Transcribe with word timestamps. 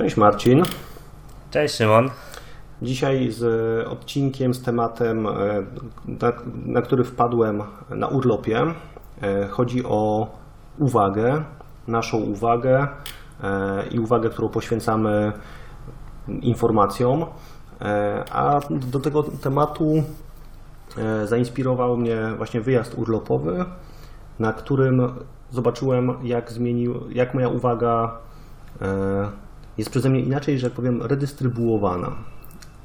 Cześć 0.00 0.16
Marcin. 0.16 0.62
Cześć 1.50 1.74
Szymon. 1.74 2.10
Dzisiaj 2.82 3.30
z 3.30 3.42
odcinkiem, 3.88 4.54
z 4.54 4.62
tematem, 4.62 5.26
e, 5.26 5.30
na, 6.06 6.32
na 6.66 6.82
który 6.82 7.04
wpadłem 7.04 7.62
na 7.90 8.08
urlopie. 8.08 8.62
E, 9.22 9.48
chodzi 9.48 9.84
o 9.84 10.26
uwagę, 10.78 11.44
naszą 11.88 12.18
uwagę 12.18 12.88
e, 13.42 13.86
i 13.90 13.98
uwagę, 13.98 14.30
którą 14.30 14.48
poświęcamy 14.48 15.32
informacjom. 16.28 17.24
A 18.32 18.60
do 18.70 19.00
tego 19.00 19.22
tematu 19.22 20.02
zainspirował 21.24 21.96
mnie 21.96 22.18
właśnie 22.36 22.60
wyjazd 22.60 22.94
urlopowy, 22.98 23.64
na 24.38 24.52
którym 24.52 25.14
zobaczyłem, 25.50 26.14
jak 26.22 26.52
zmienił, 26.52 26.94
jak 27.10 27.34
moja 27.34 27.48
uwaga 27.48 28.18
jest 29.80 29.90
przeze 29.90 30.10
mnie 30.10 30.20
inaczej, 30.20 30.58
że 30.58 30.70
powiem, 30.70 31.02
redystrybuowana. 31.02 32.16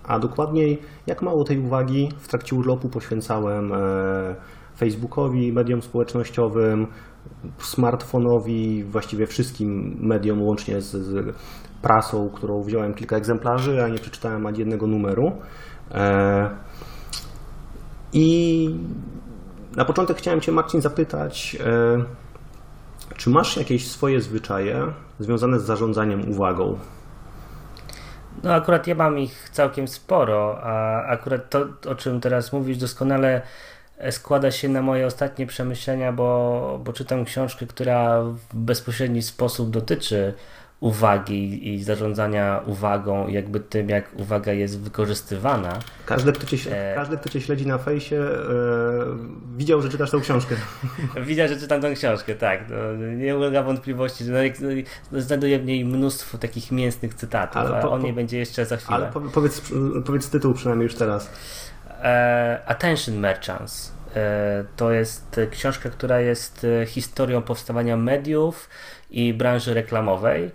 A 0.04 0.20
dokładniej, 0.20 0.82
jak 1.08 1.22
mało 1.22 1.44
tej 1.44 1.60
uwagi 1.60 2.10
w 2.18 2.28
trakcie 2.28 2.56
urlopu 2.56 2.90
poświęcałem 2.90 3.74
e, 3.74 4.36
Facebookowi, 4.78 5.54
mediom 5.54 5.82
społecznościowym, 5.82 6.88
smartfonowi, 7.58 8.84
właściwie 8.84 9.28
wszystkim 9.28 9.98
mediom, 10.02 10.42
łącznie 10.42 10.82
z, 10.82 11.36
prasą, 11.82 12.30
którą 12.30 12.62
wziąłem 12.62 12.94
kilka 12.94 13.18
egzemplarzy, 13.18 13.84
a 13.84 13.88
nie 13.88 13.98
przeczytałem 13.98 14.46
ani 14.46 14.60
jednego 14.60 14.88
numeru. 14.88 15.32
E, 15.92 16.50
I 18.14 18.70
na 19.76 19.86
początek 19.86 20.18
chciałem 20.18 20.42
Cię, 20.42 20.52
Marcin, 20.52 20.82
zapytać, 20.82 21.58
e, 21.66 22.25
czy 23.18 23.30
masz 23.30 23.58
jakieś 23.58 23.88
swoje 23.88 24.22
zwyczaje 24.22 24.94
związane 25.20 25.60
z 25.60 25.64
zarządzaniem 25.64 26.32
uwagą? 26.32 26.80
No 28.44 28.54
akurat 28.54 28.88
ja 28.88 28.96
mam 28.96 29.20
ich 29.20 29.50
całkiem 29.50 29.88
sporo, 29.88 30.60
a 30.64 31.04
akurat 31.04 31.50
to, 31.50 31.68
o 31.90 31.96
czym 31.96 32.22
teraz 32.22 32.54
mówisz, 32.54 32.78
doskonale 32.78 33.42
składa 34.12 34.52
się 34.52 34.70
na 34.70 34.82
moje 34.82 35.06
ostatnie 35.06 35.48
przemyślenia, 35.48 36.12
bo, 36.14 36.80
bo 36.84 36.94
czytam 36.94 37.26
książkę, 37.26 37.66
która 37.66 38.22
w 38.22 38.56
bezpośredni 38.56 39.22
sposób 39.22 39.70
dotyczy 39.70 40.34
uwagi 40.80 41.74
i 41.74 41.84
zarządzania 41.84 42.62
uwagą, 42.66 43.28
jakby 43.28 43.60
tym, 43.60 43.90
jak 43.90 44.20
uwaga 44.20 44.54
jest 44.54 44.80
wykorzystywana. 44.80 45.80
Każdy, 46.06 46.34
kto 46.34 46.46
cię, 46.46 46.92
e... 46.92 46.96
każdy, 46.96 47.18
kto 47.18 47.30
cię 47.30 47.42
śledzi 47.42 47.68
na 47.68 47.78
fejsie, 47.78 48.16
e... 48.16 48.36
widział, 49.58 49.82
że 49.82 49.90
czytasz 49.90 50.12
tą 50.12 50.22
książkę. 50.22 50.56
widział, 51.28 51.48
że 51.48 51.58
czytam 51.58 51.82
tą 51.82 51.94
książkę, 51.94 52.36
tak. 52.36 52.60
No, 52.70 53.08
nie 53.16 53.38
ulega 53.38 53.64
wątpliwości, 53.64 54.24
że 54.24 54.44
no, 55.12 55.22
znajduje 55.22 55.60
w 55.60 55.66
niej 55.66 55.86
mnóstwo 55.86 56.38
takich 56.38 56.72
mięsnych 56.72 57.14
cytatów, 57.14 57.58
ale 57.58 57.82
po, 57.82 57.92
o 57.92 57.98
niej 57.98 58.14
będzie 58.14 58.38
jeszcze 58.38 58.66
za 58.66 58.78
chwilę. 58.78 58.96
Ale 58.96 59.12
powiedz, 59.34 59.62
powiedz 60.06 60.30
tytuł 60.30 60.54
przynajmniej 60.54 60.86
już 60.86 60.96
teraz. 60.96 61.30
E... 62.04 62.60
Attention 62.66 63.16
Merchants. 63.16 63.96
E, 64.16 64.66
to 64.76 64.92
jest 64.92 65.40
książka, 65.52 65.90
która 65.90 66.20
jest 66.20 66.68
e, 66.82 66.86
historią 66.86 67.42
powstawania 67.42 67.98
mediów 67.98 68.70
i 69.16 69.34
branży 69.34 69.74
reklamowej 69.74 70.52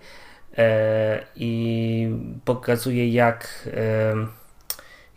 e, 0.57 1.23
i 1.35 2.15
pokazuje 2.45 3.09
jak 3.09 3.69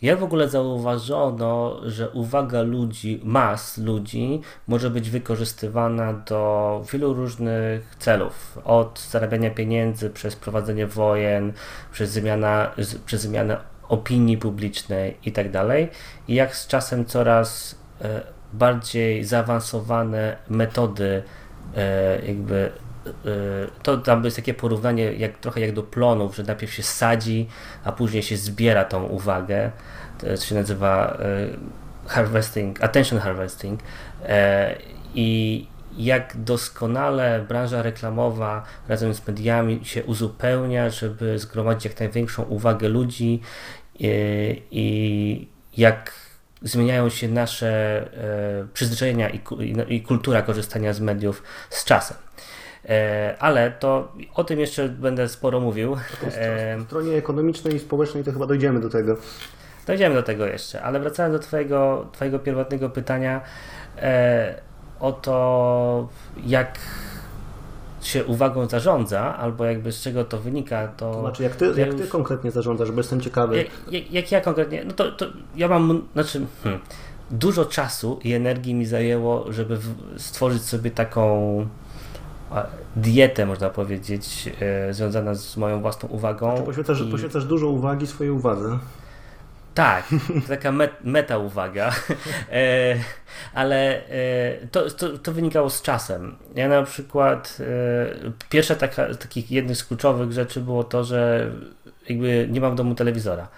jak 0.03 0.19
w 0.19 0.23
ogóle 0.23 0.49
zauważono, 0.49 1.81
że 1.85 2.11
uwaga 2.11 2.63
ludzi, 2.63 3.21
mas 3.25 3.79
ludzi 3.79 4.41
może 4.67 4.91
być 4.91 5.11
wykorzystywana 5.11 6.13
do 6.13 6.83
wielu 6.93 7.15
różnych 7.15 7.97
celów. 7.99 8.59
Od 8.65 9.01
zarabiania 9.01 9.51
pieniędzy, 9.51 10.11
przez 10.11 10.37
prowadzenie 10.37 10.87
wojen, 10.87 11.53
przez, 11.93 12.11
zmiana, 12.11 12.71
przez 13.07 13.21
zmianę 13.21 13.57
opinii 13.89 14.39
publicznej 14.39 15.17
itd. 15.25 15.51
Tak 15.53 15.99
I 16.29 16.35
jak 16.35 16.57
z 16.57 16.67
czasem 16.67 17.05
coraz 17.05 17.75
bardziej 18.53 19.25
zaawansowane 19.25 20.37
metody 20.49 21.23
jakby 22.27 22.73
to 23.83 23.99
tam 23.99 24.25
jest 24.25 24.37
takie 24.37 24.55
porównanie 24.55 25.13
jak, 25.13 25.39
trochę 25.39 25.61
jak 25.61 25.73
do 25.73 25.83
plonów, 25.83 26.37
że 26.37 26.43
najpierw 26.43 26.73
się 26.73 26.83
sadzi, 26.83 27.49
a 27.85 27.93
później 27.93 28.23
się 28.23 28.37
zbiera 28.37 28.85
tą 28.85 29.05
uwagę. 29.05 29.71
To 30.19 30.37
się 30.37 30.55
nazywa 30.55 31.19
y, 32.07 32.09
harvesting, 32.09 32.85
attention 32.85 33.19
harvesting. 33.19 33.81
E, 34.23 34.77
I 35.15 35.67
jak 35.97 36.37
doskonale 36.37 37.45
branża 37.49 37.83
reklamowa 37.83 38.65
razem 38.89 39.15
z 39.15 39.27
mediami 39.27 39.81
się 39.85 40.05
uzupełnia, 40.05 40.91
żeby 40.91 41.39
zgromadzić 41.39 41.85
jak 41.85 42.01
największą 42.01 42.43
uwagę 42.43 42.89
ludzi 42.89 43.41
y, 44.01 44.63
i 44.71 45.49
jak 45.77 46.13
zmieniają 46.63 47.09
się 47.09 47.29
nasze 47.29 48.01
e, 48.63 48.67
przyzwyczajenia 48.75 49.29
i 49.89 50.03
kultura 50.03 50.43
korzystania 50.43 50.93
z 50.93 51.01
mediów 51.01 51.43
z 51.71 51.85
czasem. 51.85 52.24
E, 52.89 53.35
ale 53.39 53.71
to 53.71 54.13
o 54.35 54.45
tym 54.45 54.61
jeszcze 54.61 54.89
będę 54.89 55.29
sporo 55.29 55.61
mówił. 55.61 55.97
W 56.81 56.85
stronie 56.87 57.17
ekonomicznej 57.17 57.75
i 57.75 57.79
społecznej 57.79 58.25
to 58.25 58.33
chyba 58.33 58.47
dojdziemy 58.47 58.81
do 58.81 58.91
tego. 58.91 59.17
Dojdziemy 59.87 60.15
do 60.15 60.23
tego 60.23 60.47
jeszcze, 60.47 60.83
ale 60.83 61.01
wracając 61.01 61.33
do 61.33 61.39
Twojego, 61.39 62.07
twojego 62.13 62.39
pierwotnego 62.39 62.91
pytania 62.91 63.41
e, 63.99 64.55
o 65.01 65.13
to, 65.13 66.09
jak 66.47 66.79
się 68.03 68.25
uwagą 68.25 68.67
zarządza, 68.67 69.37
albo 69.37 69.65
jakby 69.65 69.93
z 69.93 70.01
czego 70.01 70.25
to 70.25 70.39
wynika, 70.39 70.89
to... 70.89 71.13
to 71.13 71.21
znaczy, 71.21 71.43
jak 71.43 71.57
ty, 71.57 71.73
ja 71.77 71.87
jak 71.87 71.95
ty 71.95 72.07
konkretnie 72.07 72.51
zarządzasz, 72.51 72.91
bo 72.91 73.01
jestem 73.01 73.21
ciekawy. 73.21 73.57
Jak, 73.57 73.67
jak, 73.91 74.13
jak 74.13 74.33
ja 74.33 74.41
konkretnie, 74.41 74.85
no 74.85 74.93
to, 74.93 75.13
to 75.13 75.27
ja 75.57 75.69
mam, 75.69 76.09
znaczy, 76.13 76.47
hmm, 76.63 76.81
dużo 77.31 77.65
czasu 77.65 78.21
i 78.25 78.33
energii 78.33 78.75
mi 78.75 78.87
zajęło, 78.87 79.53
żeby 79.53 79.79
stworzyć 80.17 80.63
sobie 80.63 80.91
taką 80.91 81.67
dietę, 82.97 83.47
można 83.47 83.71
powiedzieć, 83.71 84.51
e, 84.61 84.95
związana 84.95 85.35
z 85.35 85.57
moją 85.57 85.81
własną 85.81 86.09
uwagą. 86.09 86.47
Znaczy 86.47 86.65
poświęcasz, 86.65 87.01
i... 87.01 87.11
poświęcasz 87.11 87.45
dużo 87.45 87.69
uwagi 87.69 88.07
swojej 88.07 88.33
uwadze. 88.33 88.79
Tak, 89.75 90.05
taka 90.49 90.73
meta 91.05 91.39
uwaga, 91.39 91.93
e, 92.53 92.97
ale 93.55 94.09
e, 94.09 94.67
to, 94.71 94.91
to, 94.91 95.19
to, 95.19 95.33
wynikało 95.33 95.71
z 95.71 95.83
czasem. 95.83 96.37
Ja 96.55 96.69
na 96.69 96.83
przykład, 96.83 97.59
pierwsza 98.51 98.75
taka, 98.75 99.15
takich 99.15 99.51
jednych 99.51 99.77
z 99.77 99.85
kluczowych 99.85 100.33
rzeczy 100.33 100.61
było 100.61 100.85
to, 100.85 101.05
że 101.05 101.51
jakby 102.09 102.49
nie 102.51 102.61
mam 102.61 102.73
w 102.73 102.75
domu 102.75 102.95
telewizora. 102.95 103.49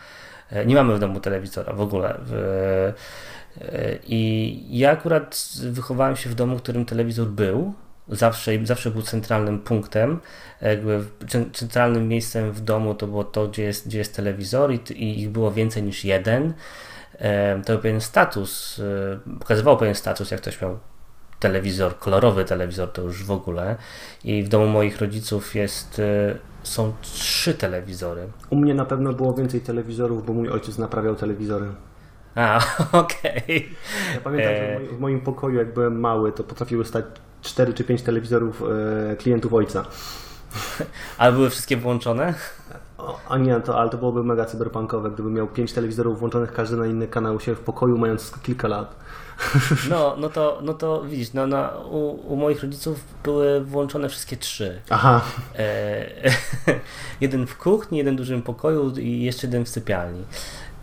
Nie 0.66 0.74
mamy 0.74 0.94
w 0.94 0.98
domu 0.98 1.20
telewizora 1.20 1.72
w 1.72 1.80
ogóle. 1.80 2.18
I 4.06 4.62
ja 4.78 4.90
akurat 4.90 5.48
wychowałem 5.70 6.16
się 6.16 6.30
w 6.30 6.34
domu, 6.34 6.58
w 6.58 6.62
którym 6.62 6.84
telewizor 6.84 7.26
był, 7.26 7.74
zawsze, 8.08 8.66
zawsze 8.66 8.90
był 8.90 9.02
centralnym 9.02 9.58
punktem, 9.58 10.20
jakby 10.62 11.04
centralnym 11.52 12.08
miejscem 12.08 12.52
w 12.52 12.60
domu 12.60 12.94
to 12.94 13.06
było 13.06 13.24
to, 13.24 13.48
gdzie 13.48 13.62
jest, 13.62 13.86
gdzie 13.86 13.98
jest 13.98 14.16
telewizor 14.16 14.72
i, 14.72 14.76
i 14.92 15.20
ich 15.20 15.30
było 15.30 15.52
więcej 15.52 15.82
niż 15.82 16.04
jeden. 16.04 16.54
To 17.64 17.72
był 17.72 17.82
pewien 17.82 18.00
status, 18.00 18.80
e, 19.26 19.38
pokazywał 19.38 19.76
pewien 19.76 19.94
status, 19.94 20.30
jak 20.30 20.40
ktoś 20.40 20.62
miał 20.62 20.78
telewizor, 21.40 21.98
kolorowy 21.98 22.44
telewizor 22.44 22.92
to 22.92 23.02
już 23.02 23.24
w 23.24 23.30
ogóle 23.30 23.76
i 24.24 24.42
w 24.42 24.48
domu 24.48 24.66
moich 24.66 25.00
rodziców 25.00 25.54
jest 25.54 25.98
e, 25.98 26.38
są 26.62 26.92
trzy 27.02 27.54
telewizory. 27.54 28.28
U 28.50 28.56
mnie 28.56 28.74
na 28.74 28.84
pewno 28.84 29.12
było 29.12 29.34
więcej 29.34 29.60
telewizorów, 29.60 30.26
bo 30.26 30.32
mój 30.32 30.48
ojciec 30.48 30.78
naprawiał 30.78 31.14
telewizory. 31.14 31.66
A, 32.34 32.60
okej. 32.92 33.42
Okay. 33.42 33.62
Ja 34.14 34.20
pamiętam, 34.20 34.54
że 34.54 34.96
w 34.96 35.00
moim 35.00 35.20
pokoju, 35.20 35.58
jak 35.58 35.74
byłem 35.74 36.00
mały, 36.00 36.32
to 36.32 36.44
potrafiły 36.44 36.84
stać 36.84 37.04
4 37.42 37.74
czy 37.74 37.84
5 37.84 38.02
telewizorów 38.02 38.62
e, 39.12 39.16
klientów 39.16 39.54
ojca. 39.54 39.84
Ale 41.18 41.32
były 41.32 41.50
wszystkie 41.50 41.76
włączone? 41.76 42.34
a 43.28 43.38
nie, 43.38 43.60
to, 43.60 43.80
ale 43.80 43.90
to 43.90 43.98
byłoby 43.98 44.24
mega 44.24 44.44
cyberpunkowe, 44.44 45.10
gdyby 45.10 45.30
miał 45.30 45.46
5 45.46 45.72
telewizorów 45.72 46.18
włączonych, 46.18 46.52
każdy 46.52 46.76
na 46.76 46.86
inny 46.86 47.08
kanał 47.08 47.40
się 47.40 47.54
w 47.54 47.60
pokoju, 47.60 47.98
mając 47.98 48.32
kilka 48.42 48.68
lat. 48.68 48.96
No, 49.90 50.16
no 50.18 50.28
to, 50.28 50.60
no 50.62 50.74
to 50.74 51.02
widzisz, 51.02 51.32
no, 51.32 51.46
no, 51.46 51.88
u, 51.90 52.32
u 52.32 52.36
moich 52.36 52.62
rodziców 52.62 53.04
były 53.24 53.64
włączone 53.64 54.08
wszystkie 54.08 54.36
trzy. 54.36 54.80
Aha. 54.90 55.20
E, 55.58 56.06
jeden 57.20 57.46
w 57.46 57.56
kuchni, 57.58 57.98
jeden 57.98 58.14
w 58.14 58.18
dużym 58.18 58.42
pokoju 58.42 58.90
i 58.98 59.22
jeszcze 59.22 59.46
jeden 59.46 59.64
w 59.64 59.68
sypialni. 59.68 60.24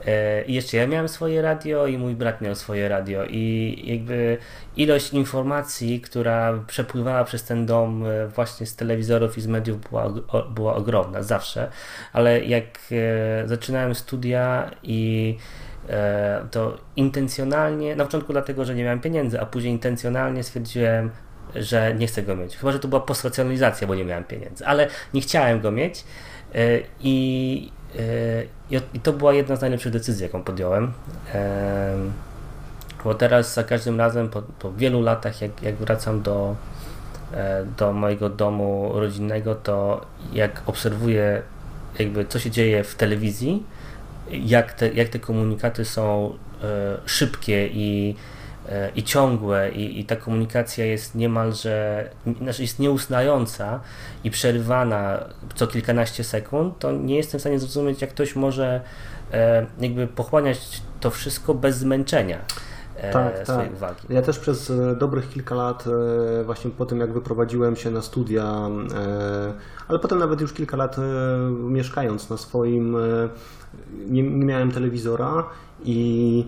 E, 0.08 0.44
I 0.46 0.54
jeszcze 0.54 0.78
ja 0.78 0.88
miałem 0.88 1.08
swoje 1.08 1.42
radio 1.42 1.88
i 1.88 1.98
mój 1.98 2.16
brat 2.16 2.42
miał 2.42 2.56
swoje 2.56 2.90
radio 2.90 3.26
i 3.26 3.76
jakby 3.86 4.38
ilość 4.76 5.14
informacji, 5.14 6.02
która 6.02 6.64
przepływała 6.68 7.24
przez 7.24 7.44
ten 7.44 7.66
dom 7.66 8.06
e, 8.06 8.28
właśnie 8.28 8.66
z 8.66 8.76
telewizorów 8.76 9.38
i 9.38 9.42
z 9.42 9.48
mediów 9.48 9.90
była, 9.90 10.14
była 10.50 10.76
ogromna 10.76 11.24
zawsze, 11.24 11.70
ale 12.14 12.46
jak 12.46 12.80
e, 12.92 13.48
zaczynałem 13.48 13.96
studia 13.96 14.72
i 14.84 15.38
to 16.52 16.78
intencjonalnie, 16.96 17.96
na 17.96 18.06
początku 18.06 18.34
dlatego, 18.34 18.66
że 18.66 18.76
nie 18.76 18.84
miałem 18.84 19.00
pieniędzy, 19.00 19.42
a 19.42 19.46
później 19.46 19.74
intencjonalnie 19.74 20.44
stwierdziłem, 20.44 21.10
że 21.56 21.96
nie 21.96 22.08
chcę 22.08 22.24
go 22.24 22.36
mieć. 22.36 22.58
Chyba, 22.58 22.72
że 22.72 22.80
to 22.80 22.88
była 22.88 23.02
postracjonalizacja, 23.02 23.88
bo 23.88 23.96
nie 23.96 24.06
miałem 24.06 24.24
pieniędzy, 24.24 24.66
ale 24.66 24.88
nie 25.14 25.22
chciałem 25.22 25.62
go 25.62 25.72
mieć 25.72 26.04
I, 27.00 27.72
I 28.94 29.00
to 29.00 29.13
była 29.13 29.34
jedna 29.34 29.56
z 29.56 29.62
najlepszych 29.62 29.92
decyzji, 29.92 30.24
jaką 30.24 30.44
podjąłem. 30.44 30.94
Bo 33.04 33.16
teraz 33.16 33.54
za 33.54 33.63
każdym 33.63 34.00
razem, 34.00 34.30
po, 34.30 34.42
po 34.42 34.74
wielu 34.74 35.01
latach, 35.01 35.42
jak, 35.42 35.63
jak 35.63 35.75
wracam 35.75 36.22
do, 36.22 36.56
do 37.78 37.94
mojego 37.94 38.30
domu 38.30 38.92
rodzinnego, 38.94 39.56
to 39.56 40.06
jak 40.34 40.62
obserwuję 40.66 41.42
jakby 42.00 42.25
co 42.25 42.40
się 42.40 42.51
dzieje 42.51 42.84
w 42.84 42.95
telewizji, 42.95 43.63
jak 44.30 44.74
te, 44.74 44.90
jak 44.90 45.10
te 45.10 45.19
komunikaty 45.19 45.86
są 45.86 46.34
e, 46.63 46.98
szybkie 47.06 47.68
i, 47.68 48.16
e, 48.16 48.32
i 48.95 49.04
ciągłe 49.04 49.71
i, 49.71 50.00
i 50.00 50.06
ta 50.06 50.15
komunikacja 50.15 50.86
jest 50.86 51.15
niemalże, 51.15 52.10
znaczy 52.42 52.62
jest 52.62 52.80
nieustająca 52.80 53.80
i 54.24 54.31
przerywana 54.31 55.19
co 55.56 55.68
kilkanaście 55.68 56.24
sekund, 56.24 56.80
to 56.80 56.92
nie 56.92 57.15
jestem 57.15 57.38
w 57.39 57.42
stanie 57.42 57.60
zrozumieć, 57.60 58.01
jak 58.01 58.10
ktoś 58.10 58.36
może 58.36 58.81
e, 59.33 59.65
jakby 59.80 60.07
pochłaniać 60.07 60.81
to 61.00 61.10
wszystko 61.10 61.54
bez 61.54 61.77
zmęczenia 61.77 62.39
tak, 63.12 63.44
swojej 63.44 63.69
tak. 63.69 63.74
uwagi. 63.74 64.01
Ja 64.10 64.21
też 64.21 64.39
przez 64.39 64.71
dobrych 64.98 65.30
kilka 65.30 65.56
lat, 65.56 65.86
właśnie 66.45 66.71
po 66.71 66.86
tym 66.86 67.00
jak 67.00 67.13
wyprowadziłem 67.13 67.75
się 67.75 67.92
na 67.92 68.01
studia, 68.01 68.69
ale 69.88 70.00
potem 70.00 70.19
nawet 70.19 70.42
już 70.42 70.54
kilka 70.54 70.77
lat 70.77 70.95
mieszkając 71.50 72.30
na 72.30 72.38
swoim 72.38 72.98
nie, 74.07 74.24
nie 74.24 74.45
miałem 74.45 74.71
telewizora 74.71 75.44
i 75.83 76.48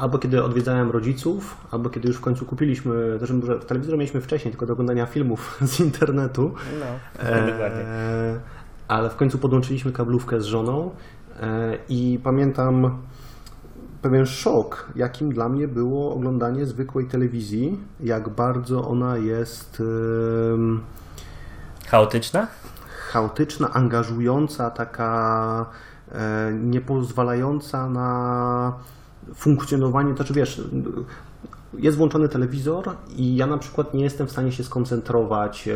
albo 0.00 0.18
kiedy 0.18 0.44
odwiedzałem 0.44 0.90
rodziców, 0.90 1.56
albo 1.70 1.90
kiedy 1.90 2.08
już 2.08 2.16
w 2.16 2.20
końcu 2.20 2.44
kupiliśmy, 2.44 3.16
też 3.20 3.30
może 3.30 3.58
telewizor 3.58 3.98
mieliśmy 3.98 4.20
wcześniej, 4.20 4.52
tylko 4.52 4.66
do 4.66 4.72
oglądania 4.72 5.06
filmów 5.06 5.58
z 5.72 5.80
internetu. 5.80 6.54
No, 6.80 6.86
dokładnie. 7.46 7.80
E, 7.80 8.40
ale 8.88 9.10
w 9.10 9.16
końcu 9.16 9.38
podłączyliśmy 9.38 9.92
kablówkę 9.92 10.40
z 10.40 10.44
żoną 10.44 10.90
e, 11.40 11.78
i 11.88 12.20
pamiętam 12.22 12.98
pewien 14.02 14.26
szok, 14.26 14.92
jakim 14.96 15.32
dla 15.32 15.48
mnie 15.48 15.68
było 15.68 16.14
oglądanie 16.14 16.66
zwykłej 16.66 17.06
telewizji, 17.06 17.80
jak 18.00 18.28
bardzo 18.28 18.88
ona 18.88 19.16
jest... 19.16 19.82
E, 21.84 21.88
chaotyczna? 21.88 22.46
Chaotyczna, 23.12 23.70
angażująca, 23.72 24.70
taka 24.70 25.66
E, 26.12 26.52
nie 26.52 26.80
pozwalająca 26.80 27.88
na 27.88 28.72
funkcjonowanie, 29.34 30.10
to 30.10 30.16
znaczy 30.16 30.34
wiesz, 30.34 30.62
jest 31.74 31.96
włączony 31.96 32.28
telewizor 32.28 32.84
i 33.16 33.36
ja 33.36 33.46
na 33.46 33.58
przykład 33.58 33.94
nie 33.94 34.04
jestem 34.04 34.26
w 34.26 34.30
stanie 34.30 34.52
się 34.52 34.64
skoncentrować, 34.64 35.68
e, 35.68 35.74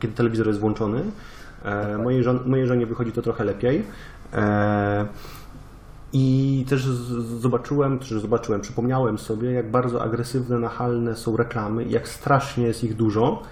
kiedy 0.00 0.14
telewizor 0.14 0.46
jest 0.46 0.60
włączony. 0.60 1.02
E, 1.64 1.98
mojej, 1.98 2.22
żon, 2.22 2.40
mojej 2.46 2.66
żonie 2.66 2.86
wychodzi 2.86 3.12
to 3.12 3.22
trochę 3.22 3.44
lepiej. 3.44 3.84
I 6.12 6.64
też 6.68 6.82
zobaczyłem, 7.40 7.98
czy 7.98 8.20
zobaczyłem, 8.20 8.60
przypomniałem 8.60 9.18
sobie, 9.18 9.52
jak 9.52 9.70
bardzo 9.70 10.02
agresywne, 10.02 10.58
nachalne 10.58 11.16
są 11.16 11.36
reklamy, 11.36 11.84
jak 11.84 12.08
strasznie 12.08 12.66
jest 12.66 12.84
ich 12.84 12.96
dużo. 12.96 13.42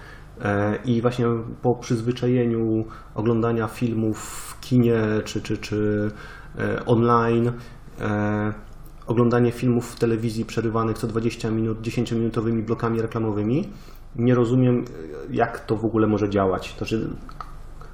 I 0.85 1.03
właśnie 1.03 1.27
po 1.63 1.75
przyzwyczajeniu 1.75 2.85
oglądania 3.15 3.69
filmów 3.69 4.47
kinie 4.61 5.01
czy, 5.25 5.43
czy, 5.43 5.59
czy 5.59 6.11
e, 6.59 6.87
online, 6.87 7.53
e, 8.01 8.53
oglądanie 9.07 9.53
filmów 9.53 9.93
w 9.93 9.99
telewizji 9.99 10.45
przerywanych 10.45 10.99
co 10.99 11.07
20 11.07 11.51
minut 11.51 11.81
10-minutowymi 11.81 12.63
blokami 12.63 13.03
reklamowymi. 13.03 13.69
Nie 14.17 14.35
rozumiem, 14.35 14.85
jak 15.31 15.61
to 15.61 15.77
w 15.77 15.85
ogóle 15.85 16.07
może 16.07 16.31
działać. 16.31 16.73
To 16.73 16.79
znaczy, 16.79 17.11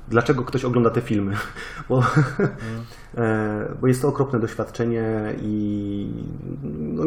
dlaczego 0.08 0.44
ktoś 0.44 0.64
ogląda 0.64 0.90
te 0.90 1.00
filmy? 1.00 1.34
Bo, 1.88 2.02
mm. 3.16 3.76
bo 3.80 3.86
jest 3.86 4.02
to 4.02 4.08
okropne 4.08 4.40
doświadczenie 4.40 5.34
i 5.42 6.06
no, 6.62 7.04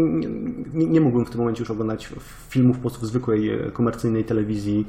nie, 0.74 0.88
nie, 0.88 1.02
mógłbym 1.02 1.25
w 1.25 1.30
tym 1.30 1.40
momencie 1.40 1.62
już 1.62 1.72
oglądać 1.72 2.10
filmów 2.50 2.78
po 2.78 2.81
prostu 2.81 3.06
zwykłej 3.06 3.52
komercyjnej 3.74 4.25
telewizji, 4.25 4.88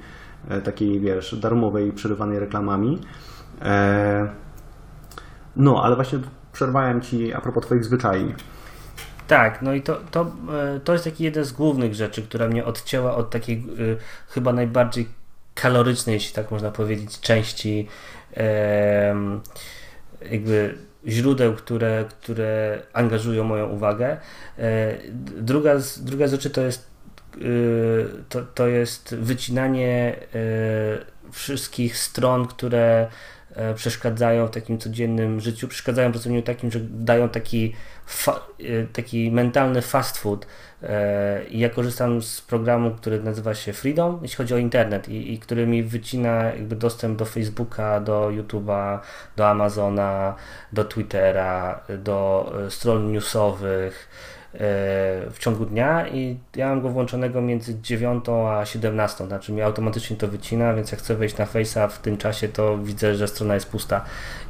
takiej 0.65 1.01
wiesz, 1.01 1.39
darmowej, 1.41 1.93
przerywanej 1.93 2.39
reklamami. 2.39 2.99
No, 5.57 5.83
ale 5.85 5.97
właśnie 5.97 6.19
przerwałem 6.53 7.01
Ci 7.01 7.35
a 7.35 7.41
propos 7.41 7.67
Twoich 7.67 7.85
zwyczajów. 7.85 8.56
Tak, 9.26 9.62
no 9.62 9.75
i 9.75 9.82
to, 9.82 10.00
to, 10.11 10.32
e, 10.76 10.81
to 10.81 10.93
jest 10.93 11.05
taki 11.05 11.25
jeden 11.25 11.44
z 11.44 11.52
głównych 11.52 11.94
rzeczy, 11.94 12.23
która 12.23 12.49
mnie 12.49 12.64
odcięła 12.64 13.14
od 13.14 13.31
takiej 13.31 13.64
y, 13.78 13.96
chyba 14.28 14.52
najbardziej 14.52 15.08
kalorycznej, 15.55 16.14
jeśli 16.14 16.34
tak 16.34 16.50
można 16.50 16.70
powiedzieć, 16.70 17.20
części 17.20 17.88
jakby 20.31 20.78
źródeł, 21.06 21.55
które, 21.55 22.05
które 22.23 22.82
angażują 22.93 23.44
moją 23.44 23.67
uwagę. 23.67 24.17
Y, 24.58 24.62
druga, 25.37 25.75
druga 26.00 26.29
z 26.29 26.31
rzeczy 26.31 26.50
to 26.50 26.61
jest 26.61 26.96
to, 28.29 28.43
to 28.43 28.67
jest 28.67 29.14
wycinanie 29.14 30.17
wszystkich 31.32 31.99
stron, 31.99 32.46
które 32.46 33.06
E, 33.06 33.36
przeszkadzają 33.75 34.47
w 34.47 34.50
takim 34.50 34.79
codziennym 34.79 35.41
życiu, 35.41 35.69
przeszkadzają 35.69 36.12
pracownikom 36.12 36.43
takim, 36.55 36.70
że 36.70 36.81
dają 36.81 37.29
taki, 37.29 37.75
e, 38.26 38.87
taki 38.93 39.31
mentalny 39.31 39.82
fast 39.82 40.19
food. 40.19 40.47
E, 40.82 41.41
ja 41.50 41.69
korzystam 41.69 42.23
z 42.23 42.41
programu, 42.41 42.91
który 42.91 43.23
nazywa 43.23 43.55
się 43.55 43.73
Freedom, 43.73 44.19
jeśli 44.23 44.37
chodzi 44.37 44.55
o 44.55 44.58
internet 44.58 45.08
i, 45.08 45.32
i 45.32 45.38
który 45.38 45.67
mi 45.67 45.82
wycina 45.82 46.44
jakby 46.44 46.76
dostęp 46.76 47.19
do 47.19 47.25
Facebooka, 47.25 48.00
do 48.00 48.29
YouTube'a, 48.29 48.99
do 49.37 49.49
Amazona, 49.49 50.35
do 50.73 50.85
Twittera, 50.85 51.81
do 51.99 52.53
stron 52.69 53.12
newsowych, 53.12 54.08
w 55.31 55.37
ciągu 55.38 55.67
dnia 55.67 56.08
i 56.08 56.38
ja 56.56 56.69
mam 56.69 56.82
go 56.82 56.88
włączonego 56.88 57.43
między 57.43 57.81
9 57.81 58.25
a 58.29 58.64
17, 58.64 59.26
znaczy 59.26 59.53
mi 59.53 59.62
automatycznie 59.62 60.17
to 60.17 60.29
wycina, 60.29 60.75
więc 60.75 60.93
jak 60.93 61.00
chcę 61.00 61.14
wejść 61.14 61.37
na 61.37 61.47
Face'a 61.47 61.88
w 61.88 61.99
tym 61.99 62.17
czasie, 62.17 62.49
to 62.49 62.79
widzę, 62.79 63.14
że 63.14 63.29
strona 63.29 63.55
jest 63.55 63.70
pusta 63.70 64.05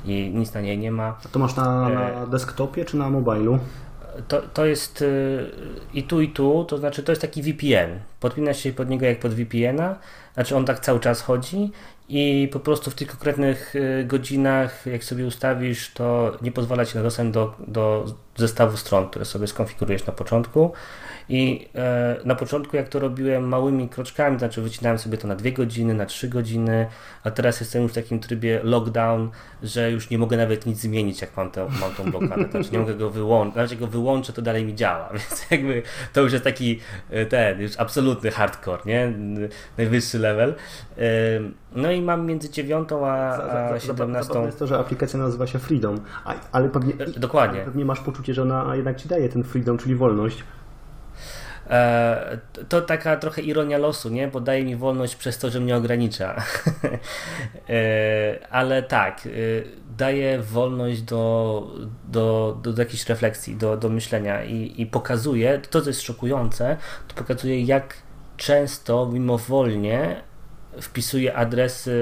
i 0.05 0.31
nic 0.35 0.55
na 0.55 0.61
niej 0.61 0.79
nie 0.79 0.93
ma. 0.93 1.17
A 1.25 1.29
to 1.29 1.39
masz 1.39 1.57
na, 1.57 1.89
na 1.89 2.23
e, 2.23 2.27
desktopie 2.27 2.85
czy 2.85 2.97
na 2.97 3.11
mobilu? 3.11 3.59
To, 4.29 4.43
to 4.43 4.67
jest 4.67 5.03
y, 5.03 5.51
i 5.95 6.03
tu 6.03 6.21
i 6.21 6.29
tu, 6.29 6.65
to 6.65 6.79
znaczy 6.79 7.03
to 7.03 7.13
jest 7.13 7.23
taki 7.23 7.43
VPN. 7.43 8.01
Podpina 8.21 8.55
się 8.55 8.73
pod 8.73 8.89
niego 8.89 9.07
jak 9.07 9.21
pod 9.21 9.35
VPN-a, 9.35 9.95
znaczy 10.35 10.57
on 10.57 10.65
tak 10.65 10.81
cały 10.81 11.01
czas 11.01 11.21
chodzi 11.21 11.73
i 12.09 12.49
po 12.53 12.61
prostu 12.61 12.91
w 12.91 12.95
tych 12.95 13.09
konkretnych 13.09 13.77
y, 13.77 14.05
godzinach, 14.05 14.87
jak 14.87 15.05
sobie 15.05 15.27
ustawisz, 15.27 15.93
to 15.93 16.37
nie 16.43 16.53
pozwala 16.53 16.85
ci 16.85 16.97
na 16.97 17.03
dostęp 17.03 17.35
do, 17.35 17.55
do 17.69 18.05
zestawu 18.37 18.77
stron, 18.77 19.09
które 19.09 19.25
sobie 19.25 19.47
skonfigurujesz 19.47 20.07
na 20.07 20.13
początku. 20.13 20.73
I 21.29 21.69
e, 21.75 22.17
na 22.25 22.35
początku, 22.35 22.77
jak 22.77 22.89
to 22.89 22.99
robiłem 22.99 23.49
małymi 23.49 23.89
kroczkami, 23.89 24.39
znaczy 24.39 24.63
wycinałem 24.63 24.99
sobie 24.99 25.19
to 25.19 25.29
na 25.29 25.37
dwie 25.37 25.53
godziny, 25.53 25.95
na 25.95 26.07
trzy 26.07 26.29
godziny, 26.29 26.87
a 27.25 27.31
teraz 27.31 27.61
jestem 27.61 27.83
już 27.83 27.93
w 27.93 27.95
takim 27.95 28.21
trybie 28.21 28.61
lockdown, 28.63 29.31
że 29.63 29.91
już 29.91 30.11
nie 30.11 30.19
mogę 30.19 30.37
nawet 30.37 30.67
nic 30.67 30.81
zmienić, 30.81 31.21
jak 31.21 31.37
mam, 31.37 31.51
tę, 31.51 31.69
mam 31.81 31.95
tą 31.95 32.11
blokadę. 32.11 32.51
Znaczy 32.51 32.73
nie 32.73 32.79
mogę 32.79 32.95
go 32.95 33.11
wyłączyć, 33.11 33.55
znaczy 33.55 33.77
go 33.77 33.87
wyłączę, 33.87 34.33
to 34.33 34.43
dalej 34.43 34.65
mi 34.65 34.75
działa, 34.75 35.09
więc 35.19 35.51
jakby 35.51 35.83
to 36.13 36.21
już 36.21 36.33
jest 36.33 36.45
taki 36.45 36.81
e, 37.11 37.27
ten, 37.27 37.61
już 37.61 37.73
absolutny 37.79 38.31
hardcore, 38.31 38.83
nie? 38.87 39.13
Najwyższy 39.79 40.19
level. 40.19 40.55
E, 40.99 41.03
no 41.75 41.93
i 41.93 42.03
mam 42.03 42.27
między 42.27 42.51
9 42.51 42.89
a, 42.93 43.73
a 43.73 43.81
17. 43.81 44.33
To 44.33 44.47
jest 44.47 44.59
to, 44.59 44.67
że 44.67 44.79
aplikacja 44.79 45.19
nazywa 45.19 45.47
się 45.47 45.59
Freedom, 45.59 46.01
ale 46.53 46.69
pewnie, 46.69 46.93
Dokładnie. 47.17 47.61
pewnie 47.61 47.85
masz 47.85 48.01
poczucie, 48.01 48.35
że 48.35 48.43
ona 48.43 48.77
jednak 48.77 48.97
ci 48.97 49.09
daje 49.09 49.29
ten 49.29 49.45
freedom, 49.45 49.79
czyli 49.79 49.95
wolność. 49.95 50.45
E, 51.71 52.39
to 52.69 52.81
taka 52.81 53.17
trochę 53.17 53.43
ironia 53.43 53.79
losu, 53.79 54.09
nie? 54.09 54.29
Bo 54.29 54.41
daje 54.41 54.65
mi 54.65 54.77
wolność 54.77 55.17
przez 55.17 55.39
to, 55.39 55.51
że 55.51 55.61
mnie 55.61 55.77
ogranicza. 55.77 56.37
E, 57.69 58.39
ale 58.51 58.83
tak, 58.83 59.27
e, 59.27 59.31
daje 59.97 60.39
wolność 60.39 61.03
do, 61.03 61.71
do, 62.09 62.59
do, 62.63 62.73
do 62.73 62.83
jakiejś 62.83 63.07
refleksji, 63.07 63.57
do, 63.57 63.77
do 63.77 63.89
myślenia 63.89 64.45
i, 64.45 64.75
i 64.77 64.87
pokazuje, 64.87 65.59
to 65.71 65.83
co 65.83 65.91
jest 65.91 66.03
szokujące, 66.03 66.77
to 67.09 67.15
pokazuje 67.15 67.63
jak 67.63 67.95
często 68.37 69.07
mimowolnie 69.07 70.23
wpisuję 70.81 71.37
adresy 71.37 71.97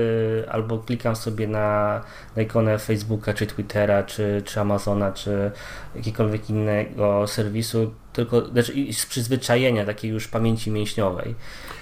albo 0.50 0.78
klikam 0.78 1.16
sobie 1.16 1.49
na, 1.49 2.00
na 2.37 2.43
ikonę 2.43 2.78
Facebooka, 2.78 3.35
czy 3.35 3.47
Twittera, 3.47 4.02
czy, 4.02 4.43
czy 4.45 4.61
Amazona, 4.61 5.12
czy 5.12 5.50
jakiegokolwiek 5.97 6.50
innego 6.50 7.26
serwisu, 7.26 7.95
tylko 8.12 8.47
znaczy 8.47 8.93
z 8.93 9.07
przyzwyczajenia 9.07 9.87
takiej 9.87 10.11
już 10.11 10.28
pamięci 10.28 10.71
mięśniowej. 10.71 11.35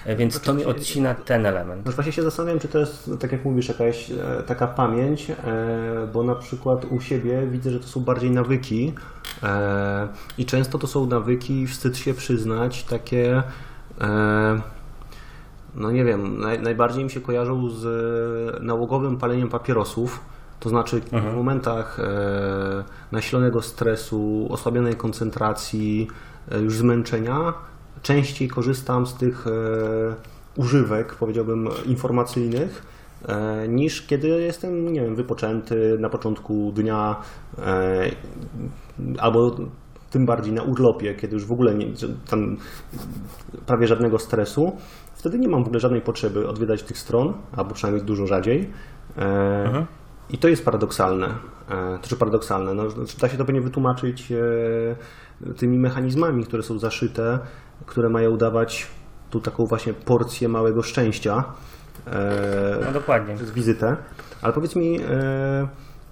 E, 0.05 0.15
więc 0.15 0.39
to 0.41 0.53
mi 0.53 0.65
odcina 0.65 1.15
ten 1.15 1.45
element. 1.45 1.85
No 1.85 1.91
właśnie 1.91 2.11
się 2.11 2.23
zastanawiam, 2.23 2.59
czy 2.59 2.67
to 2.67 2.79
jest, 2.79 3.11
tak 3.19 3.31
jak 3.31 3.45
mówisz, 3.45 3.67
jakaś 3.67 4.11
e, 4.11 4.43
taka 4.47 4.67
pamięć, 4.67 5.29
e, 5.29 5.35
bo 6.13 6.23
na 6.23 6.35
przykład 6.35 6.85
u 6.85 7.01
siebie 7.01 7.47
widzę, 7.47 7.71
że 7.71 7.79
to 7.79 7.87
są 7.87 7.99
bardziej 7.99 8.31
nawyki 8.31 8.93
i 10.37 10.45
często 10.45 10.79
to 10.79 10.87
są 10.87 11.05
nawyki, 11.05 11.67
wstyd 11.67 11.97
się 11.97 12.13
przyznać, 12.13 12.83
takie 12.83 13.43
no 15.75 15.91
nie 15.91 16.05
wiem, 16.05 16.39
naj, 16.39 16.61
najbardziej 16.61 17.03
mi 17.03 17.09
się 17.09 17.21
kojarzą 17.21 17.69
z 17.69 17.83
nałogowym 18.63 19.17
paleniem 19.17 19.49
papierosów. 19.49 20.19
To 20.59 20.69
znaczy 20.69 21.01
w 21.01 21.35
momentach 21.35 21.99
e, 21.99 22.83
nasilonego 23.11 23.61
stresu, 23.61 24.47
osłabionej 24.49 24.95
koncentracji, 24.95 26.07
e, 26.51 26.59
już 26.59 26.77
zmęczenia, 26.77 27.53
częściej 28.01 28.47
korzystam 28.47 29.05
z 29.05 29.15
tych 29.15 29.47
e, 29.47 29.51
używek, 30.57 31.15
powiedziałbym, 31.15 31.69
informacyjnych, 31.85 32.83
e, 33.27 33.67
niż 33.67 34.07
kiedy 34.07 34.27
jestem, 34.27 34.93
nie 34.93 35.01
wiem, 35.01 35.15
wypoczęty 35.15 35.97
na 35.99 36.09
początku 36.09 36.71
dnia 36.75 37.15
e, 37.57 38.11
albo 39.19 39.55
tym 40.11 40.25
bardziej 40.25 40.53
na 40.53 40.63
urlopie, 40.63 41.15
kiedy 41.15 41.33
już 41.33 41.45
w 41.45 41.51
ogóle 41.51 41.75
nie, 41.75 41.87
tam 42.29 42.57
prawie 43.65 43.87
żadnego 43.87 44.19
stresu. 44.19 44.77
Wtedy 45.23 45.39
nie 45.39 45.47
mam 45.49 45.63
w 45.63 45.65
ogóle 45.67 45.79
żadnej 45.79 46.01
potrzeby 46.01 46.47
odwiedzać 46.47 46.83
tych 46.83 46.97
stron, 46.97 47.33
albo 47.57 47.73
przynajmniej 47.73 48.05
dużo 48.05 48.27
rzadziej. 48.27 48.69
E, 49.17 49.85
I 50.29 50.37
to 50.37 50.47
jest 50.47 50.65
paradoksalne. 50.65 51.27
E, 51.69 51.99
to 52.01 52.07
czy 52.07 52.15
paradoksalne? 52.17 52.73
No, 52.73 52.89
znaczy, 52.89 53.17
da 53.21 53.29
się 53.29 53.37
to 53.37 53.45
pewnie 53.45 53.61
wytłumaczyć 53.61 54.31
e, 54.31 55.53
tymi 55.53 55.77
mechanizmami, 55.79 56.43
które 56.45 56.63
są 56.63 56.79
zaszyte, 56.79 57.39
które 57.85 58.09
mają 58.09 58.37
dawać 58.37 58.87
tu 59.29 59.39
taką 59.39 59.65
właśnie 59.65 59.93
porcję 59.93 60.49
małego 60.49 60.81
szczęścia 60.81 61.43
No 62.85 62.91
dokładnie. 62.93 63.35
przez 63.35 63.51
wizytę. 63.51 63.97
Ale 64.41 64.53
powiedz 64.53 64.75
mi, 64.75 64.99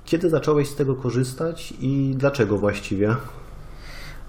kiedy 0.05 0.29
zacząłeś 0.29 0.69
z 0.69 0.75
tego 0.75 0.95
korzystać 0.95 1.73
i 1.79 2.13
dlaczego 2.17 2.57
właściwie? 2.57 3.15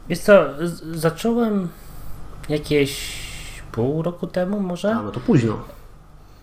Wiesz 0.08 0.18
co, 0.18 0.44
z- 0.60 0.96
zacząłem 0.96 1.68
jakieś 2.48 3.22
pół 3.72 4.02
roku 4.02 4.26
temu 4.26 4.60
może? 4.60 4.90
A, 4.90 5.02
no 5.02 5.10
to 5.10 5.20
późno. 5.20 5.58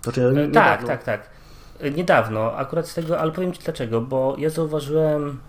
Znaczy, 0.03 0.21
E, 0.21 0.33
niedawno. 0.33 0.88
Tak, 0.88 1.03
tak, 1.03 1.03
tak. 1.03 1.29
Niedawno, 1.95 2.55
akurat 2.55 2.88
z 2.88 2.93
tego, 2.93 3.19
ale 3.19 3.31
powiem 3.31 3.53
Ci 3.53 3.63
dlaczego, 3.63 4.01
bo 4.01 4.36
ja 4.38 4.50
zauważyłem, 4.50 5.39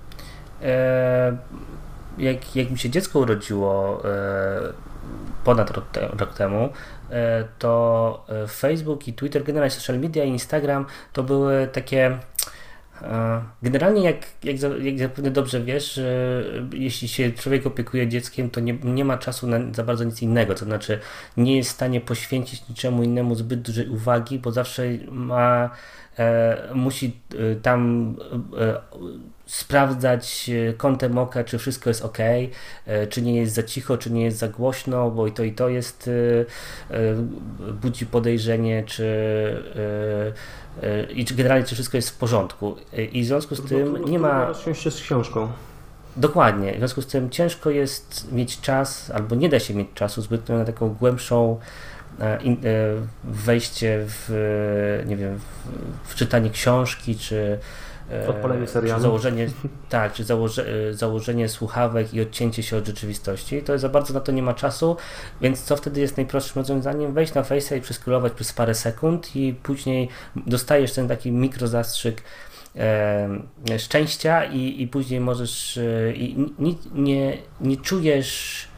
e, 0.62 1.36
jak, 2.18 2.56
jak 2.56 2.70
mi 2.70 2.78
się 2.78 2.90
dziecko 2.90 3.18
urodziło 3.18 4.02
e, 4.04 4.72
ponad 5.44 5.70
rok, 5.70 5.84
te, 5.92 6.08
rok 6.18 6.34
temu, 6.34 6.68
e, 7.10 7.44
to 7.58 8.24
e, 8.28 8.46
Facebook 8.46 9.08
i 9.08 9.12
Twitter, 9.12 9.44
generalnie 9.44 9.70
social 9.70 9.98
media 9.98 10.24
i 10.24 10.28
Instagram 10.28 10.86
to 11.12 11.22
były 11.22 11.68
takie. 11.72 12.18
Generalnie, 13.62 14.04
jak, 14.04 14.26
jak, 14.44 14.56
jak 14.84 14.98
zapewne 14.98 15.30
dobrze 15.30 15.60
wiesz, 15.60 16.00
jeśli 16.72 17.08
się 17.08 17.32
człowiek 17.32 17.66
opiekuje 17.66 18.08
dzieckiem, 18.08 18.50
to 18.50 18.60
nie, 18.60 18.78
nie 18.84 19.04
ma 19.04 19.18
czasu 19.18 19.46
na 19.46 19.58
za 19.74 19.84
bardzo 19.84 20.04
nic 20.04 20.22
innego. 20.22 20.54
To 20.54 20.64
znaczy, 20.64 20.98
nie 21.36 21.56
jest 21.56 21.70
w 21.70 21.72
stanie 21.72 22.00
poświęcić 22.00 22.68
niczemu 22.68 23.02
innemu 23.02 23.34
zbyt 23.34 23.62
dużej 23.62 23.88
uwagi, 23.88 24.38
bo 24.38 24.52
zawsze 24.52 24.82
ma, 25.10 25.70
e, 26.18 26.68
musi 26.74 27.20
e, 27.34 27.56
tam 27.56 28.16
e, 28.58 28.80
sprawdzać 29.50 30.50
e, 30.68 30.72
kątem 30.72 31.18
oka, 31.18 31.44
czy 31.44 31.58
wszystko 31.58 31.90
jest 31.90 32.04
ok, 32.04 32.18
e, 32.18 33.06
czy 33.06 33.22
nie 33.22 33.36
jest 33.36 33.54
za 33.54 33.62
cicho, 33.62 33.98
czy 33.98 34.12
nie 34.12 34.24
jest 34.24 34.38
za 34.38 34.48
głośno, 34.48 35.10
bo 35.10 35.26
i 35.26 35.32
to 35.32 35.44
i 35.44 35.52
to 35.52 35.68
jest 35.68 36.10
e, 36.90 37.14
budzi 37.72 38.06
podejrzenie, 38.06 38.84
czy 38.86 39.04
i 41.14 41.24
czy 41.24 41.34
generalnie 41.34 41.66
czy 41.66 41.74
wszystko 41.74 41.96
jest 41.96 42.10
w 42.10 42.18
porządku. 42.18 42.76
E, 42.92 43.04
I 43.04 43.22
w 43.22 43.26
związku 43.26 43.54
z 43.54 43.68
tym 43.68 44.04
nie 44.04 44.18
ma 44.18 44.54
się 44.72 44.90
z 44.90 45.00
książką. 45.00 45.48
Dokładnie. 46.16 46.74
W 46.74 46.78
związku 46.78 47.02
z 47.02 47.06
tym 47.06 47.30
ciężko 47.30 47.70
jest 47.70 48.32
mieć 48.32 48.60
czas, 48.60 49.10
albo 49.10 49.34
nie 49.34 49.48
da 49.48 49.60
się 49.60 49.74
mieć 49.74 49.88
czasu 49.94 50.22
zbytnio 50.22 50.58
na 50.58 50.64
taką 50.64 50.88
głębszą 50.88 51.58
e, 52.20 52.24
e, 52.24 52.38
wejście 53.24 54.04
w, 54.08 54.30
e, 55.02 55.06
nie 55.06 55.16
wiem, 55.16 55.38
w, 56.04 56.14
czytanie 56.14 56.50
książki, 56.50 57.16
czy 57.16 57.36
e, 57.36 57.58
Odpalenie 58.28 58.66
serialu. 58.66 59.02
Założenie, 59.02 59.48
tak, 59.88 60.12
czy 60.12 60.24
założe, 60.24 60.66
e, 60.90 60.94
założenie 60.94 61.48
słuchawek 61.48 62.14
i 62.14 62.20
odcięcie 62.20 62.62
się 62.62 62.76
od 62.76 62.86
rzeczywistości. 62.86 63.62
To 63.62 63.78
za 63.78 63.88
bardzo 63.88 64.14
na 64.14 64.20
to 64.20 64.32
nie 64.32 64.42
ma 64.42 64.54
czasu, 64.54 64.96
więc 65.40 65.62
co 65.62 65.76
wtedy 65.76 66.00
jest 66.00 66.16
najprostszym 66.16 66.60
rozwiązaniem? 66.60 67.12
Wejść 67.12 67.34
na 67.34 67.42
Face'a 67.42 67.76
i 67.76 67.80
przeskrolować 67.80 68.32
przez 68.32 68.52
parę 68.52 68.74
sekund 68.74 69.36
i 69.36 69.54
później 69.62 70.08
dostajesz 70.36 70.92
ten 70.92 71.08
taki 71.08 71.32
mikrozastrzyk 71.32 72.22
e, 72.76 73.28
szczęścia 73.78 74.44
i, 74.44 74.82
i 74.82 74.88
później 74.88 75.20
możesz 75.20 75.78
e, 75.78 76.12
i 76.12 76.36
nie, 76.58 76.74
nie, 76.94 77.38
nie 77.60 77.76
czujesz 77.76 78.69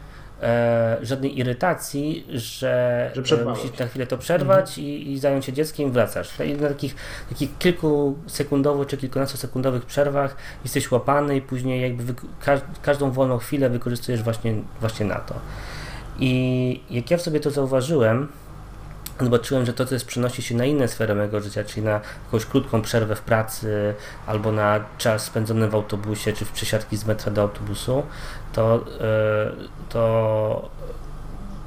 e, 0.42 0.96
żadnej 1.02 1.38
irytacji, 1.38 2.26
że, 2.28 3.10
Że 3.22 3.42
e, 3.42 3.44
musisz 3.44 3.78
na 3.78 3.86
chwilę 3.86 4.06
to 4.06 4.18
przerwać 4.18 4.78
i, 4.78 5.12
i 5.12 5.18
zająć 5.18 5.44
się 5.44 5.52
dzieckiem 5.52 5.88
i 5.88 5.90
wracasz. 5.90 6.40
I 6.40 6.54
na 6.54 6.68
takich, 6.68 6.94
takich 7.28 7.58
kilkusekundowych 7.58 8.88
czy 8.88 8.96
kilkunastosekundowych 8.96 9.86
przerwach 9.86 10.36
jesteś 10.64 10.90
łapany 10.90 11.36
i 11.36 11.42
później 11.42 11.82
jakby 11.82 12.14
każ, 12.40 12.60
każdą 12.82 13.10
wolną 13.10 13.38
chwilę 13.38 13.70
wykorzystujesz 13.70 14.22
właśnie, 14.22 14.54
właśnie 14.80 15.06
na 15.06 15.18
to. 15.18 15.34
I 16.18 16.80
jak 16.90 17.10
ja 17.10 17.16
w 17.16 17.22
sobie 17.22 17.40
to 17.40 17.50
zauważyłem, 17.50 18.28
zobaczyłem, 19.20 19.66
że 19.66 19.72
to 19.72 19.86
też 19.86 20.04
przenosi 20.04 20.42
się 20.42 20.54
na 20.54 20.64
inne 20.64 20.88
sfery 20.88 21.14
mojego 21.14 21.40
życia, 21.40 21.64
czyli 21.64 21.86
na 21.86 22.00
jakąś 22.24 22.46
krótką 22.46 22.82
przerwę 22.82 23.16
w 23.16 23.20
pracy, 23.20 23.94
albo 24.26 24.52
na 24.52 24.84
czas 24.98 25.24
spędzony 25.24 25.68
w 25.68 25.74
autobusie, 25.74 26.32
czy 26.32 26.44
w 26.44 26.52
przesiadki 26.52 26.96
z 26.96 27.06
metra 27.06 27.32
do 27.32 27.42
autobusu, 27.42 28.02
to, 28.52 28.74
e, 28.74 29.52
to 29.88 30.70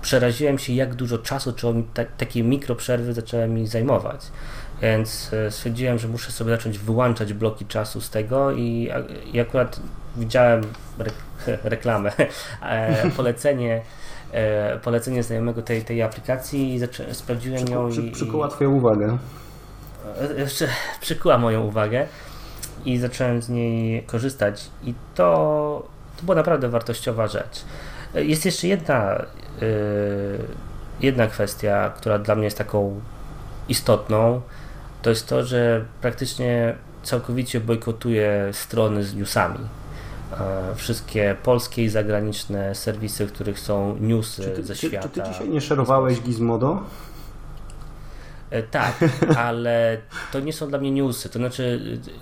przeraziłem 0.02 0.58
się, 0.58 0.74
jak 0.74 0.96
dużo 0.96 1.18
czasu, 1.18 1.54
czy 1.54 1.68
ta, 1.94 2.06
takie 2.18 2.44
mikroprzerwy 2.44 3.14
zaczęły 3.14 3.48
mi 3.48 3.68
zajmować. 3.68 4.22
Więc 4.82 5.34
e, 5.34 5.52
stwierdziłem, 5.52 5.98
że 5.98 6.08
muszę 6.08 6.32
sobie 6.32 6.52
zacząć 6.52 6.80
wyłączać 6.80 7.34
bloki 7.34 7.66
czasu 7.66 8.02
z 8.02 8.10
tego 8.10 8.52
i, 8.52 8.90
i 9.34 9.40
akurat 9.40 9.80
widziałem 10.16 10.62
re, 11.00 11.12
reklamę, 11.74 12.12
e, 12.62 13.10
polecenie 13.18 13.82
polecenie 14.84 15.24
znajomego 15.24 15.62
tej, 15.62 15.82
tej 15.82 16.02
aplikacji 16.04 16.74
i 16.74 16.80
zaczę, 16.80 17.14
sprawdziłem 17.14 17.68
ją 17.68 17.90
Przy, 17.90 18.02
i, 18.02 18.12
przykuła 18.12 18.48
Twoją 18.48 18.72
uwagę. 18.72 19.18
jeszcze 20.38 20.68
przykuła 21.02 21.38
moją 21.38 21.62
uwagę 21.62 22.08
i 22.86 22.98
zacząłem 22.98 23.42
z 23.42 23.50
niej 23.50 24.04
korzystać 24.04 24.70
i 24.84 24.94
to, 25.16 25.88
to 26.18 26.24
była 26.24 26.36
naprawdę 26.36 26.70
wartościowa 26.70 27.28
rzecz. 27.28 27.64
Jest 28.14 28.46
jeszcze 28.46 28.68
jedna, 28.68 29.02
e, 29.02 29.26
jedna 31.00 31.28
kwestia, 31.28 31.90
która 31.98 32.20
dla 32.20 32.36
mnie 32.36 32.44
jest 32.46 32.58
taką 32.58 33.02
istotną, 33.70 34.42
to 35.02 35.10
jest 35.10 35.28
to, 35.28 35.44
że 35.44 35.86
praktycznie 36.02 36.76
całkowicie 37.04 37.60
bojkotuję 37.60 38.50
strony 38.52 39.04
z 39.04 39.16
newsami. 39.16 39.60
Wszystkie 40.76 41.36
polskie 41.44 41.84
i 41.84 41.90
zagraniczne 41.90 42.76
serwisy, 42.76 43.26
w 43.26 43.32
których 43.32 43.60
są 43.60 43.98
newsy 44.00 44.52
Czy 44.56 44.64
ze 44.64 44.76
czy, 44.76 44.88
świata. 44.88 45.10
czy 45.10 45.22
ty 45.22 45.30
dzisiaj 45.30 45.50
nie 45.50 45.62
szerowałeś 45.62 46.22
Gizmodo? 46.22 46.84
E, 48.52 48.64
Tak, 48.64 48.94
ale 49.48 49.98
to 50.32 50.40
nie 50.40 50.54
są 50.54 50.70
dla 50.70 50.80
mnie 50.80 50.92
newsy. 50.92 51.30
To 51.30 51.40
znaczy, 51.40 51.64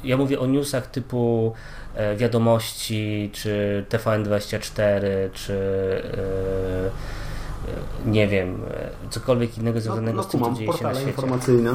y, 0.03 0.07
ja 0.07 0.17
mówię 0.17 0.39
o 0.39 0.45
newsach 0.45 0.87
typu 0.87 1.53
e, 1.95 2.15
wiadomości, 2.15 3.29
czy 3.33 3.85
TVN24, 3.89 5.01
czy 5.33 5.53
e, 5.53 6.87
e, 6.87 8.09
nie 8.11 8.27
wiem, 8.27 8.61
e, 8.71 8.89
cokolwiek 9.09 9.57
innego 9.57 9.75
No, 9.75 9.81
związanego 9.81 10.17
no 10.17 10.23
z 10.23 10.27
tym, 10.27 10.39
co 10.39 10.51
dzieje 10.51 10.59
się 10.59 10.65
na 10.65 10.73
portale 10.73 10.95
świecie. 10.95 11.09
informacyjne. 11.11 11.71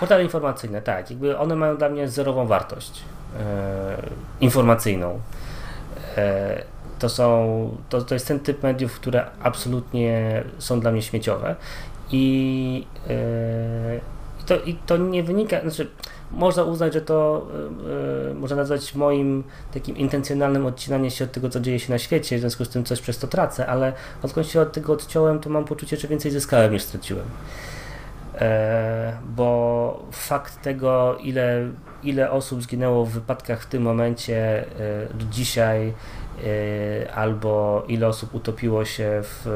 Portale 0.00 0.22
informacyjne, 0.24 0.82
tak. 0.82 1.10
Jakby 1.10 1.38
one 1.38 1.56
mają 1.56 1.76
dla 1.76 1.88
mnie 1.88 2.08
zerową 2.08 2.46
wartość 2.46 3.02
e, 3.40 3.96
informacyjną. 4.40 5.20
E, 6.16 6.62
to 6.98 7.08
są, 7.08 7.76
to, 7.88 8.02
to 8.02 8.14
jest 8.14 8.28
ten 8.28 8.40
typ 8.40 8.62
mediów, 8.62 8.94
które 8.94 9.26
absolutnie 9.42 10.42
są 10.58 10.80
dla 10.80 10.90
mnie 10.92 11.02
śmieciowe 11.02 11.56
i, 12.12 12.86
i 14.40 14.44
to, 14.46 14.60
i 14.60 14.74
to 14.74 14.96
nie 14.96 15.22
wynika, 15.22 15.60
znaczy 15.60 15.90
można 16.30 16.62
uznać, 16.62 16.92
że 16.92 17.00
to 17.00 17.46
e, 18.30 18.34
można 18.34 18.56
nazwać 18.56 18.94
moim 18.94 19.44
takim 19.74 19.96
intencjonalnym 19.96 20.66
odcinaniem 20.66 21.10
się 21.10 21.24
od 21.24 21.32
tego, 21.32 21.48
co 21.48 21.60
dzieje 21.60 21.78
się 21.80 21.92
na 21.92 21.98
świecie, 21.98 22.36
w 22.36 22.40
związku 22.40 22.64
z 22.64 22.68
tym 22.68 22.84
coś 22.84 23.00
przez 23.00 23.18
to 23.18 23.26
tracę, 23.26 23.66
ale 23.66 23.92
odkąd 24.22 24.46
się 24.46 24.60
od 24.60 24.72
tego 24.72 24.92
odciąłem, 24.92 25.40
to 25.40 25.50
mam 25.50 25.64
poczucie, 25.64 25.96
że 25.96 26.08
więcej 26.08 26.30
zyskałem 26.30 26.72
niż 26.72 26.82
straciłem. 26.82 27.24
E, 28.34 29.18
bo 29.36 30.06
fakt 30.12 30.62
tego, 30.62 31.16
ile, 31.22 31.68
ile 32.02 32.30
osób 32.30 32.62
zginęło 32.62 33.06
w 33.06 33.10
wypadkach 33.10 33.62
w 33.62 33.66
tym 33.66 33.82
momencie 33.82 34.64
e, 34.64 34.66
dzisiaj, 35.30 35.94
albo 37.14 37.84
ile 37.88 38.08
osób 38.08 38.34
utopiło 38.34 38.84
się 38.84 39.20
w, 39.22 39.46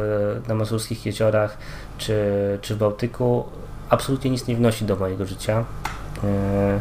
na 0.48 0.54
Mazurskich 0.54 1.06
jeziorach 1.06 1.58
czy, 2.00 2.14
czy 2.62 2.74
w 2.74 2.78
Bałtyku, 2.78 3.44
absolutnie 3.90 4.30
nic 4.30 4.46
nie 4.46 4.56
wnosi 4.56 4.84
do 4.84 4.96
mojego 4.96 5.26
życia. 5.26 5.64
E, 6.24 6.80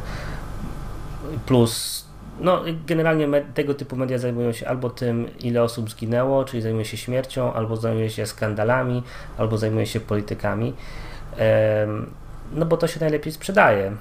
Plus, 1.45 2.05
no, 2.39 2.61
generalnie 2.87 3.27
tego 3.53 3.73
typu 3.73 3.95
media 3.95 4.17
zajmują 4.17 4.51
się 4.51 4.67
albo 4.67 4.89
tym, 4.89 5.27
ile 5.39 5.63
osób 5.63 5.89
zginęło, 5.89 6.45
czyli 6.45 6.61
zajmują 6.61 6.83
się 6.83 6.97
śmiercią, 6.97 7.53
albo 7.53 7.75
zajmują 7.75 8.09
się 8.09 8.25
skandalami, 8.25 9.03
albo 9.37 9.57
zajmują 9.57 9.85
się 9.85 9.99
politykami. 9.99 10.73
Em, 11.37 12.09
No 12.53 12.65
bo 12.65 12.77
to 12.77 12.87
się 12.87 12.99
najlepiej 12.99 13.33
sprzedaje. 13.33 13.91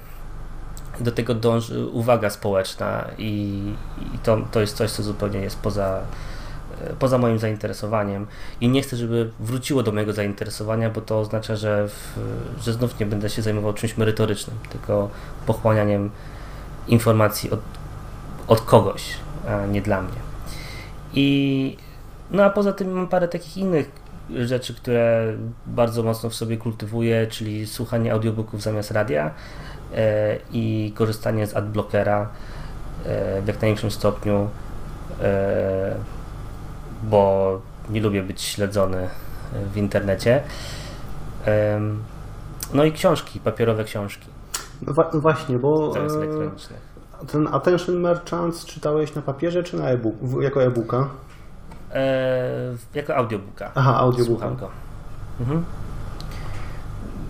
do 0.99 1.11
tego 1.11 1.35
dąży 1.35 1.85
uwaga 1.85 2.29
społeczna 2.29 3.05
i, 3.17 3.63
i 4.15 4.17
to, 4.23 4.37
to 4.51 4.61
jest 4.61 4.77
coś, 4.77 4.91
co 4.91 5.03
zupełnie 5.03 5.39
jest 5.39 5.59
poza, 5.59 6.01
poza 6.99 7.17
moim 7.17 7.39
zainteresowaniem 7.39 8.27
i 8.61 8.69
nie 8.69 8.81
chcę, 8.81 8.97
żeby 8.97 9.31
wróciło 9.39 9.83
do 9.83 9.91
mojego 9.91 10.13
zainteresowania, 10.13 10.89
bo 10.89 11.01
to 11.01 11.19
oznacza, 11.19 11.55
że, 11.55 11.87
w, 11.87 12.19
że 12.61 12.73
znów 12.73 12.99
nie 12.99 13.05
będę 13.05 13.29
się 13.29 13.41
zajmował 13.41 13.73
czymś 13.73 13.97
merytorycznym, 13.97 14.57
tylko 14.69 15.09
pochłanianiem 15.45 16.09
informacji 16.87 17.51
od, 17.51 17.59
od 18.47 18.61
kogoś, 18.61 19.15
a 19.47 19.65
nie 19.65 19.81
dla 19.81 20.01
mnie. 20.01 20.19
I 21.13 21.77
no 22.31 22.43
a 22.43 22.49
poza 22.49 22.73
tym 22.73 22.91
mam 22.91 23.07
parę 23.07 23.27
takich 23.27 23.57
innych 23.57 23.91
rzeczy, 24.35 24.73
które 24.73 25.33
bardzo 25.67 26.03
mocno 26.03 26.29
w 26.29 26.35
sobie 26.35 26.57
kultywuję, 26.57 27.27
czyli 27.27 27.67
słuchanie 27.67 28.13
audiobooków 28.13 28.61
zamiast 28.61 28.91
radia 28.91 29.31
e, 29.95 30.37
i 30.51 30.93
korzystanie 30.95 31.47
z 31.47 31.55
adblockera 31.55 32.29
e, 33.05 33.41
w 33.41 33.47
jak 33.47 33.61
największym 33.61 33.91
stopniu, 33.91 34.49
e, 35.21 35.95
bo 37.03 37.61
nie 37.89 38.01
lubię 38.01 38.23
być 38.23 38.41
śledzony 38.41 39.09
w 39.73 39.77
internecie. 39.77 40.43
No 42.73 42.83
i 42.83 42.91
książki, 42.91 43.39
papierowe 43.39 43.83
książki. 43.83 44.27
No, 44.81 44.93
no 45.13 45.19
właśnie, 45.19 45.59
bo 45.59 45.93
Zamiast 45.93 46.15
e, 46.15 46.19
elektronicznych. 46.19 46.79
ten 47.31 47.47
Attention 47.47 47.99
Merchants 47.99 48.65
czytałeś 48.65 49.15
na 49.15 49.21
papierze 49.21 49.63
czy 49.63 49.77
na 49.77 49.89
e-book, 49.89 50.15
jako 50.41 50.63
e-booka? 50.63 51.09
E, 51.93 52.75
jako 52.93 53.15
audiobooka. 53.15 53.71
Aha, 53.75 53.95
audiobooka. 53.95 54.25
Słucham 54.25 54.55
go. 54.55 54.69
Mhm. 55.39 55.65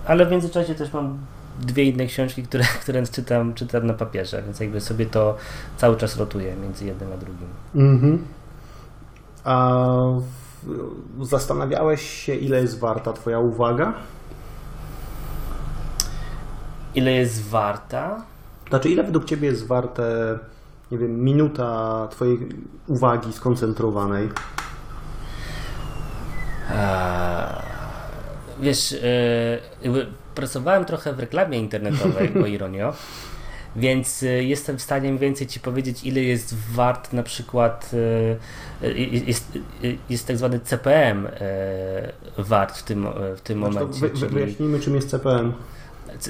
Ale 0.06 0.26
w 0.26 0.32
międzyczasie 0.32 0.76
też 0.76 0.94
mam 0.94 1.18
dwie 1.60 1.84
inne 1.84 2.06
książki, 2.06 2.44
które, 2.44 2.64
które 2.84 3.06
czytam, 3.08 3.54
czytam 3.54 3.86
na 3.86 3.94
papierze, 3.94 4.42
więc 4.42 4.60
jakby 4.60 4.82
sobie 4.82 5.06
to 5.06 5.38
cały 5.78 5.98
czas 5.98 6.18
rotuję 6.18 6.56
między 6.56 6.86
jednym 6.86 7.10
a 7.14 7.18
drugim. 7.18 7.48
Mhm. 7.76 8.26
A 9.44 9.96
zastanawiałeś 11.22 12.02
się, 12.02 12.36
ile 12.36 12.62
jest 12.62 12.80
warta 12.80 13.14
Twoja 13.14 13.40
uwaga? 13.40 13.94
Ile 16.96 17.12
jest 17.12 17.50
warta? 17.50 18.24
Znaczy, 18.70 18.90
ile 18.90 19.04
według 19.04 19.26
Ciebie 19.26 19.48
jest 19.48 19.68
warte, 19.68 20.40
nie 20.92 20.98
wiem, 20.98 21.24
minuta 21.24 22.08
Twojej 22.12 22.50
uwagi 22.88 23.34
skoncentrowanej? 23.34 24.30
Eee, 26.72 27.70
Wiesz, 28.62 28.94
e, 28.94 29.60
jakby 29.82 30.08
pracowałem 30.36 30.86
trochę 30.86 31.14
w 31.14 31.20
reklamie 31.20 31.60
internetowej, 31.60 32.44
o 32.44 32.46
ironio, 32.46 32.94
więc 33.76 34.24
e, 34.24 34.44
jestem 34.44 34.78
w 34.78 34.82
stanie 34.82 35.10
mniej 35.10 35.20
więcej 35.20 35.48
Ci 35.48 35.60
powiedzieć, 35.60 36.04
ile 36.04 36.22
jest 36.22 36.56
wart 36.72 37.14
na 37.14 37.24
przykład, 37.24 37.92
e, 38.84 38.88
e, 38.88 38.92
jest, 39.28 39.52
e, 39.84 39.88
jest 40.10 40.28
tak 40.28 40.38
zwany 40.38 40.60
CPM 40.60 41.28
e, 41.28 41.32
wart 42.38 42.78
w 42.78 42.84
tym, 42.84 43.08
w 43.38 43.42
tym 43.42 43.60
Znaczy, 43.60 43.74
momencie. 43.76 44.00
wy, 44.00 44.10
czyli- 44.10 44.32
wyjaśnijmy, 44.34 44.80
czym 44.80 44.96
jest 44.96 45.10
CPM. 45.10 45.54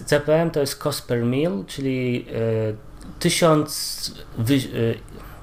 CPM 0.05 0.51
to 0.51 0.60
jest 0.60 0.77
cost 0.77 1.08
per 1.08 1.24
mil, 1.24 1.65
czyli 1.67 2.25
e, 2.34 2.39
tysiąc 3.19 4.13
wy, 4.38 4.55
e, 4.55 4.60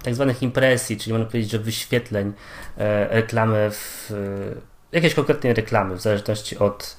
tak 0.04 0.14
zwanych 0.14 0.42
impresji, 0.42 0.96
czyli 0.96 1.12
można 1.12 1.26
powiedzieć, 1.26 1.50
że 1.50 1.58
wyświetleń 1.58 2.32
e, 2.78 3.08
reklamy 3.08 3.70
w 3.70 4.10
e, 4.10 4.16
jakiejś 4.92 5.14
konkretnej 5.14 5.54
reklamy, 5.54 5.96
w 5.96 6.00
zależności 6.00 6.58
od, 6.58 6.96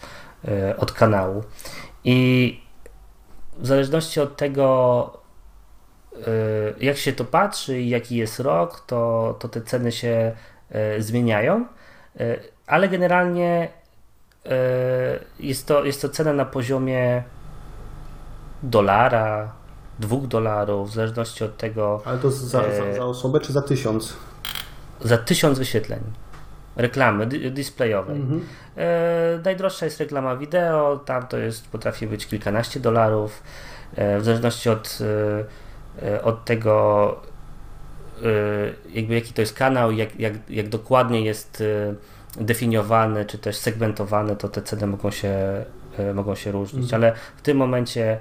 e, 0.47 0.77
od 0.77 0.91
kanału. 0.91 1.43
I 2.03 2.59
w 3.59 3.67
zależności 3.67 4.19
od 4.19 4.37
tego, 4.37 5.19
e, 6.13 6.85
jak 6.85 6.97
się 6.97 7.13
to 7.13 7.25
patrzy 7.25 7.81
i 7.81 7.89
jaki 7.89 8.15
jest 8.15 8.39
rok, 8.39 8.83
to, 8.87 9.35
to 9.39 9.49
te 9.49 9.61
ceny 9.61 9.91
się 9.91 10.35
e, 10.69 11.01
zmieniają, 11.01 11.65
E, 12.19 12.39
ale 12.67 12.89
generalnie 12.89 13.69
jest 15.39 15.67
to, 15.67 15.85
jest 15.85 16.01
to 16.01 16.09
cena 16.09 16.33
na 16.33 16.45
poziomie 16.45 17.23
dolara, 18.63 19.51
dwóch 19.99 20.27
dolarów, 20.27 20.89
w 20.89 20.93
zależności 20.93 21.43
od 21.43 21.57
tego, 21.57 22.01
Ale 22.05 22.17
to 22.17 22.31
za, 22.31 22.61
za, 22.61 22.93
za 22.93 23.05
osobę 23.05 23.39
czy 23.39 23.53
za 23.53 23.61
tysiąc? 23.61 24.17
za 25.01 25.17
tysiąc 25.17 25.59
wyświetleń 25.59 25.99
reklamy 26.77 27.25
di- 27.25 27.51
displayowej. 27.51 28.21
E, 28.77 29.39
najdroższa 29.45 29.85
jest 29.85 29.99
reklama 29.99 30.35
wideo, 30.35 30.97
tam 31.05 31.27
to 31.27 31.37
jest, 31.37 31.67
potrafi 31.67 32.07
być 32.07 32.27
kilkanaście 32.27 32.79
dolarów, 32.79 33.43
e, 33.95 34.19
w 34.19 34.23
zależności 34.23 34.69
od, 34.69 34.99
e, 36.01 36.07
e, 36.07 36.21
od 36.23 36.45
tego, 36.45 37.15
e, 38.23 38.27
jakby 38.99 39.13
jaki 39.13 39.33
to 39.33 39.41
jest 39.41 39.53
kanał, 39.53 39.91
jak, 39.91 40.19
jak, 40.19 40.33
jak 40.49 40.69
dokładnie 40.69 41.21
jest 41.21 41.63
e, 42.37 42.43
definiowany, 42.43 43.25
czy 43.25 43.37
też 43.37 43.57
segmentowany, 43.57 44.35
to 44.35 44.49
te 44.49 44.61
ceny 44.61 44.87
mogą 44.87 45.11
się, 45.11 45.35
mogą 46.13 46.35
się 46.35 46.51
różnić, 46.51 46.93
ale 46.93 47.13
w 47.37 47.41
tym 47.41 47.57
momencie 47.57 48.19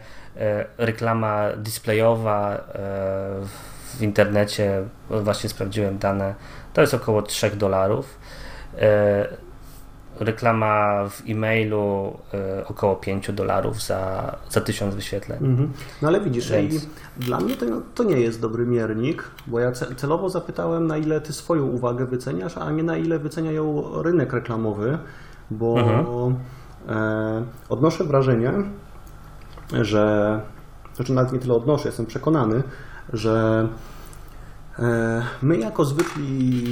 reklama 0.78 1.52
displayowa 1.56 2.54
e, 2.74 3.75
w 3.96 4.02
internecie, 4.02 4.82
bo 5.10 5.22
właśnie 5.22 5.50
sprawdziłem 5.50 5.98
dane, 5.98 6.34
to 6.74 6.80
jest 6.80 6.94
około 6.94 7.22
3 7.22 7.50
dolarów. 7.50 8.18
E, 8.78 9.28
reklama 10.20 11.04
w 11.08 11.22
e-mailu 11.28 12.16
e, 12.34 12.66
około 12.66 12.96
5 12.96 13.32
dolarów 13.32 13.82
za, 13.82 14.32
za 14.50 14.60
1000 14.60 14.94
wyświetleń. 14.94 15.38
Mhm. 15.44 15.72
No 16.02 16.08
ale 16.08 16.20
widzisz, 16.20 16.50
Więc- 16.52 16.86
dla 17.16 17.40
mnie 17.40 17.56
to, 17.56 17.66
to 17.94 18.04
nie 18.04 18.20
jest 18.20 18.40
dobry 18.40 18.66
miernik, 18.66 19.24
bo 19.46 19.60
ja 19.60 19.70
ce- 19.72 19.94
celowo 19.94 20.28
zapytałem, 20.28 20.86
na 20.86 20.96
ile 20.96 21.20
ty 21.20 21.32
swoją 21.32 21.66
uwagę 21.66 22.06
wyceniasz, 22.06 22.58
a 22.58 22.70
nie 22.70 22.82
na 22.82 22.96
ile 22.96 23.18
wycenia 23.18 23.52
ją 23.52 23.82
rynek 24.02 24.32
reklamowy, 24.32 24.98
bo 25.50 25.76
e, 26.88 27.44
odnoszę 27.68 28.04
wrażenie, 28.04 28.52
że, 29.82 30.40
znaczy 30.94 31.12
nawet 31.12 31.32
nie 31.32 31.38
tyle 31.38 31.54
odnoszę, 31.54 31.88
jestem 31.88 32.06
przekonany, 32.06 32.62
że 33.12 33.68
e, 34.78 35.22
my 35.42 35.58
jako 35.58 35.84
zwykli 35.84 36.64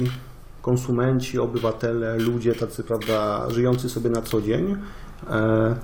konsumenci, 0.61 1.39
obywatele, 1.39 2.17
ludzie 2.17 2.55
tacy, 2.55 2.83
prawda, 2.83 3.49
żyjący 3.49 3.89
sobie 3.89 4.09
na 4.09 4.21
co 4.21 4.41
dzień, 4.41 4.77
e, 5.29 5.75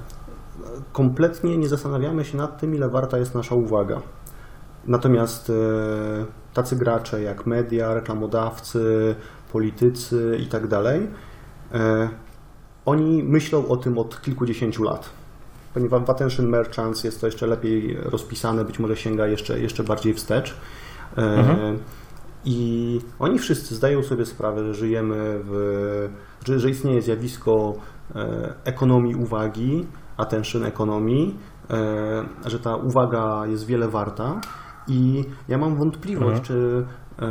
kompletnie 0.94 1.58
nie 1.58 1.70
zastanawiamy 1.70 2.26
się 2.26 2.38
nad 2.38 2.60
tym, 2.60 2.76
ile 2.76 2.90
warta 2.90 3.18
jest 3.18 3.36
nasza 3.36 3.56
uwaga. 3.56 4.02
Natomiast 4.88 5.50
e, 5.50 5.54
tacy 6.54 6.76
gracze 6.76 7.22
jak 7.22 7.46
media, 7.46 7.94
reklamodawcy, 7.94 9.16
politycy 9.52 10.38
i 10.42 10.48
tak 10.48 10.68
dalej, 10.68 11.08
oni 12.86 13.24
myślą 13.24 13.68
o 13.68 13.78
tym 13.78 13.98
od 13.98 14.22
kilkudziesięciu 14.22 14.84
lat. 14.84 15.21
Ponieważ 15.74 16.02
w 16.02 16.10
Attention 16.10 16.50
Merchants 16.50 17.04
jest 17.04 17.22
to 17.22 17.28
jeszcze 17.28 17.48
lepiej 17.48 17.98
rozpisane, 18.04 18.66
być 18.66 18.80
może 18.80 18.96
sięga 18.96 19.28
jeszcze, 19.28 19.60
jeszcze 19.60 19.84
bardziej 19.84 20.14
wstecz. 20.14 20.58
E, 21.18 21.76
I 22.46 23.02
oni 23.20 23.40
wszyscy 23.40 23.76
zdają 23.76 24.04
sobie 24.04 24.26
sprawę, 24.26 24.64
że 24.64 24.74
żyjemy 24.74 25.40
w, 25.44 26.10
że, 26.46 26.60
że 26.60 26.70
istnieje 26.70 27.02
zjawisko 27.02 27.74
e, 28.16 28.54
ekonomii 28.64 29.16
uwagi, 29.16 29.88
attention 30.18 30.66
ekonomii, 30.66 31.38
e, 31.70 32.50
że 32.50 32.60
ta 32.60 32.76
uwaga 32.76 33.46
jest 33.46 33.66
wiele 33.66 33.88
warta. 33.88 34.42
I 34.88 35.24
ja 35.48 35.58
mam 35.58 35.76
wątpliwość, 35.76 36.42
czy 36.42 36.86
e, 37.20 37.26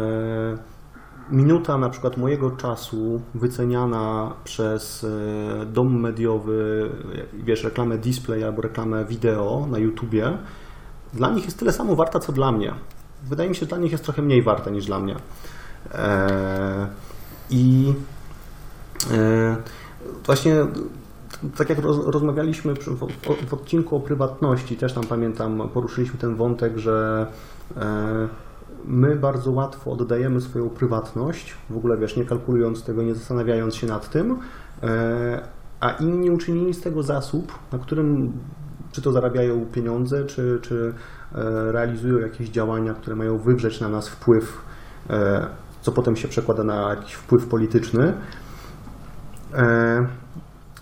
minuta 1.30 1.78
na 1.78 1.90
przykład 1.90 2.16
mojego 2.16 2.50
czasu 2.50 3.20
wyceniana 3.34 4.32
przez 4.44 5.04
e, 5.04 5.66
dom 5.66 6.00
mediowy, 6.00 6.90
wiesz, 7.34 7.64
reklamę 7.64 7.98
display 7.98 8.44
albo 8.44 8.62
reklamę 8.62 9.04
wideo 9.04 9.66
na 9.70 9.78
YouTubie, 9.78 10.38
dla 11.12 11.30
nich 11.30 11.44
jest 11.44 11.58
tyle 11.58 11.72
samo 11.72 11.96
warta, 11.96 12.20
co 12.20 12.32
dla 12.32 12.52
mnie. 12.52 12.74
Wydaje 13.22 13.48
mi 13.48 13.54
się, 13.54 13.60
że 13.60 13.66
dla 13.66 13.78
nich 13.78 13.92
jest 13.92 14.04
trochę 14.04 14.22
mniej 14.22 14.42
warta 14.42 14.70
niż 14.70 14.86
dla 14.86 15.00
mnie. 15.00 15.16
E, 15.94 16.88
I 17.50 17.94
e, 19.12 19.56
właśnie 20.26 20.54
tak 21.56 21.68
jak 21.68 21.78
roz, 21.78 22.06
rozmawialiśmy 22.06 22.74
w, 22.74 23.54
odcinku 23.54 23.96
o 23.96 24.00
prywatności, 24.00 24.76
też 24.76 24.92
tam 24.92 25.04
pamiętam, 25.04 25.68
poruszyliśmy 25.74 26.18
ten 26.18 26.36
wątek, 26.36 26.78
że 26.78 27.26
e, 27.76 28.28
my 28.84 29.16
bardzo 29.16 29.50
łatwo 29.50 29.90
oddajemy 29.90 30.40
swoją 30.40 30.70
prywatność, 30.70 31.56
w 31.70 31.76
ogóle 31.76 31.96
wiesz, 31.98 32.16
nie 32.16 32.24
kalkulując 32.24 32.84
tego, 32.84 33.02
nie 33.02 33.14
zastanawiając 33.14 33.74
się 33.74 33.86
nad 33.86 34.10
tym, 34.10 34.38
e, 34.82 35.48
a 35.80 35.90
inni 35.90 36.30
uczynili 36.30 36.74
z 36.74 36.80
tego 36.80 37.02
zasób, 37.02 37.52
na 37.72 37.78
którym 37.78 38.32
czy 38.92 39.02
to 39.02 39.12
zarabiają 39.12 39.66
pieniądze, 39.66 40.24
czy, 40.24 40.58
czy 40.62 40.94
e, 41.34 41.72
realizują 41.72 42.18
jakieś 42.18 42.48
działania, 42.48 42.94
które 42.94 43.16
mają 43.16 43.38
wywrzeć 43.38 43.80
na 43.80 43.88
nas 43.88 44.08
wpływ, 44.08 44.64
e, 45.10 45.46
co 45.80 45.92
potem 45.92 46.16
się 46.16 46.28
przekłada 46.28 46.64
na 46.64 46.90
jakiś 46.90 47.12
wpływ 47.12 47.46
polityczny. 47.46 48.14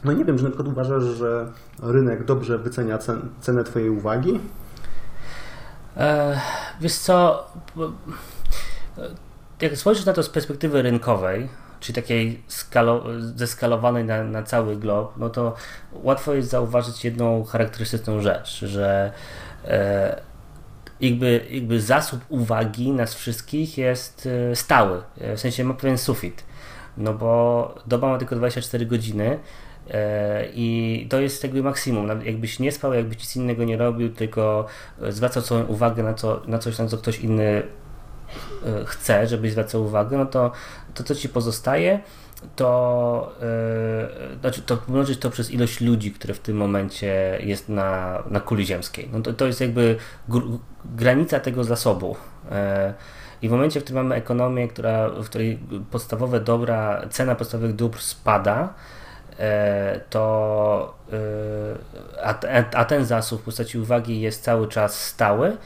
No 0.04 0.12
nie 0.12 0.24
wiem, 0.24 0.38
czy 0.38 0.44
na 0.44 0.50
przykład 0.50 0.68
uważasz, 0.68 1.04
że 1.04 1.52
rynek 1.82 2.24
dobrze 2.24 2.58
wycenia 2.58 2.98
cen, 2.98 3.20
cenę 3.40 3.64
Twojej 3.64 3.90
uwagi? 3.90 4.40
E, 5.98 6.40
wiesz 6.80 6.94
co, 6.94 7.46
jak 9.60 9.76
spojrzysz 9.76 10.04
na 10.04 10.12
to 10.12 10.22
z 10.22 10.28
perspektywy 10.28 10.82
rynkowej, 10.82 11.48
czyli 11.80 11.94
takiej 11.94 12.42
skalo, 12.48 13.04
zeskalowanej 13.34 14.04
na, 14.04 14.24
na 14.24 14.42
cały 14.42 14.76
glob, 14.76 15.14
no 15.16 15.30
to 15.30 15.54
łatwo 15.92 16.34
jest 16.34 16.48
zauważyć 16.48 17.04
jedną 17.04 17.44
charakterystyczną 17.44 18.20
rzecz, 18.20 18.60
że 18.64 19.12
e, 19.64 20.20
jakby, 21.00 21.46
jakby 21.50 21.80
zasób 21.80 22.20
uwagi 22.28 22.92
nas 22.92 23.14
wszystkich 23.14 23.78
jest 23.78 24.28
e, 24.50 24.56
stały, 24.56 25.02
w 25.36 25.40
sensie 25.40 25.64
ma 25.64 25.74
pewien 25.74 25.98
sufit, 25.98 26.44
no 26.96 27.14
bo 27.14 27.74
doba 27.86 28.08
ma 28.08 28.18
tylko 28.18 28.36
24 28.36 28.86
godziny, 28.86 29.38
i 30.54 31.06
to 31.10 31.20
jest 31.20 31.42
jakby 31.42 31.62
maksimum. 31.62 32.08
Jakbyś 32.24 32.58
nie 32.58 32.72
spał, 32.72 32.92
jakbyś 32.94 33.18
nic 33.18 33.36
innego 33.36 33.64
nie 33.64 33.76
robił, 33.76 34.08
tylko 34.12 34.66
zwracał 35.08 35.42
swoją 35.42 35.64
uwagę 35.64 36.02
na, 36.02 36.14
to, 36.14 36.42
na 36.46 36.58
coś, 36.58 36.78
na 36.78 36.86
co 36.86 36.98
ktoś 36.98 37.18
inny 37.18 37.62
E, 38.66 38.84
chce, 38.84 39.26
żebyś 39.26 39.52
zwracał 39.52 39.84
uwagę, 39.84 40.18
no 40.18 40.26
to 40.26 40.52
to, 40.94 41.04
co 41.04 41.14
ci 41.14 41.28
pozostaje, 41.28 42.00
to 42.56 43.32
znaczy 44.40 44.62
to 44.62 44.76
pomnożyć 44.76 45.18
to 45.18 45.30
przez 45.30 45.50
ilość 45.50 45.80
ludzi, 45.80 46.12
które 46.12 46.34
w 46.34 46.38
tym 46.38 46.56
momencie 46.56 47.38
jest 47.42 47.68
na, 47.68 48.22
na 48.30 48.40
kuli 48.40 48.66
ziemskiej. 48.66 49.08
No 49.12 49.20
to, 49.20 49.32
to 49.32 49.46
jest 49.46 49.60
jakby 49.60 49.96
gr- 50.28 50.58
granica 50.84 51.40
tego 51.40 51.64
zasobu. 51.64 52.16
I 53.42 53.48
w 53.48 53.52
momencie, 53.52 53.80
w 53.80 53.84
którym 53.84 54.02
mamy 54.02 54.14
ekonomię, 54.14 54.68
która, 54.68 55.10
w 55.10 55.24
której 55.24 55.58
podstawowe 55.90 56.40
dobra, 56.40 57.02
cena 57.10 57.34
podstawowych 57.34 57.74
dóbr 57.76 57.98
spada, 58.00 58.74
to 60.10 60.94
a, 62.24 62.34
a 62.74 62.84
ten 62.84 63.04
zasób 63.04 63.40
w 63.40 63.44
postaci 63.44 63.78
uwagi 63.78 64.20
jest 64.20 64.42
cały 64.42 64.68
czas 64.68 65.04
stały, 65.04 65.56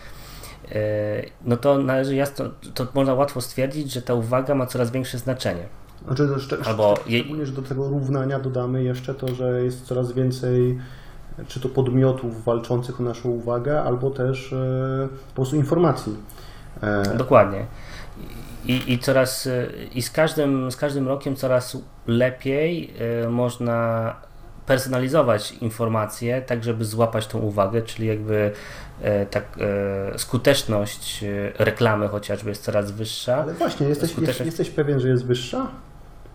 E, 0.75 1.23
no 1.45 1.57
to 1.57 1.79
należy 1.79 2.15
jasno, 2.15 2.45
to 2.75 2.87
można 2.95 3.15
łatwo 3.15 3.41
stwierdzić, 3.41 3.93
że 3.93 4.03
ta 4.03 4.15
uwaga 4.15 4.55
ma 4.55 4.67
coraz 4.67 4.91
większe 4.91 5.19
znaczenie. 5.19 5.63
Znaczy, 6.07 6.23
szcz- 6.27 6.69
Albo 6.69 6.95
szczególnie, 7.07 7.47
że 7.47 7.53
do 7.53 7.63
tego 7.63 7.89
równania 7.89 8.39
dodamy 8.39 8.83
jeszcze 8.83 9.15
to, 9.15 9.35
że 9.35 9.63
jest 9.65 9.87
coraz 9.87 10.13
więcej 10.13 10.79
czy 11.49 11.61
to 11.61 11.69
podmiotów 11.69 12.45
walczących 12.45 13.01
o 13.01 13.05
naszą 13.05 13.29
uwagę, 13.29 13.83
albo 13.83 14.11
też 14.11 14.53
e, 14.53 15.09
po 15.29 15.35
prostu 15.35 15.57
informacji. 15.57 16.17
E... 16.83 17.03
Dokładnie. 17.17 17.67
I, 18.67 18.93
i 18.93 18.99
coraz 18.99 19.49
i 19.95 20.03
z 20.03 20.11
każdym, 20.11 20.73
z 20.73 20.77
każdym 20.77 21.09
rokiem 21.09 21.37
coraz 21.37 21.77
lepiej 22.07 22.95
e, 23.25 23.29
można 23.29 24.15
personalizować 24.67 25.53
informacje, 25.53 26.43
tak 26.43 26.65
żeby 26.65 26.85
złapać 26.85 27.27
tą 27.27 27.39
uwagę, 27.39 27.83
czyli 27.83 28.09
jakby 28.09 28.53
e, 29.03 29.27
tak, 29.27 29.45
e, 30.15 30.19
skuteczność 30.19 31.25
e, 31.25 31.53
reklamy 31.65 32.09
chociażby 32.09 32.49
jest 32.49 32.63
coraz 32.63 32.91
wyższa. 32.91 33.37
Ale 33.37 33.55
właśnie, 33.55 33.89
jesteś, 33.89 34.11
skuteczność... 34.11 34.47
jesteś 34.47 34.71
pewien, 34.71 35.01
że 35.01 35.09
jest 35.09 35.27
wyższa? 35.27 35.71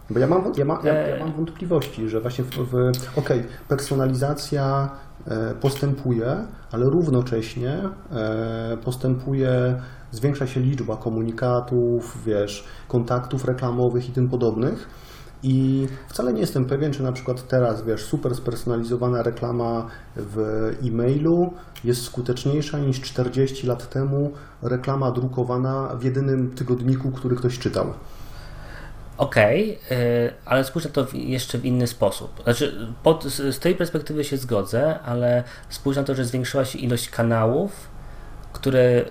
Bo 0.10 0.20
ja 0.20 0.28
mam, 0.28 0.54
ja, 0.58 0.66
ma, 0.66 0.82
ja, 0.84 0.94
ja 0.94 1.20
mam 1.20 1.34
wątpliwości, 1.34 2.10
że 2.10 2.22
właśnie 2.22 2.44
w, 2.44 2.50
w 2.50 2.74
okej, 2.74 3.40
okay, 3.40 3.44
personalizacja 3.68 4.90
postępuje, 5.62 6.38
ale 6.72 6.86
równocześnie 6.86 7.82
postępuje, 8.84 9.82
zwiększa 10.12 10.48
się 10.48 10.60
liczba 10.60 10.98
komunikatów, 10.98 12.24
wiesz, 12.26 12.66
kontaktów 12.88 13.46
reklamowych 13.46 14.10
i 14.10 14.12
tym 14.12 14.30
podobnych 14.30 14.90
i 15.44 15.88
wcale 16.10 16.34
nie 16.34 16.42
jestem 16.42 16.66
pewien, 16.66 16.94
czy 16.94 17.04
na 17.04 17.12
przykład 17.12 17.48
teraz, 17.48 17.86
wiesz, 17.86 18.06
super 18.06 18.36
spersonalizowana 18.36 19.24
reklama 19.24 19.88
w 20.16 20.38
e-mailu 20.84 21.54
jest 21.84 22.04
skuteczniejsza 22.04 22.80
niż 22.80 23.02
40 23.02 23.68
lat 23.68 23.90
temu 23.90 24.32
reklama 24.62 25.12
drukowana 25.12 25.96
w 25.96 26.04
jedynym 26.04 26.52
tygodniku, 26.52 27.12
który 27.12 27.36
ktoś 27.36 27.60
czytał. 27.60 27.94
Okej, 29.18 29.80
okay, 29.86 30.34
ale 30.46 30.64
spójrz 30.64 30.86
na 30.86 30.92
to 30.92 31.08
jeszcze 31.14 31.58
w 31.58 31.66
inny 31.66 31.88
sposób. 31.88 32.44
Znaczy, 32.44 32.88
pod, 33.04 33.24
z 33.24 33.60
tej 33.60 33.76
perspektywy 33.76 34.24
się 34.24 34.38
zgodzę, 34.38 35.00
ale 35.00 35.44
spójrz 35.70 35.98
na 35.98 36.04
to, 36.04 36.16
że 36.16 36.26
zwiększyła 36.26 36.66
się 36.66 36.80
ilość 36.80 37.10
kanałów, 37.10 37.90
które 38.54 39.06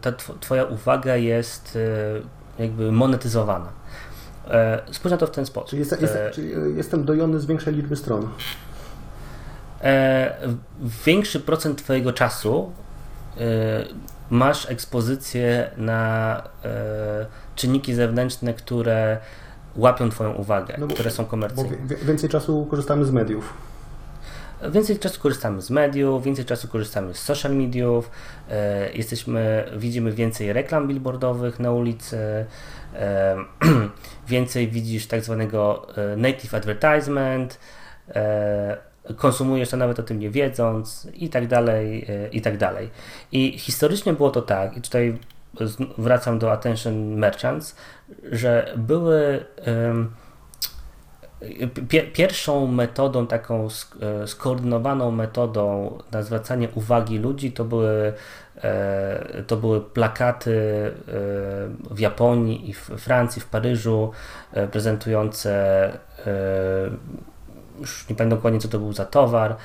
ta 0.00 0.12
Twoja 0.40 0.64
uwaga 0.64 1.16
jest 1.16 1.76
y, 1.76 2.22
jakby 2.62 2.92
monetyzowana. 2.92 3.80
E, 4.50 4.82
spójrz 4.90 5.10
na 5.10 5.16
to 5.16 5.26
w 5.26 5.30
ten 5.30 5.46
sposób. 5.46 5.70
Czyli, 5.70 5.80
jest, 5.80 6.00
jest, 6.00 6.16
e, 6.16 6.30
czyli 6.30 6.52
e, 6.52 6.58
jestem 6.76 7.04
dojony 7.04 7.40
z 7.40 7.46
większej 7.46 7.74
liczby 7.74 7.96
stron. 7.96 8.28
Większy 11.06 11.40
procent 11.40 11.82
Twojego 11.82 12.12
czasu 12.12 12.72
masz 14.30 14.70
ekspozycję 14.70 15.70
na 15.76 16.42
czynniki 17.56 17.94
zewnętrzne, 17.94 18.54
które 18.54 19.18
łapią 19.76 20.10
Twoją 20.10 20.32
uwagę, 20.32 20.76
no 20.78 20.86
bo, 20.86 20.94
które 20.94 21.10
są 21.10 21.24
komercyjne. 21.24 21.76
Więcej 22.02 22.30
czasu 22.30 22.66
korzystamy 22.70 23.04
z 23.04 23.10
mediów. 23.10 23.54
Więcej 24.68 24.98
czasu 24.98 25.20
korzystamy 25.20 25.62
z 25.62 25.70
mediów, 25.70 26.24
więcej 26.24 26.44
czasu 26.44 26.68
korzystamy 26.68 27.14
z 27.14 27.18
social 27.18 27.56
mediów, 27.56 28.10
jesteśmy, 28.94 29.64
widzimy 29.76 30.12
więcej 30.12 30.52
reklam 30.52 30.88
billboardowych 30.88 31.60
na 31.60 31.72
ulicy, 31.72 32.46
więcej 34.28 34.68
widzisz 34.68 35.06
tak 35.06 35.24
zwanego 35.24 35.86
e, 35.96 36.16
native 36.16 36.54
advertisement, 36.54 37.58
e, 38.08 38.76
konsumujesz 39.16 39.70
to 39.70 39.76
nawet 39.76 39.98
o 39.98 40.02
tym 40.02 40.18
nie 40.18 40.30
wiedząc 40.30 41.08
i 41.14 41.28
tak 41.28 41.46
dalej, 41.46 42.06
e, 42.08 42.28
i 42.28 42.40
tak 42.40 42.58
dalej. 42.58 42.90
I 43.32 43.58
historycznie 43.58 44.12
było 44.12 44.30
to 44.30 44.42
tak, 44.42 44.76
i 44.76 44.80
tutaj 44.80 45.18
wracam 45.98 46.38
do 46.38 46.52
attention 46.52 47.14
merchants, 47.14 47.76
że 48.22 48.74
były 48.76 49.44
Pierwszą 52.12 52.66
metodą, 52.66 53.26
taką 53.26 53.68
skoordynowaną 54.26 55.10
metodą 55.10 55.98
na 56.12 56.22
zwracanie 56.22 56.68
uwagi 56.74 57.18
ludzi 57.18 57.52
to 57.52 57.64
były 57.64 58.12
E, 58.64 59.42
to 59.46 59.56
były 59.56 59.80
plakaty 59.80 60.52
e, 60.52 61.94
w 61.94 61.98
Japonii 61.98 62.70
i 62.70 62.72
w 62.72 62.80
Francji, 62.80 63.42
w 63.42 63.46
Paryżu, 63.46 64.10
e, 64.52 64.68
prezentujące 64.68 65.50
już 67.80 68.08
nie 68.08 68.16
pamiętam 68.16 68.38
dokładnie 68.38 68.60
co 68.60 68.68
to 68.68 68.78
był 68.78 68.92
za 68.92 69.04
towar, 69.04 69.56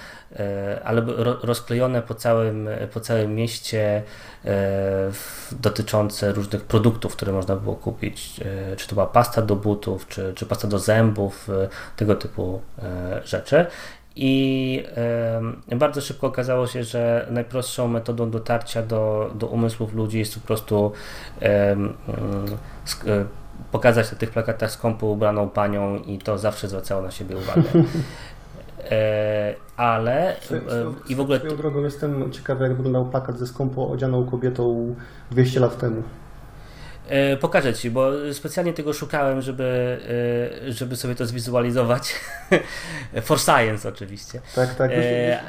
ale 0.84 1.02
rozklejone 1.44 2.02
po 2.02 2.16
całym, 2.16 2.70
po 2.94 3.00
całym 3.00 3.36
mieście 3.36 4.04
dotyczące 5.52 6.32
różnych 6.32 6.62
produktów, 6.62 7.16
które 7.16 7.32
można 7.32 7.56
było 7.56 7.76
kupić, 7.76 8.42
czy 8.78 8.88
to 8.88 8.96
była 8.96 9.08
pasta 9.08 9.42
do 9.42 9.56
butów, 9.56 10.08
czy, 10.08 10.34
czy 10.36 10.46
pasta 10.46 10.68
do 10.68 10.80
zębów, 10.80 11.50
tego 11.96 12.16
typu 12.16 12.62
rzeczy. 13.24 13.66
I 14.16 14.84
bardzo 15.76 16.02
szybko 16.02 16.28
okazało 16.28 16.68
się, 16.68 16.84
że 16.84 17.28
najprostszą 17.30 17.88
metodą 17.88 18.32
dotarcia 18.32 18.82
do, 18.82 19.32
do 19.36 19.48
umysłów 19.48 19.94
ludzi 19.94 20.20
jest 20.20 20.40
po 20.40 20.48
prostu 20.48 20.92
e, 21.42 21.78
pokazać 23.72 24.12
na 24.12 24.18
tych 24.18 24.30
plakatach 24.30 24.72
skąpo 24.72 25.08
ubraną 25.08 25.50
panią 25.50 25.96
i 25.96 26.18
to 26.18 26.38
zawsze 26.38 26.68
zwracało 26.68 27.02
na 27.02 27.12
siebie 27.12 27.38
uwagę. 27.38 27.64
E, 28.92 29.56
ale 29.78 30.36
swoją, 30.42 30.62
i 31.10 31.16
w 31.16 31.20
ogóle. 31.20 31.40
Swoją 31.40 31.58
drogą 31.58 31.84
jestem 31.84 32.32
ciekawy, 32.32 32.64
jak 32.64 32.76
wyglądał 32.76 33.06
plakat 33.06 33.40
ze 33.40 33.48
skąpo 33.48 33.90
odzianą 33.90 34.26
kobietą 34.26 34.96
200 35.32 35.60
lat 35.60 35.78
temu. 35.78 36.04
E, 37.08 37.38
pokażę 37.38 37.74
Ci, 37.74 37.92
bo 37.92 38.12
specjalnie 38.34 38.74
tego 38.74 38.94
szukałem, 38.94 39.42
żeby, 39.42 40.00
e, 40.68 40.72
żeby 40.72 40.96
sobie 40.96 41.16
to 41.16 41.26
zwizualizować. 41.26 42.16
For 43.28 43.40
science 43.40 43.90
oczywiście. 43.90 44.42
Tak, 44.56 44.76
tak. 44.76 44.92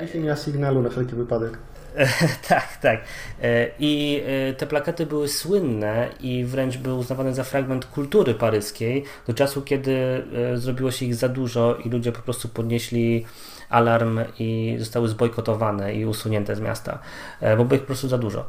Wyślij 0.01 0.23
mi 0.23 0.29
na 0.29 0.37
sygnalu 0.37 0.83
na 0.83 0.89
wszelki 0.89 1.15
wypadek. 1.15 1.59
tak, 2.49 2.77
tak. 2.77 3.01
E, 3.43 3.71
I 3.79 4.23
te 4.59 4.67
plakaty 4.67 5.07
były 5.07 5.29
słynne 5.29 6.09
i 6.21 6.45
wręcz 6.45 6.77
były 6.77 6.95
uznawane 6.95 7.35
za 7.35 7.45
fragment 7.45 7.87
kultury 7.87 8.35
paryskiej 8.35 9.05
do 9.27 9.35
czasu, 9.35 9.63
kiedy 9.63 10.23
zrobiło 10.55 10.91
się 10.91 11.07
ich 11.07 11.15
za 11.15 11.29
dużo 11.29 11.77
i 11.85 11.91
ludzie 11.91 12.13
po 12.13 12.21
prostu 12.21 12.49
podnieśli 12.49 13.27
alarm 13.69 14.21
i 14.39 14.77
zostały 14.79 15.09
zbojkotowane 15.09 15.95
i 15.95 16.07
usunięte 16.07 16.57
z 16.57 16.61
miasta, 16.61 16.99
bo 17.41 17.65
było 17.65 17.75
ich 17.75 17.81
po 17.81 17.87
prostu 17.87 18.09
za 18.09 18.19
dużo. 18.19 18.49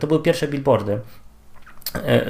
To 0.00 0.06
były 0.06 0.22
pierwsze 0.22 0.48
billboardy. 0.48 1.00
E, 1.94 2.24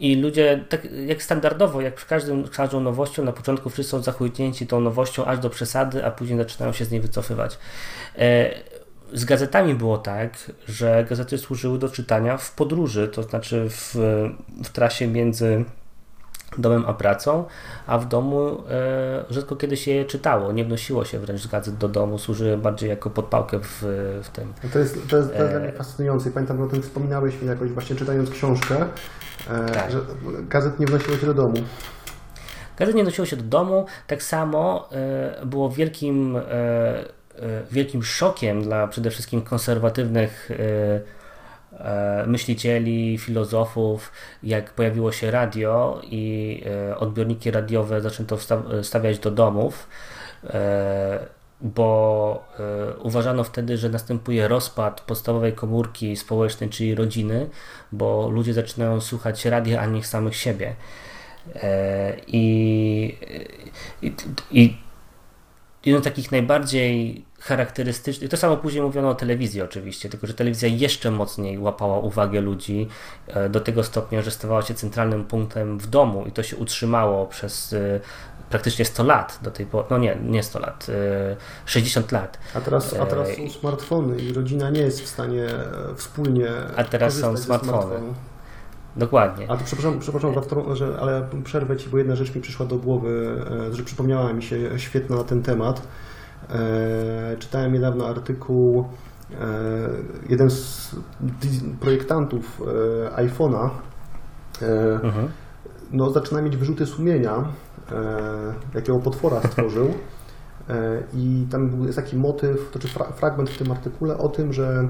I 0.00 0.16
ludzie, 0.16 0.64
tak 0.68 0.88
jak 1.06 1.22
standardowo, 1.22 1.80
jak 1.80 1.94
przy 1.94 2.06
każdym, 2.06 2.48
każdą 2.48 2.80
nowością, 2.80 3.24
na 3.24 3.32
początku 3.32 3.70
wszyscy 3.70 3.90
są 3.90 4.02
zachwytnięci 4.02 4.66
tą 4.66 4.80
nowością 4.80 5.24
aż 5.24 5.38
do 5.38 5.50
przesady, 5.50 6.04
a 6.04 6.10
później 6.10 6.38
zaczynają 6.38 6.72
się 6.72 6.84
z 6.84 6.90
niej 6.90 7.00
wycofywać. 7.00 7.58
E, 9.14 9.18
z 9.18 9.24
gazetami 9.24 9.74
było 9.74 9.98
tak, 9.98 10.52
że 10.68 11.06
gazety 11.08 11.38
służyły 11.38 11.78
do 11.78 11.88
czytania 11.88 12.36
w 12.36 12.54
podróży, 12.54 13.08
to 13.08 13.22
znaczy 13.22 13.66
w, 13.70 13.94
w 14.64 14.68
trasie 14.72 15.08
między 15.08 15.64
domem 16.58 16.84
a 16.86 16.94
pracą, 16.94 17.44
a 17.86 17.98
w 17.98 18.08
domu 18.08 18.62
e, 18.70 19.24
rzadko 19.30 19.56
kiedy 19.56 19.76
się 19.76 19.90
je 19.90 20.04
czytało, 20.04 20.52
nie 20.52 20.64
wnosiło 20.64 21.04
się 21.04 21.18
wręcz 21.18 21.40
z 21.40 21.46
gazet 21.46 21.76
do 21.76 21.88
domu, 21.88 22.18
służy 22.18 22.56
bardziej 22.56 22.90
jako 22.90 23.10
podpałkę 23.10 23.60
w, 23.60 23.82
w 24.22 24.28
tym. 24.28 24.52
To 24.72 24.78
jest, 24.78 25.08
to 25.08 25.16
jest, 25.16 25.32
to 25.34 25.42
jest 25.42 25.52
dla 25.52 25.60
mnie 25.60 25.72
fascynujące. 25.72 26.30
Pamiętam, 26.30 26.62
o 26.62 26.66
tym 26.66 26.82
wspominałeś 26.82 27.42
mi 27.42 27.48
jakoś 27.48 27.70
właśnie 27.70 27.96
czytając 27.96 28.30
książkę, 28.30 28.86
e, 29.50 29.66
Tak. 29.66 29.90
że 29.90 30.00
gazet 30.48 30.80
nie 30.80 30.86
wnosiło 30.86 31.16
się 31.16 31.26
do 31.26 31.34
domu. 31.34 31.54
Gazet 32.76 32.94
nie 32.94 33.04
nosiło 33.04 33.26
się 33.26 33.36
do 33.36 33.42
domu, 33.42 33.86
tak 34.06 34.22
samo 34.22 34.88
e, 34.92 35.46
było 35.46 35.70
wielkim, 35.70 36.36
e, 36.36 36.40
e, 36.40 37.04
wielkim 37.70 38.02
szokiem 38.02 38.62
dla 38.62 38.88
przede 38.88 39.10
wszystkim 39.10 39.42
konserwatywnych 39.42 40.50
e, 40.50 41.00
e, 41.78 42.26
myślicieli, 42.26 43.18
filozofów, 43.18 44.12
jak 44.42 44.70
pojawiło 44.70 45.12
się 45.12 45.30
radio 45.30 46.00
i 46.04 46.62
e, 46.90 46.98
odbiorniki 46.98 47.50
radiowe 47.50 48.00
zaczęto 48.00 48.38
stawiać 48.82 49.18
do 49.18 49.30
domów, 49.30 49.88
e, 50.44 51.18
bo 51.60 52.44
e, 52.58 52.96
uważano 52.96 53.44
wtedy, 53.44 53.76
że 53.76 53.88
następuje 53.88 54.48
rozpad 54.48 55.00
podstawowej 55.00 55.52
komórki 55.52 56.16
społecznej, 56.16 56.70
czyli 56.70 56.94
rodziny, 56.94 57.50
bo 57.92 58.28
ludzie 58.28 58.54
zaczynają 58.54 59.00
słuchać 59.00 59.44
radia, 59.44 59.80
a 59.80 59.86
nie 59.86 60.04
samych 60.04 60.36
siebie. 60.36 60.74
E, 61.54 62.16
I, 62.26 63.18
i, 64.02 64.12
i 64.50 64.83
jedną 65.86 66.00
z 66.00 66.04
takich 66.04 66.32
najbardziej 66.32 67.24
charakterystycznych, 67.40 68.30
to 68.30 68.36
samo 68.36 68.56
później 68.56 68.82
mówiono 68.82 69.08
o 69.08 69.14
telewizji 69.14 69.62
oczywiście, 69.62 70.08
tylko 70.08 70.26
że 70.26 70.34
telewizja 70.34 70.68
jeszcze 70.68 71.10
mocniej 71.10 71.58
łapała 71.58 71.98
uwagę 71.98 72.40
ludzi 72.40 72.88
e, 73.26 73.48
do 73.48 73.60
tego 73.60 73.84
stopnia, 73.84 74.22
że 74.22 74.30
stawała 74.30 74.62
się 74.62 74.74
centralnym 74.74 75.24
punktem 75.24 75.78
w 75.78 75.86
domu 75.86 76.24
i 76.26 76.32
to 76.32 76.42
się 76.42 76.56
utrzymało 76.56 77.26
przez 77.26 77.72
e, 77.72 78.00
praktycznie 78.50 78.84
100 78.84 79.04
lat 79.04 79.38
do 79.42 79.50
tej 79.50 79.66
pory, 79.66 79.86
no 79.90 79.98
nie, 79.98 80.16
nie 80.22 80.42
100 80.42 80.58
lat, 80.58 80.86
e, 80.88 81.36
60 81.66 82.12
lat. 82.12 82.38
A 82.54 82.60
teraz, 82.60 82.94
a 82.94 83.06
teraz 83.06 83.28
są 83.36 83.50
smartfony 83.50 84.16
i 84.16 84.32
rodzina 84.32 84.70
nie 84.70 84.80
jest 84.80 85.02
w 85.02 85.06
stanie 85.06 85.44
e, 85.44 85.94
wspólnie 85.96 86.48
A 86.76 86.84
teraz 86.84 87.14
są 87.14 87.36
smartfony. 87.36 87.96
Dokładnie. 88.96 89.50
A 89.50 89.56
to 89.56 89.64
przepraszam, 89.64 89.98
przepraszam 89.98 90.34
że, 90.72 90.98
ale 91.00 91.28
przerwę 91.44 91.76
Ci, 91.76 91.90
bo 91.90 91.98
jedna 91.98 92.16
rzecz 92.16 92.34
mi 92.34 92.40
przyszła 92.40 92.66
do 92.66 92.76
głowy, 92.76 93.42
e, 93.70 93.74
że 93.74 93.82
przypomniała 93.82 94.32
mi 94.32 94.42
się 94.42 94.78
świetna 94.78 95.16
na 95.16 95.24
ten 95.24 95.42
temat. 95.42 95.88
E, 96.50 97.36
czytałem 97.38 97.72
niedawno 97.72 98.06
artykuł, 98.06 98.88
e, 99.30 99.36
jeden 100.28 100.50
z 100.50 100.96
projektantów 101.80 102.62
e, 103.16 103.26
iPhone'a 103.26 103.70
Mhm. 105.02 105.28
no, 105.92 106.10
zaczyna 106.10 106.42
mieć 106.42 106.56
wyrzuty 106.56 106.86
sumienia, 106.86 107.44
jakiego 108.74 108.98
potwora 108.98 109.40
stworzył. 109.50 109.94
I 111.14 111.46
tam 111.50 111.70
był 111.70 111.84
jest 111.84 111.96
taki 111.96 112.16
motyw, 112.16 112.70
to 112.70 112.78
czy 112.78 112.88
fra, 112.88 113.04
fragment 113.04 113.50
w 113.50 113.58
tym 113.58 113.72
artykule 113.72 114.18
o 114.18 114.28
tym, 114.28 114.52
że 114.52 114.88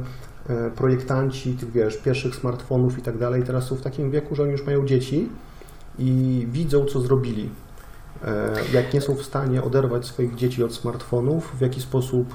projektanci 0.76 1.52
tych, 1.52 1.72
wiesz, 1.72 1.96
pierwszych 1.96 2.35
smartfonów 2.37 2.98
i 2.98 3.02
tak 3.02 3.18
dalej 3.18 3.42
teraz 3.42 3.64
są 3.66 3.76
w 3.76 3.80
takim 3.80 4.11
wieku, 4.11 4.35
że 4.35 4.42
oni 4.42 4.52
już 4.52 4.66
mają 4.66 4.87
dzieci 4.87 5.28
i 5.98 6.46
widzą, 6.50 6.85
co 6.85 7.00
zrobili. 7.00 7.50
E, 8.24 8.52
Jak 8.72 8.94
nie 8.94 9.00
są 9.00 9.14
w 9.14 9.22
stanie 9.22 9.62
oderwać 9.62 10.07
swoich 10.07 10.35
dzieci 10.35 10.64
od 10.64 10.74
smartfonów, 10.74 11.52
w 11.59 11.61
jaki 11.61 11.80
sposób 11.80 12.35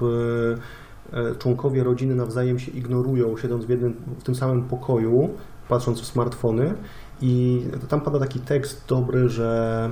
e, 1.14 1.18
e, 1.18 1.36
członkowie 1.36 1.84
rodziny 1.84 2.16
nawzajem 2.16 2.60
się 2.60 2.72
ignorują, 2.72 3.38
siedząc 3.38 3.66
w, 3.66 3.70
jednym, 3.70 3.94
w 4.20 4.24
tym 4.24 4.36
samym 4.36 4.64
pokoju, 4.64 5.30
patrząc 5.70 6.02
w 6.02 6.06
smartfony. 6.06 6.74
I 7.22 7.64
tam 7.90 8.02
pada 8.02 8.20
taki 8.20 8.40
tekst 8.40 8.84
dobry, 8.88 9.30
że 9.30 9.90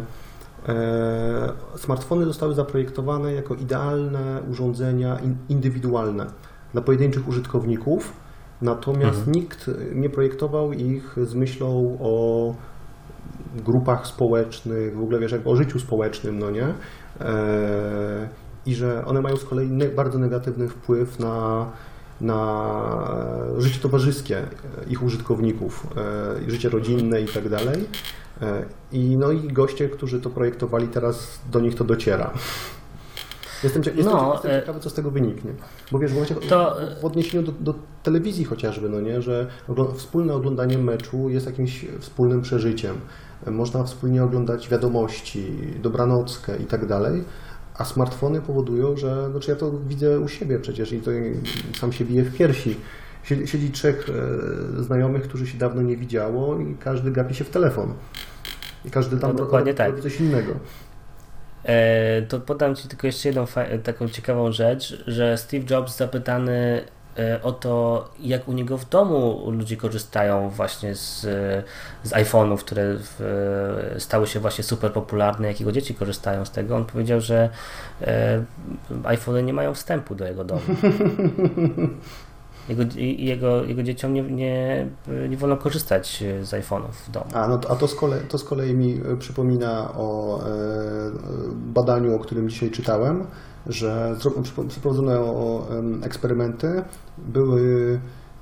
e, 0.68 1.50
smartfony 1.76 2.26
zostały 2.26 2.54
zaprojektowane 2.56 3.34
jako 3.34 3.56
idealne 3.56 4.42
urządzenia 4.52 5.20
in- 5.20 5.38
indywidualne 5.50 6.28
dla 6.74 6.82
pojedynczych 6.82 7.28
użytkowników, 7.28 8.14
natomiast 8.62 9.28
nikt 9.28 9.70
nie 9.96 10.10
projektował 10.10 10.74
ich 10.74 11.16
z 11.24 11.36
myślą 11.36 11.98
o 12.02 12.54
grupach 13.66 14.08
społecznych, 14.08 14.96
w 14.98 15.02
ogóle 15.02 15.20
wiesz, 15.20 15.32
jakby 15.32 15.50
o 15.50 15.56
życiu 15.56 15.80
społecznym, 15.80 16.40
no 16.40 16.52
nie? 16.52 16.74
E, 17.22 18.30
I 18.66 18.76
że 18.76 19.06
one 19.06 19.22
mają 19.22 19.36
z 19.36 19.46
kolei 19.46 19.72
ne- 19.72 19.90
bardzo 19.90 20.20
negatywny 20.20 20.68
wpływ 20.68 21.20
na, 21.20 21.66
na 22.22 23.54
życie 23.58 23.80
towarzyskie 23.80 24.42
ich 24.90 25.04
użytkowników, 25.04 25.88
e, 26.48 26.52
życie 26.52 26.70
rodzinne 26.70 27.22
i 27.22 27.26
tak 27.26 27.50
dalej. 27.50 27.88
E, 28.42 28.66
I 28.92 29.18
no 29.18 29.32
i 29.32 29.48
goście, 29.48 29.90
którzy 29.90 30.22
to 30.22 30.30
projektowali, 30.30 30.88
teraz 30.88 31.42
do 31.52 31.60
nich 31.60 31.76
to 31.76 31.84
dociera. 31.84 32.32
Jestem, 33.64 33.84
jestem, 33.84 34.06
No, 34.06 34.34
jestem 34.34 34.52
e- 34.52 34.60
ciekawy, 34.60 34.80
co 34.80 34.90
z 34.90 34.94
tego 34.94 35.12
wyniknie. 35.12 35.52
Bo 35.92 36.00
wiesz, 36.00 36.12
w, 36.12 36.14
momencie, 36.14 36.36
To- 36.36 36.78
w 37.02 37.06
odniesieniu 37.06 37.44
do, 37.44 37.52
do 37.52 37.74
telewizji 38.04 38.46
chociażby, 38.46 38.90
no 38.90 39.02
nie, 39.02 39.22
że 39.22 39.48
wspólne 39.96 40.34
oglądanie 40.34 40.78
meczu 40.78 41.30
jest 41.30 41.46
jakimś 41.46 41.86
wspólnym 42.00 42.42
przeżyciem. 42.42 42.96
Można 43.48 43.84
wspólnie 43.84 44.24
oglądać 44.24 44.70
wiadomości, 44.70 45.48
dobranockę 45.82 46.58
i 46.58 46.66
tak 46.66 46.86
dalej, 46.86 47.24
a 47.78 47.86
smartfony 47.86 48.42
powodują, 48.42 48.98
że, 48.98 49.30
znaczy 49.32 49.52
ja 49.52 49.58
to 49.58 49.72
widzę 49.88 50.20
u 50.20 50.28
siebie 50.28 50.60
przecież 50.60 50.92
i 50.92 51.00
to 51.02 51.12
sam 51.80 51.92
się 51.94 52.06
bije 52.06 52.24
w 52.24 52.38
piersi. 52.38 52.76
Siedzi, 53.24 53.72
trzech 53.72 54.10
e, 54.80 54.84
znajomych, 54.84 55.24
którzy 55.24 55.48
się 55.48 55.58
dawno 55.58 55.82
nie 55.82 55.98
widziało 55.98 56.60
i 56.60 56.76
każdy 56.80 57.12
gapi 57.12 57.36
się 57.36 57.44
w 57.44 57.50
telefon. 57.50 57.94
I 58.86 58.92
każdy 58.92 59.18
tam 59.18 59.32
No, 59.32 59.38
dokładnie 59.38 59.72
robi, 59.72 59.78
tak. 59.78 59.90
robi 59.90 60.02
coś 60.02 60.20
innego. 60.20 60.52
E, 61.68 62.22
to 62.22 62.40
podam 62.40 62.76
Ci 62.76 62.88
tylko 62.88 63.08
jeszcze 63.08 63.30
jedną 63.30 63.46
taką 63.84 64.10
ciekawą 64.10 64.52
rzecz, 64.52 65.04
że 65.08 65.38
Steve 65.38 65.66
Jobs 65.70 65.98
zapytany 65.98 66.84
e, 67.18 67.44
o 67.44 67.52
to, 67.52 68.10
jak 68.20 68.48
u 68.48 68.54
niego 68.54 68.78
w 68.78 68.90
domu 68.90 69.52
ludzie 69.52 69.78
korzystają 69.78 70.50
właśnie 70.50 70.96
z, 70.96 71.22
z 72.04 72.12
iPhone'ów, 72.12 72.58
które 72.58 72.84
w, 72.98 73.96
stały 73.98 74.28
się 74.28 74.40
właśnie 74.40 74.64
super 74.64 74.94
popularne, 74.94 75.48
jak 75.48 75.60
jego 75.60 75.72
dzieci 75.72 75.96
korzystają 75.96 76.46
z 76.46 76.52
tego. 76.52 76.76
On 76.76 76.86
powiedział, 76.86 77.22
że 77.22 77.50
e, 78.02 78.44
iPhony 79.04 79.44
nie 79.44 79.54
mają 79.54 79.74
wstępu 79.74 80.16
do 80.16 80.26
jego 80.26 80.44
domu. 80.44 80.62
Jego, 82.70 82.84
jego, 83.18 83.64
jego 83.64 83.84
dzieciom 83.84 84.14
nie, 84.14 84.22
nie, 84.22 84.88
nie 85.30 85.38
wolno 85.38 85.58
korzystać 85.58 86.24
z 86.42 86.50
iPhone'ów 86.50 86.92
w 87.08 87.12
domu. 87.12 87.26
A, 87.34 87.48
no 87.48 87.58
to, 87.58 87.72
a 87.72 87.76
to, 87.76 87.88
z 87.88 87.96
kolei, 87.96 88.20
to 88.30 88.38
z 88.38 88.44
kolei 88.44 88.76
mi 88.76 89.02
e, 89.14 89.18
przypomina 89.18 89.94
o 89.94 90.40
e, 90.40 90.52
badaniu, 91.54 92.16
o 92.16 92.20
którym 92.20 92.50
dzisiaj 92.50 92.72
czytałem, 92.72 93.28
że 93.66 94.16
przeprowadzono 94.68 95.68
eksperymenty. 96.04 96.84
Były 97.18 97.62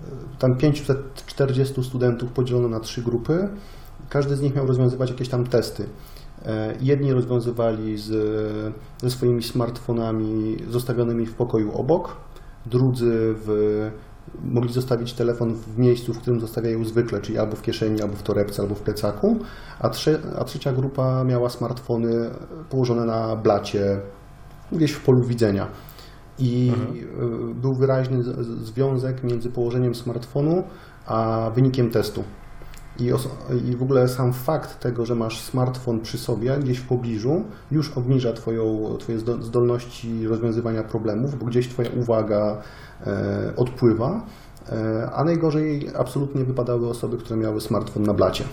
e, 0.04 0.38
tam 0.40 0.58
540 0.58 1.84
studentów 1.84 2.32
podzielono 2.32 2.68
na 2.68 2.80
trzy 2.80 3.02
grupy. 3.02 3.50
Każdy 4.10 4.36
z 4.36 4.42
nich 4.42 4.56
miał 4.56 4.68
rozwiązywać 4.68 5.10
jakieś 5.10 5.30
tam 5.30 5.44
testy. 5.44 5.86
E, 6.46 6.76
Jedni 6.82 7.14
rozwiązywali 7.14 7.98
z, 7.98 8.12
ze 8.98 9.10
swoimi 9.10 9.44
smartfonami 9.44 10.58
zostawionymi 10.70 11.26
w 11.26 11.34
pokoju 11.36 11.72
obok, 11.72 12.18
drudzy 12.66 13.36
w, 13.38 13.92
mogli 14.44 14.74
zostawić 14.74 15.14
telefon 15.14 15.54
w 15.54 15.78
miejscu, 15.78 16.14
w 16.14 16.20
którym 16.20 16.40
zostawiają 16.40 16.84
zwykle, 16.86 17.22
czyli 17.22 17.38
albo 17.38 17.56
w 17.56 17.62
kieszeni, 17.62 18.02
albo 18.02 18.16
w 18.16 18.24
torebce, 18.24 18.62
albo 18.62 18.76
w 18.76 18.82
plecaku, 18.82 19.40
a, 19.80 19.90
trze, 19.90 20.20
a 20.40 20.44
trzecia 20.44 20.74
grupa 20.74 21.24
miała 21.24 21.50
smartfony 21.50 22.30
położone 22.70 23.06
na 23.06 23.36
blacie, 23.36 24.02
gdzieś 24.72 24.92
w 24.92 25.06
polu 25.06 25.24
widzenia. 25.28 25.68
I 26.40 26.72
y, 27.52 27.56
był 27.56 27.74
wyraźny 27.80 28.24
związek 28.64 29.24
między 29.24 29.50
położeniem 29.50 29.96
smartfonu 29.96 30.64
a 31.06 31.50
wynikiem 31.56 31.90
testu. 31.90 32.24
I, 33.00 33.12
I 33.70 33.76
w 33.76 33.84
ogóle 33.84 34.08
sam 34.08 34.34
fakt 34.34 34.80
tego, 34.80 35.06
że 35.06 35.16
masz 35.16 35.42
smartfon 35.42 36.00
przy 36.00 36.18
sobie, 36.18 36.58
gdzieś 36.58 36.78
w 36.78 36.88
pobliżu, 36.88 37.44
już 37.72 37.98
obniża 37.98 38.34
twoją, 38.34 38.96
Twoje 39.00 39.18
zdo- 39.20 39.42
zdolności 39.42 40.28
rozwiązywania 40.28 40.84
problemów, 40.84 41.40
bo 41.40 41.46
gdzieś 41.46 41.68
Twoja 41.68 41.90
uwaga 41.98 42.62
e, 43.08 43.54
odpływa. 43.56 44.26
E, 44.72 45.10
a 45.14 45.24
najgorzej 45.24 45.90
absolutnie 45.98 46.44
wypadały 46.44 46.90
osoby, 46.90 47.18
które 47.18 47.38
miały 47.38 47.62
smartfon 47.62 48.04
na 48.04 48.14
blacie. 48.14 48.44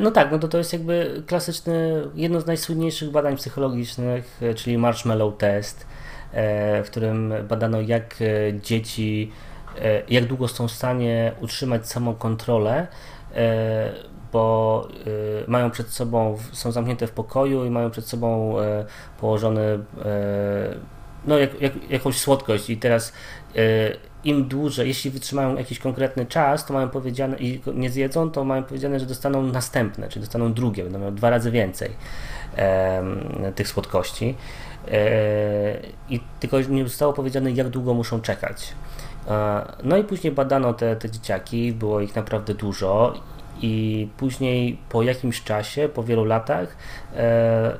No 0.00 0.10
tak, 0.10 0.32
no 0.32 0.38
to 0.38 0.48
to 0.48 0.58
jest 0.58 0.72
jakby 0.72 1.22
klasyczny, 1.26 2.08
jedno 2.14 2.40
z 2.40 2.46
najsłynniejszych 2.46 3.10
badań 3.10 3.36
psychologicznych, 3.36 4.38
e, 4.42 4.54
czyli 4.54 4.78
marshmallow 4.78 5.36
test, 5.38 5.86
e, 6.32 6.84
w 6.84 6.90
którym 6.90 7.34
badano 7.48 7.80
jak 7.80 8.16
e, 8.22 8.60
dzieci, 8.60 9.32
e, 9.48 9.51
jak 10.08 10.24
długo 10.24 10.48
są 10.48 10.68
w 10.68 10.72
stanie 10.72 11.32
utrzymać 11.40 11.88
samą 11.88 12.14
kontrolę, 12.14 12.86
e, 13.34 13.92
bo 14.32 14.88
e, 15.46 15.50
mają 15.50 15.70
przed 15.70 15.88
sobą, 15.88 16.38
są 16.52 16.72
zamknięte 16.72 17.06
w 17.06 17.10
pokoju 17.10 17.64
i 17.64 17.70
mają 17.70 17.90
przed 17.90 18.06
sobą 18.06 18.60
e, 18.60 18.84
położony 19.20 19.62
e, 20.04 20.74
no, 21.26 21.38
jak, 21.38 21.60
jak, 21.60 21.90
jakąś 21.90 22.18
słodkość 22.18 22.70
i 22.70 22.76
teraz 22.76 23.12
e, 23.56 23.60
im 24.24 24.44
dłużej, 24.48 24.88
jeśli 24.88 25.10
wytrzymają 25.10 25.56
jakiś 25.56 25.78
konkretny 25.78 26.26
czas, 26.26 26.66
to 26.66 26.74
mają 26.74 26.88
powiedziane 26.88 27.36
i 27.38 27.60
nie 27.74 27.90
zjedzą, 27.90 28.30
to 28.30 28.44
mają 28.44 28.62
powiedziane, 28.62 29.00
że 29.00 29.06
dostaną 29.06 29.42
następne, 29.42 30.08
czyli 30.08 30.20
dostaną 30.20 30.52
drugie, 30.52 30.82
będą 30.82 30.98
miały 30.98 31.12
dwa 31.12 31.30
razy 31.30 31.50
więcej 31.50 31.90
e, 32.56 33.52
tych 33.54 33.68
słodkości. 33.68 34.34
E, 34.88 35.80
I 36.08 36.20
tylko 36.40 36.60
nie 36.60 36.84
zostało 36.84 37.12
powiedziane, 37.12 37.50
jak 37.50 37.68
długo 37.68 37.94
muszą 37.94 38.20
czekać. 38.20 38.74
E, 39.28 39.62
no 39.82 39.96
i 39.96 40.04
później 40.04 40.32
badano 40.32 40.74
te, 40.74 40.96
te 40.96 41.10
dzieciaki, 41.10 41.72
było 41.72 42.00
ich 42.00 42.16
naprawdę 42.16 42.54
dużo 42.54 43.14
i 43.62 44.08
później 44.16 44.78
po 44.88 45.02
jakimś 45.02 45.42
czasie, 45.42 45.88
po 45.88 46.02
wielu 46.02 46.24
latach, 46.24 46.76
e, 47.16 47.76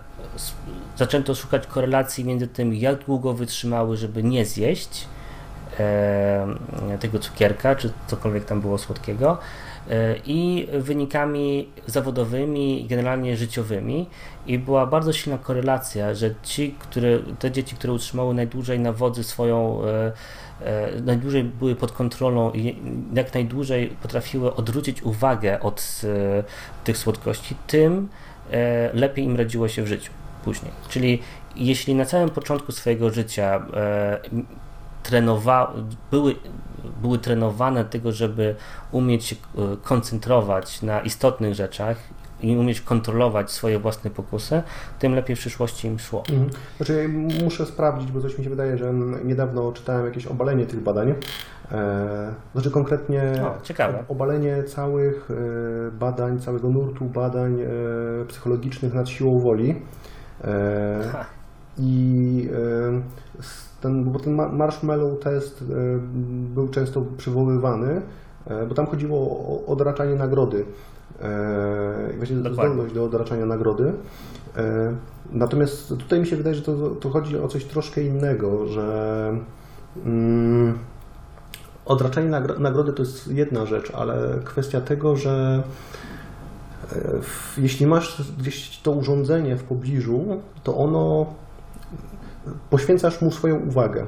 zaczęto 0.97 1.35
szukać 1.35 1.67
korelacji 1.67 2.25
między 2.25 2.49
tym, 2.49 2.75
jak 2.75 3.05
długo 3.05 3.35
wytrzymały, 3.35 3.97
żeby 3.97 4.23
nie 4.23 4.45
zjeść 4.45 5.09
e, 5.81 6.47
tego 7.01 7.19
cukierka, 7.19 7.75
czy 7.75 7.93
cokolwiek 8.07 8.45
tam 8.45 8.61
było 8.61 8.79
słodkiego, 8.79 9.39
e, 9.91 10.17
i 10.27 10.69
wynikami 10.73 11.69
zawodowymi, 11.87 12.87
generalnie 12.89 13.37
życiowymi. 13.37 14.09
I 14.47 14.59
była 14.59 14.87
bardzo 14.87 15.13
silna 15.13 15.39
korelacja, 15.39 16.15
że 16.15 16.35
ci, 16.43 16.75
które, 16.79 17.19
te 17.39 17.51
dzieci, 17.51 17.77
które 17.77 17.93
utrzymały 17.93 18.35
najdłużej 18.35 18.81
na 18.81 18.93
wodzy 18.93 19.25
swoją 19.25 19.85
e, 19.85 20.13
najdłużej 21.03 21.45
były 21.45 21.75
pod 21.77 21.93
kontrolą 21.93 22.53
i 22.53 22.77
jak 23.15 23.35
najdłużej 23.35 23.89
potrafiły 23.89 24.55
odwrócić 24.55 25.03
uwagę 25.03 25.61
od 25.61 26.01
e, 26.05 26.45
tych 26.85 26.99
słodkości, 26.99 27.57
tym 27.67 28.09
e, 28.51 28.91
lepiej 28.95 29.25
im 29.25 29.37
radziło 29.37 29.69
się 29.69 29.83
w 29.83 29.87
życiu 29.87 30.13
później. 30.45 30.73
Czyli 30.89 31.23
jeśli 31.57 31.95
na 31.95 32.05
całym 32.05 32.31
początku 32.31 32.73
swojego 32.73 33.11
życia 33.11 33.67
trenowa 35.03 35.73
były, 36.11 36.37
były 37.03 37.19
trenowane 37.19 37.85
tego, 37.85 38.13
żeby 38.13 38.55
umieć 38.93 39.25
się 39.25 39.37
koncentrować 39.83 40.83
na 40.83 41.01
istotnych 41.01 41.55
rzeczach 41.55 41.97
i 42.43 42.57
umieć 42.57 42.81
kontrolować 42.81 43.51
swoje 43.51 43.79
własne 43.79 44.11
pokusy, 44.11 44.63
tym 44.99 45.15
lepiej 45.15 45.37
w 45.37 45.39
przyszłości 45.39 45.89
im 45.89 45.99
szło. 45.99 46.23
Mhm. 46.31 46.51
Znaczy, 46.77 47.09
muszę 47.43 47.67
sprawdzić, 47.67 48.13
bo 48.13 48.21
coś 48.21 48.39
mi 48.39 48.45
się 48.45 48.51
wydaje, 48.51 48.79
że 48.79 48.93
niedawno 49.25 49.73
czytałem 49.73 50.07
jakieś 50.07 50.27
obalenie 50.27 50.67
tych 50.67 50.83
badań. 50.83 51.15
E, 51.73 52.35
znaczy 52.53 52.71
konkretnie 52.71 53.33
o, 54.09 54.13
obalenie 54.13 54.63
całych 54.65 55.31
e, 55.31 55.91
badań, 55.91 56.39
całego 56.39 56.69
nurtu 56.69 57.05
badań 57.05 57.61
e, 57.61 57.67
psychologicznych 58.27 58.95
nad 58.95 59.09
siłą 59.09 59.41
woli. 59.41 59.75
I 61.79 62.49
ten, 63.81 64.05
bo 64.05 64.19
ten 64.19 64.35
marshmallow 64.35 65.21
test 65.21 65.65
był 66.55 66.69
często 66.69 67.03
przywoływany, 67.17 68.03
bo 68.69 68.75
tam 68.75 68.87
chodziło 68.87 69.19
o 69.19 69.67
odraczanie 69.67 70.15
nagrody. 70.15 70.65
E, 71.21 72.13
właśnie 72.17 72.37
Dokładnie. 72.37 72.65
zdolność 72.65 72.95
do 72.95 73.05
odraczania 73.05 73.47
nagrody. 73.47 73.93
E, 74.57 74.95
natomiast 75.33 75.89
tutaj 75.89 76.21
mi 76.21 76.27
się 76.27 76.37
wydaje, 76.37 76.57
że 76.57 76.63
to, 76.63 76.91
to 76.91 77.11
chodzi 77.11 77.39
o 77.39 77.49
coś 77.49 77.65
troszkę 77.65 78.03
innego, 78.03 78.67
że 78.67 79.37
mm, 80.05 80.79
odraczanie 81.85 82.29
nagrody 82.59 82.93
to 82.93 83.03
jest 83.03 83.29
jedna 83.29 83.67
rzecz, 83.67 83.91
ale 83.95 84.39
kwestia 84.45 84.81
tego, 84.81 85.17
że 85.17 85.63
e, 86.93 87.21
jeśli 87.59 87.87
masz 87.87 88.33
gdzieś 88.39 88.81
to 88.83 88.93
urządzenie 88.93 89.57
w 89.57 89.63
pobliżu, 89.63 90.25
to 90.65 90.77
ono 90.77 91.27
poświęcasz 92.71 93.23
mu 93.23 93.31
swoją 93.31 93.57
uwagę 93.57 94.07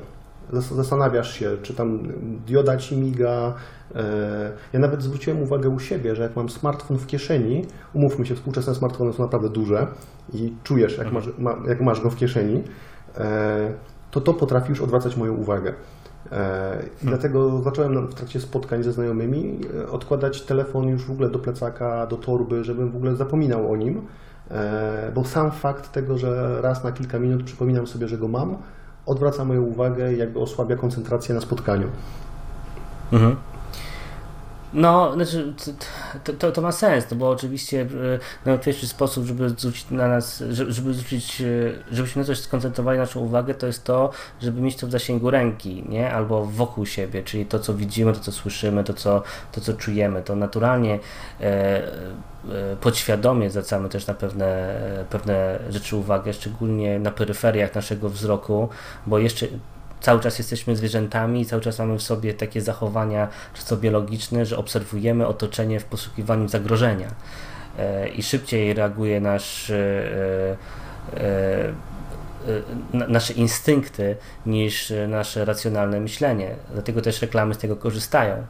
zastanawiasz 0.60 1.32
się, 1.32 1.56
czy 1.62 1.74
tam 1.74 1.98
dioda 2.46 2.76
ci 2.76 2.96
miga. 2.96 3.54
E, 3.94 4.52
ja 4.72 4.80
nawet 4.80 5.02
zwróciłem 5.02 5.42
uwagę 5.42 5.68
u 5.68 5.78
siebie, 5.78 6.16
że 6.16 6.22
jak 6.22 6.36
mam 6.36 6.48
smartfon 6.48 6.98
w 6.98 7.06
kieszeni, 7.06 7.66
umówmy 7.94 8.26
się, 8.26 8.34
współczesne 8.34 8.74
smartfony 8.74 9.12
są 9.12 9.22
naprawdę 9.22 9.48
duże 9.48 9.86
i 10.32 10.52
czujesz, 10.62 10.98
jak 10.98 11.12
masz, 11.12 11.28
jak 11.68 11.80
masz 11.80 12.00
go 12.00 12.10
w 12.10 12.16
kieszeni, 12.16 12.62
e, 13.18 13.74
to 14.10 14.20
to 14.20 14.34
potrafi 14.34 14.70
już 14.70 14.80
odwracać 14.80 15.16
moją 15.16 15.34
uwagę. 15.34 15.74
E, 16.32 16.82
I 17.02 17.06
dlatego 17.06 17.62
zacząłem 17.62 18.06
w 18.06 18.14
trakcie 18.14 18.40
spotkań 18.40 18.82
ze 18.82 18.92
znajomymi 18.92 19.60
odkładać 19.90 20.42
telefon 20.42 20.88
już 20.88 21.04
w 21.04 21.10
ogóle 21.10 21.30
do 21.30 21.38
plecaka, 21.38 22.06
do 22.06 22.16
torby, 22.16 22.64
żebym 22.64 22.92
w 22.92 22.96
ogóle 22.96 23.16
zapominał 23.16 23.72
o 23.72 23.76
nim, 23.76 24.02
bo 25.14 25.24
sam 25.24 25.50
fakt 25.50 25.92
tego, 25.92 26.18
że 26.18 26.60
raz 26.62 26.84
na 26.84 26.92
kilka 26.92 27.18
minut 27.18 27.42
przypominam 27.44 27.86
sobie, 27.86 28.08
że 28.08 28.18
go 28.18 28.28
mam, 28.28 28.56
odwraca 29.06 29.44
moją 29.44 29.62
uwagę 29.62 30.14
jakby 30.14 30.40
osłabia 30.40 30.76
koncentrację 30.76 31.34
na 31.34 31.40
spotkaniu. 31.40 31.88
Mhm. 33.12 33.36
No, 34.74 35.12
znaczy, 35.14 35.54
to, 36.24 36.32
to, 36.32 36.52
to, 36.52 36.62
ma 36.62 36.72
sens, 36.72 37.10
no 37.10 37.16
bo 37.16 37.30
oczywiście 37.30 37.82
e, 37.82 37.86
najłatwiejszy 38.44 38.88
sposób, 38.88 39.26
żeby 39.26 39.48
zwrócić 39.48 39.90
na 39.90 40.08
nas, 40.08 40.42
żeby 40.50 40.94
zwrócić, 40.94 41.40
e, 41.40 41.44
żebyśmy 41.90 42.22
na 42.22 42.26
coś 42.26 42.38
skoncentrowali 42.38 42.98
naszą 42.98 43.20
uwagę, 43.20 43.54
to 43.54 43.66
jest 43.66 43.84
to, 43.84 44.10
żeby 44.40 44.60
mieć 44.60 44.76
to 44.76 44.86
w 44.86 44.90
zasięgu 44.90 45.30
ręki, 45.30 45.84
nie? 45.88 46.12
Albo 46.12 46.46
wokół 46.46 46.86
siebie, 46.86 47.22
czyli 47.22 47.46
to, 47.46 47.58
co 47.58 47.74
widzimy, 47.74 48.12
to, 48.12 48.20
co 48.20 48.32
słyszymy, 48.32 48.84
to, 48.84 48.94
co, 48.94 49.22
to, 49.52 49.60
co 49.60 49.74
czujemy. 49.74 50.22
To 50.22 50.36
naturalnie 50.36 50.98
e, 51.40 51.44
e, 51.44 52.76
podświadomie 52.80 53.50
zwracamy 53.50 53.88
też 53.88 54.06
na 54.06 54.14
pewne, 54.14 54.74
pewne 55.10 55.58
rzeczy 55.70 55.96
uwagę, 55.96 56.32
szczególnie 56.32 56.98
na 56.98 57.10
peryferiach 57.10 57.74
naszego 57.74 58.08
wzroku, 58.08 58.68
bo 59.06 59.18
jeszcze 59.18 59.46
cały 60.04 60.20
czas 60.20 60.38
jesteśmy 60.38 60.76
zwierzętami, 60.76 61.46
cały 61.46 61.62
czas 61.62 61.78
mamy 61.78 61.98
w 61.98 62.02
sobie 62.02 62.34
takie 62.34 62.60
zachowania 62.60 63.28
często 63.54 63.76
biologiczne, 63.76 64.46
że 64.46 64.56
obserwujemy 64.56 65.26
otoczenie 65.26 65.80
w 65.80 65.84
poszukiwaniu 65.84 66.48
zagrożenia 66.48 67.08
e, 67.78 68.08
i 68.08 68.22
szybciej 68.22 68.74
reaguje 68.74 69.20
nasz 69.20 69.70
e, 69.70 70.56
e, 71.16 71.72
nasze 72.92 73.32
instynkty 73.32 74.16
niż 74.46 74.92
nasze 75.08 75.44
racjonalne 75.44 76.00
myślenie. 76.00 76.50
Dlatego 76.72 77.02
też 77.02 77.22
reklamy 77.22 77.54
z 77.54 77.58
tego 77.58 77.76
korzystają. 77.76 78.46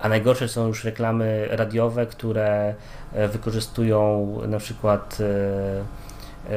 A 0.00 0.08
najgorsze 0.08 0.48
są 0.48 0.66
już 0.66 0.84
reklamy 0.84 1.48
radiowe, 1.50 2.06
które 2.06 2.74
wykorzystują 3.32 4.28
na 4.48 4.58
przykład 4.58 5.18